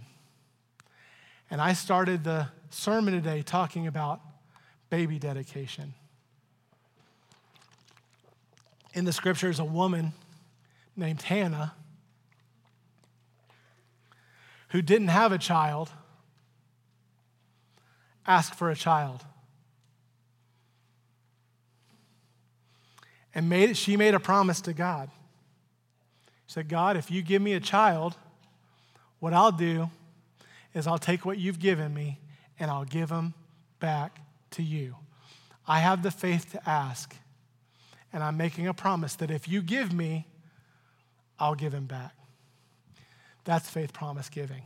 And 1.50 1.60
I 1.60 1.74
started 1.74 2.24
the 2.24 2.48
sermon 2.70 3.14
today 3.14 3.42
talking 3.42 3.88
about 3.88 4.22
baby 4.90 5.18
dedication. 5.18 5.94
In 8.94 9.06
the 9.06 9.14
scriptures, 9.14 9.60
a 9.60 9.66
woman 9.66 10.14
named 10.96 11.22
Hannah 11.24 11.74
who 14.70 14.82
didn't 14.84 15.08
have 15.08 15.32
a 15.32 15.38
child 15.38 15.90
asked 18.28 18.54
for 18.54 18.70
a 18.70 18.76
child. 18.76 19.26
And 23.34 23.48
made, 23.48 23.78
she 23.78 23.96
made 23.96 24.14
a 24.14 24.20
promise 24.20 24.62
to 24.62 24.74
God. 24.74 25.10
She 26.48 26.54
said, 26.54 26.70
God, 26.70 26.98
if 26.98 27.12
you 27.12 27.22
give 27.22 27.42
me 27.42 27.54
a 27.54 27.60
child, 27.60 28.16
what 29.20 29.34
I'll 29.34 29.52
do 29.52 29.90
is 30.74 30.88
I'll 30.88 30.98
take 30.98 31.26
what 31.26 31.38
you've 31.38 31.60
given 31.60 31.94
me 31.94 32.20
and 32.60 32.72
I'll 32.72 32.86
give 32.86 33.10
them 33.10 33.34
back 33.80 34.20
to 34.52 34.64
you. 34.64 34.96
I 35.68 35.80
have 35.80 36.02
the 36.02 36.12
faith 36.12 36.52
to 36.54 36.70
ask, 36.70 37.16
and 38.12 38.24
I'm 38.24 38.38
making 38.38 38.68
a 38.68 38.74
promise 38.74 39.16
that 39.18 39.30
if 39.30 39.48
you 39.48 39.62
give 39.62 39.94
me, 39.94 40.26
I'll 41.38 41.56
give 41.56 41.74
him 41.74 41.86
back. 41.86 42.16
That's 43.46 43.70
faith 43.70 43.94
promise 43.94 44.30
giving. 44.30 44.64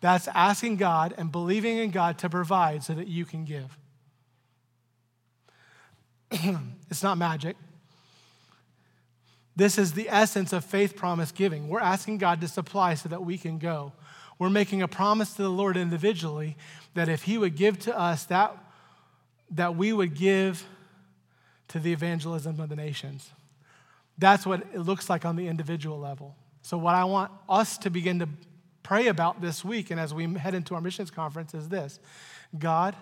That's 0.00 0.28
asking 0.28 0.76
God 0.76 1.14
and 1.18 1.30
believing 1.30 1.78
in 1.78 1.90
God 1.90 2.16
to 2.18 2.30
provide 2.30 2.84
so 2.84 2.94
that 2.94 3.08
you 3.08 3.24
can 3.24 3.44
give. 3.44 3.76
it's 6.90 7.02
not 7.02 7.18
magic. 7.18 7.56
This 9.56 9.78
is 9.78 9.92
the 9.92 10.08
essence 10.08 10.52
of 10.52 10.64
faith 10.64 10.96
promise 10.96 11.32
giving. 11.32 11.68
We're 11.68 11.80
asking 11.80 12.18
God 12.18 12.40
to 12.40 12.48
supply 12.48 12.94
so 12.94 13.08
that 13.08 13.24
we 13.24 13.36
can 13.36 13.58
go. 13.58 13.92
We're 14.38 14.48
making 14.50 14.80
a 14.80 14.88
promise 14.88 15.34
to 15.34 15.42
the 15.42 15.50
Lord 15.50 15.76
individually 15.76 16.56
that 16.94 17.08
if 17.08 17.24
He 17.24 17.36
would 17.36 17.56
give 17.56 17.78
to 17.80 17.98
us, 17.98 18.24
that, 18.24 18.56
that 19.50 19.76
we 19.76 19.92
would 19.92 20.14
give 20.14 20.66
to 21.68 21.78
the 21.78 21.92
evangelism 21.92 22.58
of 22.58 22.68
the 22.68 22.76
nations. 22.76 23.30
That's 24.16 24.46
what 24.46 24.60
it 24.72 24.80
looks 24.80 25.10
like 25.10 25.24
on 25.24 25.36
the 25.36 25.46
individual 25.46 25.98
level. 25.98 26.36
So, 26.62 26.78
what 26.78 26.94
I 26.94 27.04
want 27.04 27.30
us 27.48 27.78
to 27.78 27.90
begin 27.90 28.18
to 28.20 28.28
pray 28.82 29.08
about 29.08 29.40
this 29.40 29.64
week 29.64 29.90
and 29.90 30.00
as 30.00 30.12
we 30.12 30.32
head 30.34 30.54
into 30.54 30.74
our 30.74 30.80
missions 30.80 31.10
conference 31.10 31.54
is 31.54 31.68
this 31.68 32.00
God, 32.58 32.96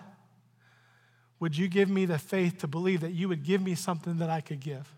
would 1.39 1.57
you 1.57 1.67
give 1.67 1.89
me 1.89 2.05
the 2.05 2.17
faith 2.17 2.59
to 2.59 2.67
believe 2.67 3.01
that 3.01 3.11
you 3.11 3.29
would 3.29 3.43
give 3.43 3.61
me 3.61 3.75
something 3.75 4.17
that 4.17 4.29
I 4.29 4.41
could 4.41 4.59
give? 4.59 4.93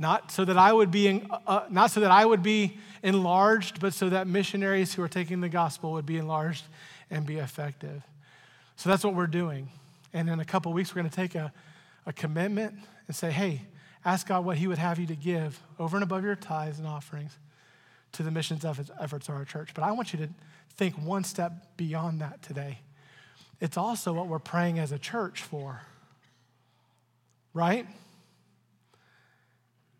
not 0.00 0.32
so 0.32 0.46
that 0.46 0.56
I 0.56 0.72
would 0.72 0.90
be, 0.90 1.06
in, 1.06 1.28
uh, 1.46 1.66
not 1.68 1.90
so 1.90 2.00
that 2.00 2.10
I 2.10 2.24
would 2.24 2.42
be 2.42 2.78
enlarged, 3.02 3.80
but 3.80 3.92
so 3.92 4.08
that 4.08 4.26
missionaries 4.26 4.94
who 4.94 5.02
are 5.02 5.08
taking 5.08 5.42
the 5.42 5.48
gospel 5.50 5.92
would 5.92 6.06
be 6.06 6.16
enlarged 6.16 6.64
and 7.10 7.26
be 7.26 7.36
effective. 7.36 8.02
So 8.76 8.88
that's 8.88 9.04
what 9.04 9.14
we're 9.14 9.26
doing. 9.26 9.68
And 10.14 10.30
in 10.30 10.40
a 10.40 10.44
couple 10.44 10.72
weeks, 10.72 10.94
we're 10.94 11.02
going 11.02 11.10
to 11.10 11.16
take 11.16 11.34
a, 11.34 11.52
a 12.06 12.14
commitment 12.14 12.76
and 13.06 13.14
say, 13.14 13.30
hey, 13.30 13.60
ask 14.02 14.26
God 14.26 14.42
what 14.42 14.56
He 14.56 14.66
would 14.66 14.78
have 14.78 14.98
you 14.98 15.06
to 15.06 15.16
give 15.16 15.62
over 15.78 15.98
and 15.98 16.02
above 16.02 16.24
your 16.24 16.34
tithes 16.34 16.78
and 16.78 16.88
offerings 16.88 17.36
to 18.12 18.22
the 18.22 18.30
missions 18.30 18.64
efforts 18.64 19.28
of 19.28 19.34
our 19.34 19.44
church. 19.44 19.72
But 19.74 19.84
I 19.84 19.92
want 19.92 20.14
you 20.14 20.18
to 20.20 20.30
think 20.76 20.94
one 20.96 21.24
step 21.24 21.76
beyond 21.76 22.22
that 22.22 22.40
today. 22.40 22.78
It's 23.60 23.76
also 23.76 24.12
what 24.12 24.26
we're 24.26 24.38
praying 24.38 24.78
as 24.78 24.90
a 24.90 24.98
church 24.98 25.42
for, 25.42 25.82
right? 27.52 27.86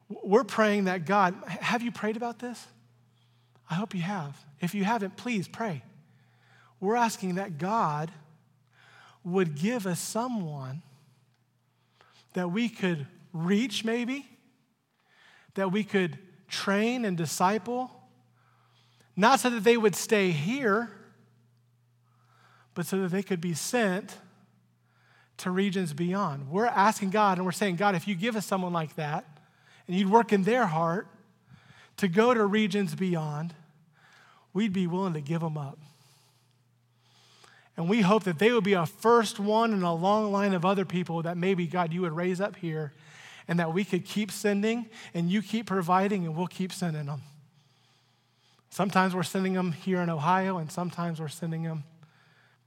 We're 0.08 0.44
praying 0.44 0.84
that 0.84 1.04
God, 1.04 1.34
have 1.46 1.82
you 1.82 1.92
prayed 1.92 2.16
about 2.16 2.38
this? 2.38 2.66
I 3.68 3.74
hope 3.74 3.94
you 3.94 4.00
have. 4.00 4.36
If 4.60 4.74
you 4.74 4.84
haven't, 4.84 5.16
please 5.16 5.46
pray. 5.46 5.82
We're 6.80 6.96
asking 6.96 7.34
that 7.34 7.58
God 7.58 8.10
would 9.22 9.54
give 9.54 9.86
us 9.86 10.00
someone 10.00 10.82
that 12.32 12.50
we 12.50 12.68
could 12.68 13.06
reach, 13.32 13.84
maybe, 13.84 14.26
that 15.54 15.70
we 15.70 15.84
could 15.84 16.18
train 16.48 17.04
and 17.04 17.16
disciple, 17.16 17.90
not 19.16 19.40
so 19.40 19.50
that 19.50 19.64
they 19.64 19.76
would 19.76 19.94
stay 19.94 20.30
here, 20.30 20.90
but 22.74 22.86
so 22.86 23.00
that 23.02 23.08
they 23.08 23.22
could 23.22 23.40
be 23.40 23.54
sent 23.54 24.16
to 25.38 25.50
regions 25.50 25.92
beyond. 25.92 26.50
We're 26.50 26.66
asking 26.66 27.10
God 27.10 27.38
and 27.38 27.44
we're 27.46 27.52
saying, 27.52 27.76
God, 27.76 27.94
if 27.94 28.06
you 28.06 28.14
give 28.14 28.36
us 28.36 28.46
someone 28.46 28.72
like 28.72 28.96
that 28.96 29.24
and 29.86 29.96
you'd 29.96 30.10
work 30.10 30.32
in 30.32 30.42
their 30.42 30.66
heart 30.66 31.08
to 31.96 32.08
go 32.08 32.34
to 32.34 32.44
regions 32.44 32.94
beyond, 32.94 33.54
we'd 34.52 34.72
be 34.72 34.86
willing 34.86 35.14
to 35.14 35.20
give 35.20 35.40
them 35.40 35.56
up. 35.56 35.78
And 37.76 37.88
we 37.88 38.02
hope 38.02 38.24
that 38.24 38.38
they 38.38 38.52
would 38.52 38.64
be 38.64 38.74
a 38.74 38.84
first 38.84 39.40
one 39.40 39.72
in 39.72 39.82
a 39.82 39.94
long 39.94 40.30
line 40.30 40.52
of 40.52 40.66
other 40.66 40.84
people 40.84 41.22
that 41.22 41.36
maybe, 41.38 41.66
God, 41.66 41.92
you 41.92 42.02
would 42.02 42.12
raise 42.12 42.40
up 42.40 42.56
here 42.56 42.92
and 43.48 43.58
that 43.58 43.72
we 43.72 43.84
could 43.84 44.04
keep 44.04 44.30
sending 44.30 44.88
and 45.14 45.30
you 45.30 45.40
keep 45.40 45.66
providing 45.66 46.26
and 46.26 46.36
we'll 46.36 46.46
keep 46.46 46.72
sending 46.72 47.06
them. 47.06 47.22
Sometimes 48.68 49.14
we're 49.14 49.22
sending 49.22 49.54
them 49.54 49.72
here 49.72 50.00
in 50.00 50.08
Ohio, 50.08 50.58
and 50.58 50.70
sometimes 50.70 51.20
we're 51.20 51.26
sending 51.26 51.64
them 51.64 51.82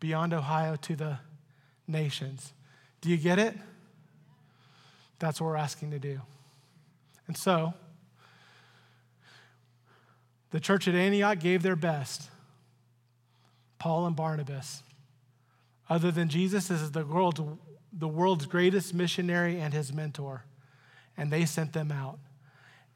beyond 0.04 0.34
Ohio 0.34 0.76
to 0.76 0.97
the 0.97 1.18
nations. 1.88 2.51
Do 2.99 3.10
you 3.10 3.16
get 3.16 3.39
it? 3.39 3.56
That's 5.18 5.39
what 5.39 5.47
we're 5.47 5.56
asking 5.56 5.91
to 5.91 5.97
do. 5.97 6.20
And 7.26 7.38
so, 7.38 7.74
the 10.51 10.60
church 10.60 10.89
at 10.89 10.93
Antioch 10.93 11.39
gave 11.39 11.64
their 11.64 11.78
best. 11.78 12.30
Paul 13.80 14.06
and 14.06 14.14
Barnabas. 14.14 14.84
Other 15.89 16.12
than 16.12 16.28
Jesus, 16.28 16.68
this 16.68 16.82
is 16.82 16.91
the 16.91 17.06
world's, 17.06 17.39
the 17.93 18.10
world's 18.10 18.45
greatest 18.45 18.93
missionary 18.93 19.58
and 19.58 19.74
his 19.74 19.93
mentor. 19.93 20.43
And 21.16 21.32
they 21.32 21.45
sent 21.45 21.72
them 21.72 21.93
out. 21.93 22.20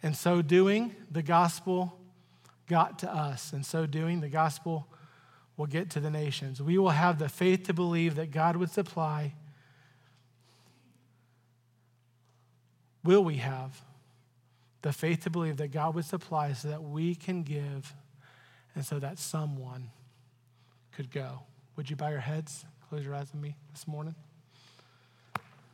In 0.03 0.13
so 0.13 0.41
doing, 0.41 0.93
the 1.09 1.23
gospel 1.23 1.97
got 2.67 2.99
to 2.99 3.09
us. 3.09 3.53
In 3.53 3.63
so 3.63 3.85
doing, 3.85 4.19
the 4.19 4.27
gospel 4.27 4.89
will 5.57 5.65
get 5.65 5.89
to 5.89 5.99
the 5.99 6.11
nations. 6.11 6.61
We 6.61 6.77
will 6.77 6.91
have 6.91 7.17
the 7.17 7.27
faith 7.27 7.63
to 7.63 7.73
believe 7.73 8.15
that 8.15 8.31
God 8.31 8.55
would 8.55 8.69
supply. 8.69 9.33
Will 13.03 13.23
we 13.23 13.37
have 13.37 13.81
the 14.83 14.93
faith 14.93 15.23
to 15.23 15.29
believe 15.29 15.57
that 15.57 15.69
God 15.69 15.95
would 15.95 16.05
supply 16.05 16.53
so 16.53 16.69
that 16.69 16.83
we 16.83 17.15
can 17.15 17.41
give 17.43 17.93
and 18.75 18.85
so 18.85 18.99
that 18.99 19.17
someone 19.17 19.89
could 20.91 21.09
go? 21.09 21.39
Would 21.75 21.89
you 21.89 21.95
bow 21.95 22.09
your 22.09 22.19
heads, 22.19 22.65
close 22.89 23.03
your 23.03 23.15
eyes 23.15 23.31
with 23.33 23.41
me 23.41 23.55
this 23.71 23.87
morning? 23.87 24.15